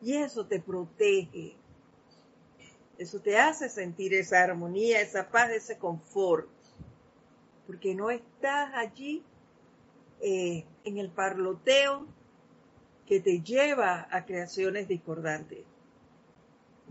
Y 0.00 0.14
eso 0.14 0.46
te 0.46 0.60
protege. 0.60 1.56
Eso 3.02 3.18
te 3.18 3.36
hace 3.36 3.68
sentir 3.68 4.14
esa 4.14 4.44
armonía, 4.44 5.00
esa 5.00 5.28
paz, 5.28 5.50
ese 5.50 5.76
confort. 5.76 6.48
Porque 7.66 7.96
no 7.96 8.10
estás 8.10 8.72
allí 8.74 9.24
eh, 10.20 10.64
en 10.84 10.98
el 10.98 11.10
parloteo 11.10 12.06
que 13.04 13.18
te 13.18 13.40
lleva 13.40 14.06
a 14.08 14.24
creaciones 14.24 14.86
discordantes. 14.86 15.64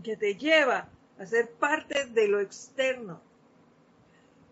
Que 0.04 0.18
te 0.18 0.34
lleva 0.34 0.90
a 1.18 1.24
ser 1.24 1.50
parte 1.50 2.04
de 2.04 2.28
lo 2.28 2.40
externo. 2.40 3.22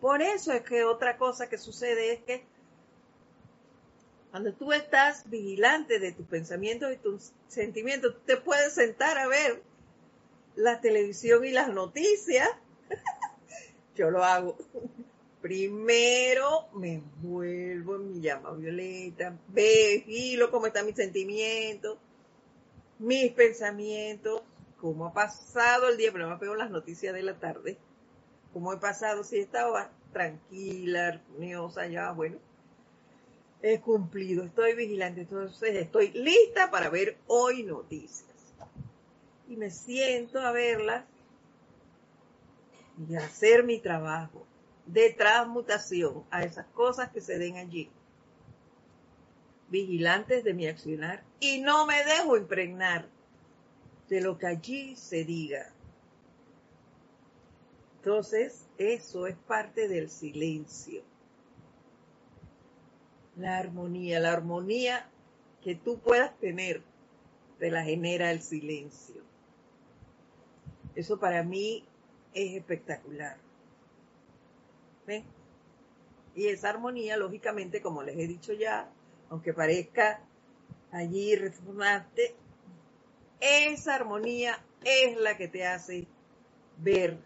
Por 0.01 0.23
eso 0.23 0.53
es 0.55 0.63
que 0.63 0.85
otra 0.85 1.19
cosa 1.19 1.51
que 1.51 1.59
sucede 1.59 2.15
es 2.15 2.23
que 2.23 2.47
cuando 4.31 4.55
tú 4.55 4.73
estás 4.73 5.29
vigilante 5.29 5.99
de 5.99 6.13
tus 6.13 6.27
pensamientos 6.27 6.91
y 6.91 6.97
tus 6.97 7.33
sentimientos, 7.49 8.17
te 8.25 8.39
puedes 8.39 8.73
sentar 8.73 9.19
a 9.19 9.29
ver 9.29 9.63
la 10.61 10.81
televisión 10.81 11.45
y 11.45 11.51
las 11.51 11.73
noticias. 11.73 12.49
Yo 13.97 14.11
lo 14.11 14.25
hago. 14.25 14.57
Primero 15.41 16.69
me 16.75 17.03
vuelvo 17.23 17.97
en 17.97 18.09
mi 18.09 18.21
llama 18.21 18.53
violeta, 18.53 19.39
vigilo 19.49 20.51
cómo 20.51 20.67
están 20.67 20.85
mis 20.85 20.97
sentimientos, 20.97 21.97
mis 22.99 23.33
pensamientos, 23.33 24.43
cómo 24.79 25.07
ha 25.07 25.15
pasado 25.15 25.89
el 25.89 25.97
día, 25.97 26.13
pero 26.13 26.29
me 26.29 26.37
pego 26.37 26.57
las 26.57 26.71
noticias 26.71 27.15
de 27.15 27.23
la 27.23 27.39
tarde, 27.39 27.79
cómo 28.53 28.75
he 28.75 28.77
pasado, 28.77 29.25
si 29.25 29.39
estaba 29.39 29.91
tranquila, 30.13 31.09
armoniosa, 31.09 31.87
ya, 31.87 32.13
bueno, 32.13 32.37
he 33.63 33.81
cumplido, 33.81 34.45
estoy 34.45 34.75
vigilante, 34.75 35.23
entonces 35.23 35.75
estoy 35.75 36.11
lista 36.11 36.71
para 36.71 36.91
ver 36.91 37.17
hoy 37.27 37.63
noticias. 37.63 38.30
Y 39.51 39.57
me 39.57 39.70
siento 39.70 40.40
a 40.40 40.51
verlas 40.51 41.05
y 43.07 43.16
hacer 43.16 43.64
mi 43.64 43.80
trabajo 43.80 44.46
de 44.86 45.12
transmutación 45.12 46.24
a 46.30 46.42
esas 46.42 46.66
cosas 46.68 47.11
que 47.11 47.20
se 47.20 47.38
den 47.38 47.59
allí. 47.59 47.90
Vigilantes 49.68 50.42
de 50.42 50.55
mi 50.55 50.66
accionar 50.66 51.22
y 51.38 51.61
no 51.61 51.84
me 51.84 52.03
dejo 52.03 52.38
impregnar 52.38 53.07
de 54.09 54.22
lo 54.22 54.38
que 54.38 54.46
allí 54.46 54.96
se 54.96 55.24
diga. 55.24 55.70
Entonces, 57.96 58.66
eso 58.78 59.26
es 59.26 59.36
parte 59.36 59.86
del 59.86 60.09
silencio 60.09 61.03
la 63.40 63.59
armonía, 63.59 64.20
la 64.20 64.32
armonía 64.32 65.09
que 65.62 65.74
tú 65.74 65.98
puedas 65.98 66.38
tener, 66.38 66.82
te 67.59 67.70
la 67.70 67.82
genera 67.82 68.30
el 68.30 68.40
silencio. 68.40 69.20
Eso 70.95 71.18
para 71.18 71.43
mí 71.43 71.84
es 72.34 72.57
espectacular. 72.57 73.36
¿Ven? 75.07 75.24
Y 76.34 76.47
esa 76.47 76.70
armonía, 76.70 77.16
lógicamente, 77.16 77.82
como 77.82 78.03
les 78.03 78.16
he 78.16 78.26
dicho 78.26 78.53
ya, 78.53 78.91
aunque 79.28 79.53
parezca 79.53 80.20
allí 80.93 81.34
reformarte, 81.36 82.34
esa 83.41 83.95
armonía 83.95 84.62
es 84.84 85.18
la 85.18 85.36
que 85.36 85.49
te 85.49 85.66
hace 85.66 86.07
ver 86.78 87.18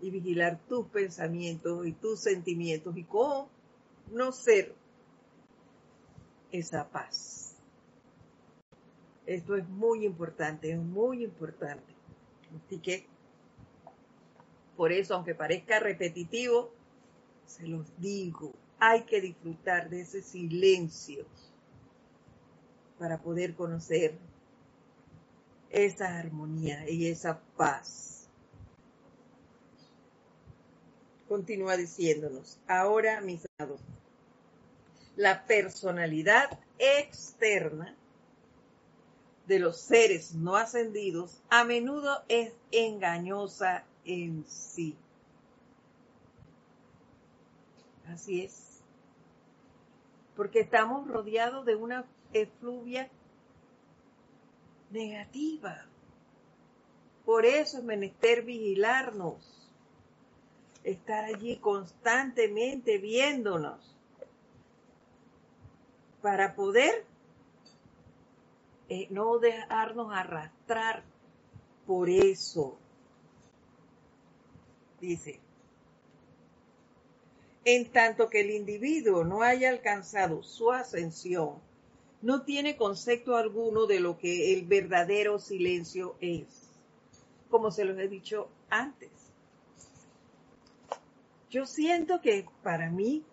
y 0.00 0.10
vigilar 0.10 0.58
tus 0.68 0.86
pensamientos 0.88 1.86
y 1.86 1.92
tus 1.92 2.20
sentimientos 2.20 2.96
y 2.96 3.04
cómo 3.04 3.48
no 4.12 4.32
ser 4.32 4.74
esa 6.52 6.88
paz. 6.88 7.56
Esto 9.24 9.56
es 9.56 9.68
muy 9.68 10.04
importante, 10.04 10.70
es 10.70 10.78
muy 10.78 11.24
importante. 11.24 11.95
Así 12.54 12.78
que, 12.78 13.06
por 14.76 14.92
eso, 14.92 15.14
aunque 15.14 15.34
parezca 15.34 15.80
repetitivo, 15.80 16.70
se 17.46 17.66
los 17.66 17.86
digo, 18.00 18.52
hay 18.78 19.04
que 19.04 19.20
disfrutar 19.20 19.88
de 19.88 20.02
ese 20.02 20.22
silencio 20.22 21.24
para 22.98 23.18
poder 23.18 23.54
conocer 23.54 24.18
esa 25.70 26.18
armonía 26.18 26.88
y 26.88 27.08
esa 27.08 27.40
paz. 27.56 28.28
Continúa 31.28 31.76
diciéndonos, 31.76 32.60
ahora 32.68 33.20
mis 33.20 33.46
amados, 33.58 33.80
la 35.16 35.44
personalidad 35.46 36.60
externa 36.78 37.96
de 39.46 39.58
los 39.60 39.78
seres 39.78 40.34
no 40.34 40.56
ascendidos 40.56 41.40
a 41.48 41.64
menudo 41.64 42.22
es 42.28 42.52
engañosa 42.72 43.84
en 44.04 44.44
sí. 44.46 44.96
Así 48.08 48.42
es. 48.42 48.82
Porque 50.36 50.60
estamos 50.60 51.08
rodeados 51.08 51.64
de 51.64 51.76
una 51.76 52.04
efluvia 52.32 53.08
negativa. 54.90 55.86
Por 57.24 57.44
eso 57.44 57.78
es 57.78 57.84
menester 57.84 58.42
vigilarnos, 58.42 59.70
estar 60.84 61.24
allí 61.24 61.56
constantemente 61.56 62.98
viéndonos 62.98 63.96
para 66.22 66.54
poder 66.54 67.04
eh, 68.88 69.08
no 69.10 69.38
dejarnos 69.38 70.12
arrastrar 70.12 71.04
por 71.86 72.08
eso. 72.08 72.78
Dice, 75.00 75.40
en 77.64 77.90
tanto 77.90 78.30
que 78.30 78.40
el 78.40 78.50
individuo 78.50 79.24
no 79.24 79.42
haya 79.42 79.70
alcanzado 79.70 80.42
su 80.42 80.70
ascensión, 80.70 81.60
no 82.22 82.42
tiene 82.42 82.76
concepto 82.76 83.36
alguno 83.36 83.86
de 83.86 84.00
lo 84.00 84.18
que 84.18 84.54
el 84.54 84.64
verdadero 84.66 85.38
silencio 85.38 86.16
es, 86.20 86.70
como 87.50 87.70
se 87.70 87.84
los 87.84 87.98
he 87.98 88.08
dicho 88.08 88.48
antes. 88.70 89.10
Yo 91.50 91.66
siento 91.66 92.20
que 92.20 92.46
para 92.62 92.90
mí 92.90 93.24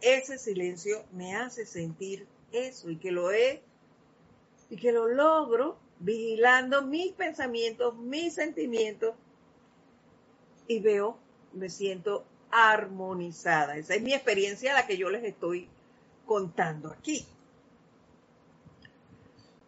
ese 0.00 0.38
silencio 0.38 1.04
me 1.12 1.36
hace 1.36 1.66
sentir 1.66 2.26
eso 2.52 2.90
y 2.90 2.96
que 2.96 3.12
lo 3.12 3.32
he 3.32 3.62
y 4.72 4.76
que 4.76 4.90
lo 4.90 5.06
logro 5.06 5.76
vigilando 5.98 6.80
mis 6.80 7.12
pensamientos, 7.12 7.94
mis 7.94 8.32
sentimientos 8.32 9.14
y 10.66 10.80
veo, 10.80 11.18
me 11.52 11.68
siento 11.68 12.24
armonizada. 12.50 13.76
Esa 13.76 13.96
es 13.96 14.02
mi 14.02 14.14
experiencia 14.14 14.72
la 14.72 14.86
que 14.86 14.96
yo 14.96 15.10
les 15.10 15.24
estoy 15.24 15.68
contando 16.24 16.88
aquí. 16.88 17.26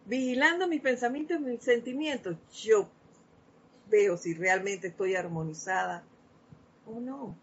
Vigilando 0.07 0.67
mis 0.67 0.81
pensamientos 0.81 1.37
y 1.37 1.41
mis 1.41 1.61
sentimientos, 1.61 2.37
yo 2.63 2.89
veo 3.87 4.17
si 4.17 4.33
realmente 4.33 4.87
estoy 4.87 5.15
armonizada 5.15 6.03
o 6.87 6.99
no. 6.99 7.37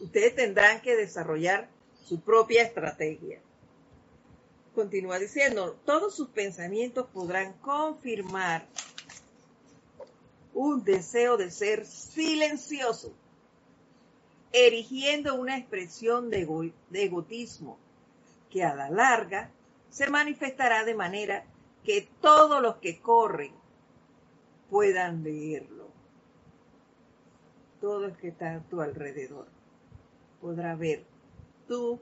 Ustedes 0.00 0.34
tendrán 0.34 0.80
que 0.80 0.96
desarrollar 0.96 1.68
su 2.04 2.20
propia 2.20 2.64
estrategia 2.64 3.40
continúa 4.76 5.18
diciendo, 5.18 5.78
todos 5.86 6.14
sus 6.14 6.28
pensamientos 6.28 7.06
podrán 7.06 7.54
confirmar 7.54 8.66
un 10.52 10.84
deseo 10.84 11.38
de 11.38 11.50
ser 11.50 11.86
silencioso, 11.86 13.14
erigiendo 14.52 15.34
una 15.34 15.56
expresión 15.56 16.28
de, 16.28 16.46
egotismo 16.92 17.78
que 18.50 18.64
a 18.64 18.74
la 18.74 18.90
larga 18.90 19.50
se 19.88 20.10
manifestará 20.10 20.84
de 20.84 20.94
manera 20.94 21.46
que 21.82 22.08
todos 22.20 22.60
los 22.62 22.76
que 22.76 23.00
corren 23.00 23.54
puedan 24.68 25.24
leerlo. 25.24 25.86
todo 27.80 28.06
el 28.06 28.16
que 28.16 28.28
está 28.28 28.56
a 28.56 28.60
tu 28.60 28.80
alrededor 28.82 29.46
podrá 30.40 30.74
ver 30.74 31.04
tú 31.66 32.00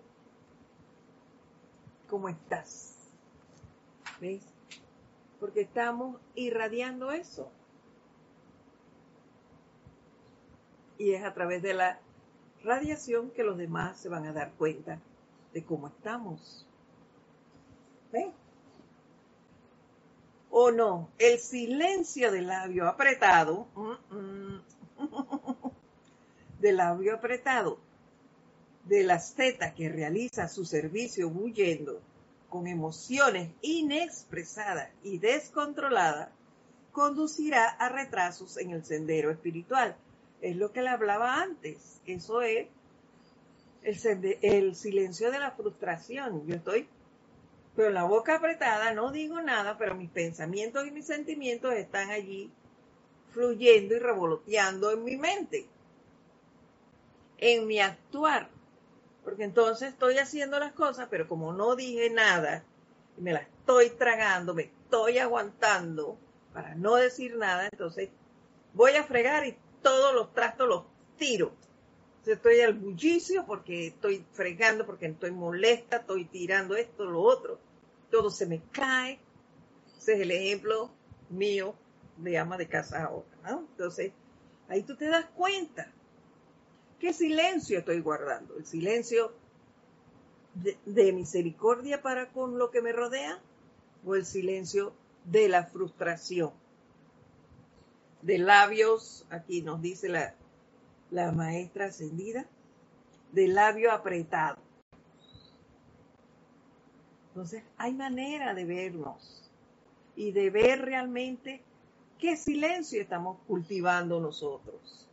cómo 2.09 2.29
estás. 2.29 2.95
¿Ves? 4.21 4.43
Porque 5.41 5.63
estamos 5.63 6.21
irradiando 6.35 7.11
eso. 7.11 7.51
Y 10.99 11.13
es 11.13 11.25
a 11.25 11.35
través 11.35 11.63
de 11.63 11.75
la 11.75 11.99
radiación 12.63 13.31
que 13.31 13.43
los 13.43 13.59
demás 13.59 13.99
se 13.99 14.09
van 14.09 14.27
a 14.27 14.33
dar 14.33 14.53
cuenta 14.53 15.01
de 15.53 15.65
cómo 15.65 15.89
estamos. 15.89 16.67
¿Ves? 18.13 18.33
O 20.51 20.71
no, 20.71 21.11
el 21.19 21.41
silencio 21.41 22.31
del 22.31 22.47
labio 22.47 22.87
apretado, 22.87 23.67
mm, 23.75 24.17
mm, 24.17 24.63
del 26.61 26.77
labio 26.77 27.17
apretado, 27.17 27.79
de 28.85 29.03
la 29.03 29.18
zeta 29.18 29.74
que 29.74 29.89
realiza 29.89 30.49
su 30.49 30.64
servicio 30.64 31.28
huyendo 31.28 32.01
con 32.49 32.66
emociones 32.66 33.51
inexpresadas 33.62 34.91
y 35.03 35.18
descontroladas, 35.18 36.28
conducirá 36.93 37.66
a 37.66 37.89
retrasos 37.89 38.57
en 38.59 38.70
el 38.70 38.85
sendero 38.85 39.30
espiritual. 39.30 39.97
Es 40.41 40.57
lo 40.57 40.72
que 40.72 40.82
le 40.82 40.91
hablaba 40.91 41.43
antes. 41.43 42.01
Eso 42.07 42.43
es 42.43 42.68
el, 43.82 44.39
el 44.43 44.76
silencio 44.76 45.30
de 45.30 45.39
la 45.41 45.51
frustración. 45.51 46.47
Yo 46.47 46.55
estoy 46.55 46.89
pero 47.74 47.91
la 47.91 48.05
boca 48.05 48.37
apretada, 48.37 48.93
no 48.93 49.11
digo 49.11 49.41
nada, 49.43 49.76
pero 49.76 49.95
mis 49.95 50.11
pensamientos 50.11 50.87
y 50.87 50.93
mis 50.93 51.07
sentimientos 51.07 51.72
están 51.74 52.11
allí 52.11 52.51
fluyendo 53.32 53.97
y 53.97 53.99
revoloteando 53.99 54.93
en 54.93 55.03
mi 55.03 55.16
mente, 55.16 55.66
en 57.39 57.66
mi 57.66 57.80
actuar. 57.80 58.49
Porque 59.25 59.45
entonces 59.45 59.91
estoy 59.91 60.18
haciendo 60.18 60.59
las 60.59 60.72
cosas, 60.72 61.09
pero 61.11 61.27
como 61.27 61.53
no 61.53 61.77
dije 61.77 62.11
nada, 62.11 62.64
y 63.16 63.22
me 63.22 63.33
las 63.33 63.49
estoy 63.49 63.91
tragando, 63.91 64.55
me 64.55 64.64
estoy 64.64 65.18
aguantando 65.18 66.18
para 66.53 66.75
no 66.75 66.97
decir 66.97 67.37
nada, 67.37 67.68
entonces 67.70 68.11
voy 68.75 68.93
a 68.93 69.05
fregar 69.05 69.47
y 69.47 69.57
todos 69.83 70.14
los 70.14 70.33
trastos 70.33 70.68
los 70.68 70.85
tiro. 71.16 71.53
estoy 72.27 72.61
al 72.61 72.75
bullicio 72.75 73.45
porque 73.47 73.89
estoy 73.89 74.25
fregando, 74.33 74.87
porque 74.87 75.07
estoy 75.07 75.31
molesta, 75.31 75.99
estoy 75.99 76.25
tirando 76.27 76.77
esto, 76.77 77.05
lo 77.05 77.20
otro. 77.22 77.59
Todo 78.11 78.31
se 78.31 78.47
me 78.47 78.62
cae. 78.72 79.18
Ese 79.99 80.14
es 80.14 80.20
el 80.20 80.31
ejemplo 80.31 80.91
mío 81.31 81.75
de 82.16 82.39
ama 82.39 82.57
de 82.57 82.68
casa 82.68 83.05
ahora. 83.05 83.27
¿no? 83.45 83.66
Entonces, 83.70 84.12
ahí 84.68 84.83
tú 84.83 84.97
te 84.97 85.09
das 85.09 85.27
cuenta. 85.35 85.93
¿Qué 86.99 87.13
silencio 87.13 87.79
estoy 87.79 88.01
guardando? 88.01 88.57
¿El 88.57 88.67
silencio 88.67 89.33
de, 90.55 91.13
misericordia 91.13 92.03
para 92.03 92.31
con 92.31 92.59
lo 92.59 92.71
que 92.71 92.83
me 92.83 92.93
rodea? 92.93 93.39
¿O 94.05 94.15
el 94.15 94.25
silencio 94.25 94.93
de 95.25 95.49
la 95.49 95.65
frustración? 95.65 96.53
De 98.23 98.39
labios, 98.39 99.27
aquí 99.31 99.63
nos 99.63 99.83
dice 99.83 100.09
la, 100.09 100.35
la 101.11 101.33
maestra 101.33 101.87
ascendida, 101.87 102.47
de 103.33 103.49
labio 103.49 103.93
apretado. 103.93 104.59
Entonces, 107.29 107.65
hay 107.77 107.93
manera 107.93 108.55
de 108.55 108.65
vernos 108.65 109.51
y 110.17 110.31
de 110.31 110.51
ver 110.51 110.83
realmente 110.83 111.61
qué 112.19 112.37
silencio 112.37 113.03
estamos 113.03 113.39
cultivando 113.47 114.21
nosotros. 114.21 115.04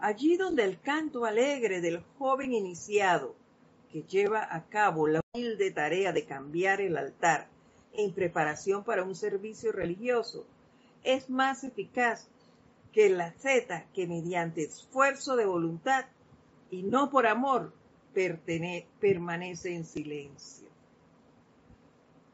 Allí 0.00 0.38
donde 0.38 0.64
el 0.64 0.80
canto 0.80 1.26
alegre 1.26 1.82
del 1.82 2.02
joven 2.18 2.54
iniciado 2.54 3.34
que 3.92 4.02
lleva 4.04 4.48
a 4.50 4.64
cabo 4.66 5.06
la 5.06 5.20
humilde 5.34 5.70
tarea 5.72 6.12
de 6.12 6.24
cambiar 6.24 6.80
el 6.80 6.96
altar 6.96 7.48
en 7.92 8.14
preparación 8.14 8.82
para 8.82 9.04
un 9.04 9.14
servicio 9.14 9.72
religioso 9.72 10.46
es 11.04 11.28
más 11.28 11.64
eficaz 11.64 12.28
que 12.92 13.10
la 13.10 13.32
Z 13.32 13.84
que 13.92 14.06
mediante 14.06 14.62
esfuerzo 14.62 15.36
de 15.36 15.44
voluntad 15.44 16.06
y 16.70 16.82
no 16.82 17.10
por 17.10 17.26
amor 17.26 17.74
permanece 18.14 19.74
en 19.74 19.84
silencio. 19.84 20.68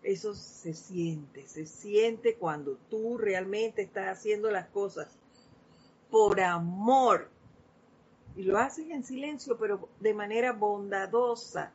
Eso 0.05 0.35
se 0.35 0.73
siente, 0.73 1.49
se 1.49 1.67
siente 1.67 2.37
cuando 2.37 2.79
tú 2.89 3.19
realmente 3.19 3.83
estás 3.83 4.19
haciendo 4.19 4.53
las 4.53 4.69
cosas 4.69 5.09
por 6.11 6.41
amor 6.41 7.29
y 8.37 8.43
lo 8.43 8.59
haces 8.59 8.91
en 8.91 9.03
silencio, 9.03 9.57
pero 9.57 9.89
de 9.99 10.12
manera 10.12 10.53
bondadosa, 10.53 11.72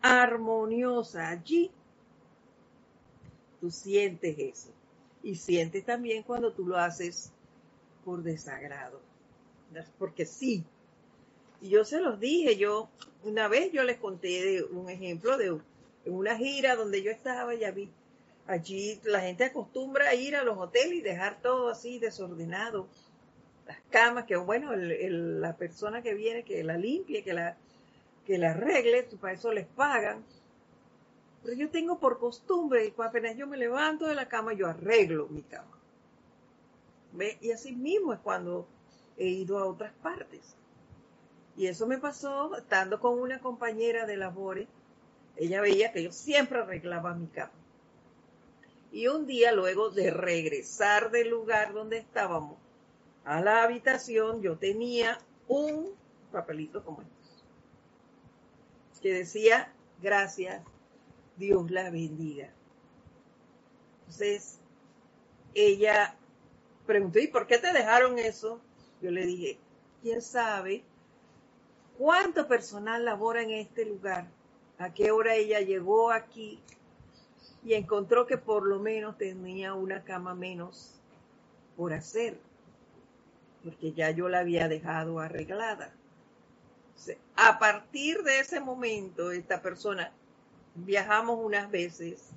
armoniosa. 0.00 1.28
Allí 1.28 1.70
tú 3.60 3.70
sientes 3.70 4.38
eso. 4.38 4.68
Y 5.24 5.34
sientes 5.34 5.84
también 5.84 6.22
cuando 6.22 6.52
tú 6.52 6.64
lo 6.64 6.78
haces 6.78 7.32
por 8.04 8.22
desagrado. 8.22 9.00
Porque 9.98 10.24
sí. 10.24 10.64
Y 11.60 11.70
yo 11.70 11.84
se 11.84 12.00
los 12.00 12.20
dije, 12.20 12.56
yo 12.56 12.88
una 13.24 13.48
vez 13.48 13.72
yo 13.72 13.82
les 13.82 13.98
conté 13.98 14.28
de 14.28 14.62
un 14.62 14.88
ejemplo 14.88 15.36
de 15.36 15.58
una 16.06 16.36
gira 16.36 16.76
donde 16.76 17.02
yo 17.02 17.10
estaba, 17.10 17.54
ya 17.56 17.72
vi, 17.72 17.90
allí 18.46 19.00
la 19.02 19.20
gente 19.20 19.44
acostumbra 19.44 20.08
a 20.08 20.14
ir 20.14 20.36
a 20.36 20.44
los 20.44 20.56
hoteles 20.56 20.98
y 20.98 21.00
dejar 21.00 21.42
todo 21.42 21.68
así 21.68 21.98
desordenado 21.98 22.86
las 23.68 23.78
camas, 23.90 24.24
que 24.24 24.36
bueno, 24.36 24.74
la 24.74 25.54
persona 25.56 26.02
que 26.02 26.14
viene 26.14 26.42
que 26.42 26.64
la 26.64 26.78
limpie, 26.78 27.22
que 27.22 27.34
la, 27.34 27.56
que 28.26 28.38
la 28.38 28.52
arregle, 28.52 29.02
para 29.20 29.34
eso 29.34 29.52
les 29.52 29.66
pagan. 29.66 30.24
Pero 31.44 31.54
yo 31.54 31.70
tengo 31.70 31.98
por 31.98 32.18
costumbre, 32.18 32.92
apenas 32.96 33.36
yo 33.36 33.46
me 33.46 33.58
levanto 33.58 34.06
de 34.06 34.14
la 34.14 34.26
cama, 34.26 34.54
yo 34.54 34.66
arreglo 34.66 35.28
mi 35.28 35.42
cama. 35.42 35.78
¿Ve? 37.12 37.36
Y 37.42 37.52
así 37.52 37.72
mismo 37.72 38.14
es 38.14 38.20
cuando 38.20 38.66
he 39.18 39.28
ido 39.28 39.58
a 39.58 39.66
otras 39.66 39.92
partes. 40.02 40.56
Y 41.56 41.66
eso 41.66 41.86
me 41.86 41.98
pasó 41.98 42.56
estando 42.56 43.00
con 43.00 43.18
una 43.18 43.40
compañera 43.40 44.06
de 44.06 44.16
labores. 44.16 44.66
Ella 45.36 45.60
veía 45.60 45.92
que 45.92 46.02
yo 46.02 46.12
siempre 46.12 46.60
arreglaba 46.60 47.14
mi 47.14 47.26
cama. 47.26 47.52
Y 48.92 49.08
un 49.08 49.26
día, 49.26 49.52
luego 49.52 49.90
de 49.90 50.10
regresar 50.10 51.10
del 51.10 51.28
lugar 51.28 51.74
donde 51.74 51.98
estábamos, 51.98 52.56
a 53.28 53.42
la 53.42 53.62
habitación 53.62 54.40
yo 54.40 54.56
tenía 54.56 55.18
un 55.48 55.90
papelito 56.32 56.82
como 56.82 57.02
este, 57.02 57.14
que 59.02 59.12
decía, 59.12 59.70
gracias, 60.00 60.62
Dios 61.36 61.70
la 61.70 61.90
bendiga. 61.90 62.50
Entonces, 64.00 64.58
ella 65.54 66.16
preguntó, 66.86 67.18
¿y 67.18 67.26
por 67.26 67.46
qué 67.46 67.58
te 67.58 67.70
dejaron 67.74 68.18
eso? 68.18 68.62
Yo 69.02 69.10
le 69.10 69.26
dije, 69.26 69.58
¿quién 70.00 70.22
sabe 70.22 70.82
cuánto 71.98 72.48
personal 72.48 73.04
labora 73.04 73.42
en 73.42 73.50
este 73.50 73.84
lugar? 73.84 74.26
¿A 74.78 74.94
qué 74.94 75.10
hora 75.10 75.34
ella 75.34 75.60
llegó 75.60 76.12
aquí 76.12 76.62
y 77.62 77.74
encontró 77.74 78.26
que 78.26 78.38
por 78.38 78.66
lo 78.66 78.78
menos 78.78 79.18
tenía 79.18 79.74
una 79.74 80.02
cama 80.02 80.34
menos 80.34 80.98
por 81.76 81.92
hacer? 81.92 82.47
Porque 83.68 83.92
ya 83.92 84.10
yo 84.12 84.30
la 84.30 84.38
había 84.38 84.66
dejado 84.66 85.20
arreglada. 85.20 85.92
A 87.36 87.58
partir 87.58 88.22
de 88.22 88.40
ese 88.40 88.60
momento, 88.60 89.30
esta 89.30 89.60
persona, 89.60 90.10
viajamos 90.74 91.38
unas 91.38 91.70
veces, 91.70 92.30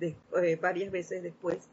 eh, 0.00 0.56
varias 0.56 0.90
veces 0.90 1.22
después, 1.22 1.68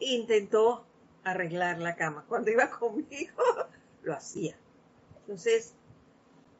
intentó 0.00 0.84
arreglar 1.22 1.78
la 1.78 1.94
cama. 1.94 2.24
Cuando 2.28 2.50
iba 2.50 2.68
conmigo, 2.78 3.40
lo 4.02 4.14
hacía. 4.14 4.56
Entonces, 5.20 5.74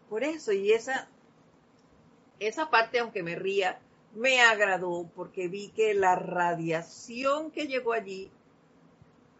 por 0.08 0.22
eso, 0.22 0.52
y 0.52 0.70
esa, 0.70 1.08
esa 2.38 2.70
parte, 2.70 3.00
aunque 3.00 3.24
me 3.24 3.34
ría, 3.34 3.80
me 4.14 4.40
agradó 4.42 5.10
porque 5.16 5.48
vi 5.48 5.70
que 5.70 5.92
la 5.92 6.14
radiación 6.14 7.50
que 7.50 7.66
llegó 7.66 7.94
allí 7.94 8.30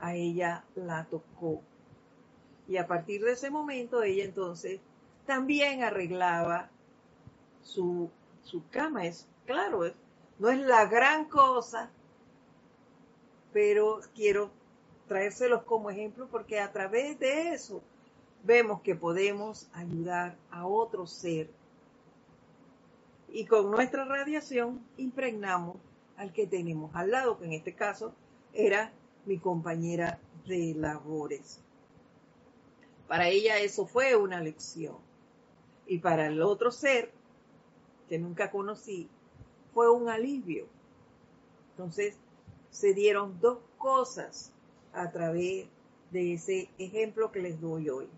a 0.01 0.14
ella 0.14 0.64
la 0.74 1.05
tocó. 1.05 1.61
Y 2.68 2.76
a 2.76 2.86
partir 2.86 3.22
de 3.22 3.32
ese 3.32 3.51
momento 3.51 4.03
ella 4.03 4.24
entonces 4.24 4.80
también 5.26 5.82
arreglaba 5.82 6.70
su, 7.62 8.11
su 8.42 8.66
cama. 8.70 9.05
Es 9.05 9.26
claro, 9.46 9.82
no 10.38 10.48
es 10.48 10.59
la 10.61 10.86
gran 10.86 11.26
cosa, 11.26 11.90
pero 13.53 14.01
quiero 14.14 14.51
traérselos 15.09 15.64
como 15.64 15.90
ejemplo 15.90 16.28
porque 16.30 16.61
a 16.61 16.72
través 16.72 17.18
de 17.18 17.53
eso 17.53 17.82
vemos 18.44 18.80
que 18.80 18.94
podemos 18.94 19.68
ayudar 19.74 20.36
a 20.51 20.66
otro 20.66 21.07
ser 21.07 21.51
y 23.32 23.44
con 23.46 23.70
nuestra 23.70 24.05
radiación 24.05 24.80
impregnamos 24.96 25.76
al 26.16 26.32
que 26.32 26.46
tenemos 26.46 26.94
al 26.94 27.11
lado, 27.11 27.38
que 27.38 27.46
en 27.46 27.53
este 27.53 27.74
caso 27.74 28.12
era 28.53 28.92
mi 29.31 29.39
compañera 29.39 30.18
de 30.45 30.74
labores. 30.74 31.61
Para 33.07 33.28
ella 33.28 33.59
eso 33.59 33.87
fue 33.87 34.16
una 34.16 34.41
lección. 34.41 34.97
Y 35.87 35.99
para 35.99 36.26
el 36.26 36.43
otro 36.43 36.72
ser, 36.72 37.12
que 38.09 38.18
nunca 38.18 38.51
conocí, 38.51 39.09
fue 39.72 39.89
un 39.89 40.09
alivio. 40.09 40.66
Entonces, 41.70 42.16
se 42.70 42.93
dieron 42.93 43.39
dos 43.41 43.59
cosas 43.78 44.53
a 44.93 45.12
través 45.12 45.68
de 46.11 46.35
ese 46.35 46.68
ejemplo 46.78 47.31
que 47.31 47.41
les 47.41 47.61
doy 47.61 47.89
hoy. 47.89 48.09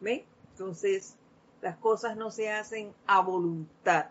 ¿Ven? 0.00 0.24
Entonces, 0.50 1.14
las 1.62 1.76
cosas 1.76 2.16
no 2.16 2.32
se 2.32 2.50
hacen 2.50 2.92
a 3.06 3.20
voluntad, 3.20 4.10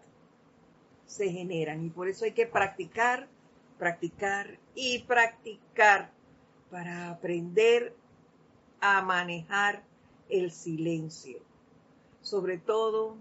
se 1.06 1.30
generan. 1.30 1.86
Y 1.86 1.90
por 1.90 2.08
eso 2.08 2.24
hay 2.24 2.32
que 2.32 2.48
practicar, 2.48 3.28
practicar 3.78 4.58
y 4.76 5.00
practicar 5.00 6.12
para 6.70 7.10
aprender 7.10 7.96
a 8.82 9.02
manejar 9.02 9.84
el 10.30 10.52
silencio. 10.52 11.40
Sobre 12.22 12.58
todo 12.58 13.18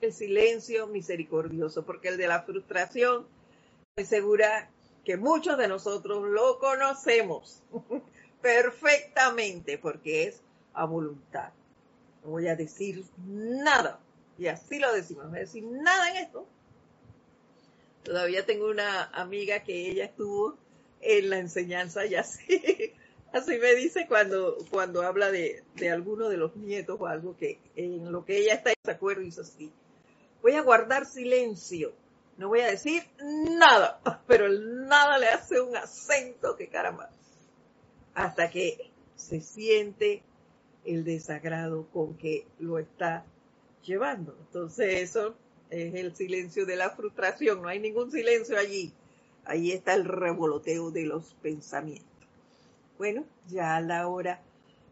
el 0.00 0.12
silencio 0.12 0.86
misericordioso, 0.86 1.84
porque 1.84 2.08
el 2.08 2.16
de 2.16 2.28
la 2.28 2.42
frustración, 2.42 3.26
estoy 3.96 4.04
segura 4.04 4.70
que 5.04 5.16
muchos 5.16 5.56
de 5.58 5.68
nosotros 5.68 6.28
lo 6.28 6.58
conocemos 6.58 7.62
perfectamente, 8.42 9.78
porque 9.78 10.24
es 10.24 10.42
a 10.74 10.84
voluntad. 10.84 11.50
No 12.22 12.30
voy 12.30 12.48
a 12.48 12.56
decir 12.56 13.04
nada, 13.26 14.00
y 14.36 14.46
así 14.46 14.78
lo 14.78 14.92
decimos, 14.92 15.24
no 15.24 15.30
voy 15.30 15.38
a 15.38 15.42
decir 15.42 15.64
nada 15.64 16.10
en 16.10 16.16
esto. 16.16 16.46
Todavía 18.08 18.46
tengo 18.46 18.70
una 18.70 19.04
amiga 19.04 19.64
que 19.64 19.90
ella 19.90 20.06
estuvo 20.06 20.56
en 21.02 21.28
la 21.28 21.40
enseñanza 21.40 22.06
y 22.06 22.14
así, 22.14 22.94
así 23.34 23.58
me 23.58 23.74
dice 23.74 24.06
cuando, 24.08 24.56
cuando 24.70 25.02
habla 25.02 25.30
de, 25.30 25.62
de 25.74 25.90
alguno 25.90 26.30
de 26.30 26.38
los 26.38 26.56
nietos 26.56 26.98
o 26.98 27.06
algo 27.06 27.36
que 27.36 27.60
en 27.76 28.10
lo 28.10 28.24
que 28.24 28.38
ella 28.38 28.54
está 28.54 28.70
en 28.70 28.76
desacuerdo, 28.82 29.20
dice 29.20 29.42
así, 29.42 29.70
voy 30.40 30.54
a 30.54 30.62
guardar 30.62 31.04
silencio, 31.04 31.92
no 32.38 32.48
voy 32.48 32.60
a 32.60 32.68
decir 32.68 33.02
nada, 33.20 34.00
pero 34.26 34.46
el 34.46 34.86
nada 34.86 35.18
le 35.18 35.28
hace 35.28 35.60
un 35.60 35.76
acento 35.76 36.56
que 36.56 36.68
caramba, 36.68 37.10
hasta 38.14 38.48
que 38.48 38.90
se 39.16 39.42
siente 39.42 40.22
el 40.86 41.04
desagrado 41.04 41.86
con 41.92 42.16
que 42.16 42.46
lo 42.58 42.78
está 42.78 43.26
llevando. 43.82 44.34
Entonces 44.46 45.02
eso 45.10 45.34
es 45.70 45.94
el 45.94 46.14
silencio 46.14 46.66
de 46.66 46.76
la 46.76 46.90
frustración, 46.90 47.62
no 47.62 47.68
hay 47.68 47.80
ningún 47.80 48.10
silencio 48.10 48.58
allí, 48.58 48.92
ahí 49.44 49.72
está 49.72 49.94
el 49.94 50.04
revoloteo 50.04 50.90
de 50.90 51.04
los 51.04 51.34
pensamientos. 51.34 52.08
Bueno, 52.98 53.24
ya 53.48 53.80
la 53.80 54.08
hora 54.08 54.42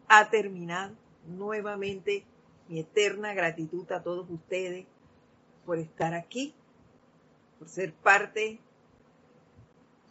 ha 0.09 0.31
terminado. 0.31 0.95
Nuevamente 1.27 2.25
mi 2.69 2.81
eterna 2.81 3.35
gratitud 3.35 3.91
a 3.91 4.03
todos 4.03 4.31
ustedes 4.31 4.87
por 5.65 5.79
estar 5.79 6.15
aquí, 6.15 6.55
por 7.59 7.69
ser 7.69 7.93
parte 7.93 8.61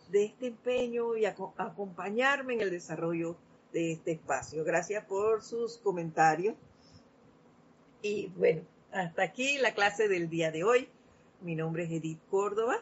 de 0.09 0.25
este 0.25 0.47
empeño 0.47 1.15
y 1.15 1.25
acompañarme 1.25 2.55
en 2.55 2.61
el 2.61 2.69
desarrollo 2.69 3.37
de 3.71 3.93
este 3.93 4.11
espacio. 4.11 4.63
Gracias 4.63 5.05
por 5.05 5.41
sus 5.41 5.77
comentarios. 5.77 6.55
Y 8.01 8.27
bueno, 8.35 8.61
hasta 8.95 9.23
aquí 9.23 9.57
la 9.57 9.73
clase 9.73 10.07
del 10.07 10.29
día 10.29 10.51
de 10.51 10.63
hoy. 10.63 10.87
Mi 11.41 11.55
nombre 11.55 11.83
es 11.83 11.91
Edith 11.91 12.21
Córdoba. 12.29 12.81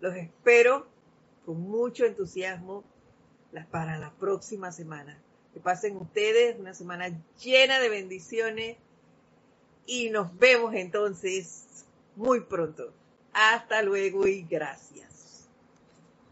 Los 0.00 0.14
espero 0.14 0.86
con 1.46 1.60
mucho 1.62 2.04
entusiasmo 2.04 2.84
para 3.70 3.98
la 3.98 4.12
próxima 4.12 4.72
semana. 4.72 5.18
Que 5.54 5.60
pasen 5.60 5.96
ustedes 5.96 6.58
una 6.58 6.74
semana 6.74 7.08
llena 7.42 7.78
de 7.80 7.88
bendiciones 7.88 8.76
y 9.86 10.10
nos 10.10 10.36
vemos 10.38 10.74
entonces 10.74 11.86
muy 12.14 12.40
pronto. 12.40 12.92
Hasta 13.32 13.80
luego 13.82 14.26
y 14.26 14.42
gracias. 14.42 15.13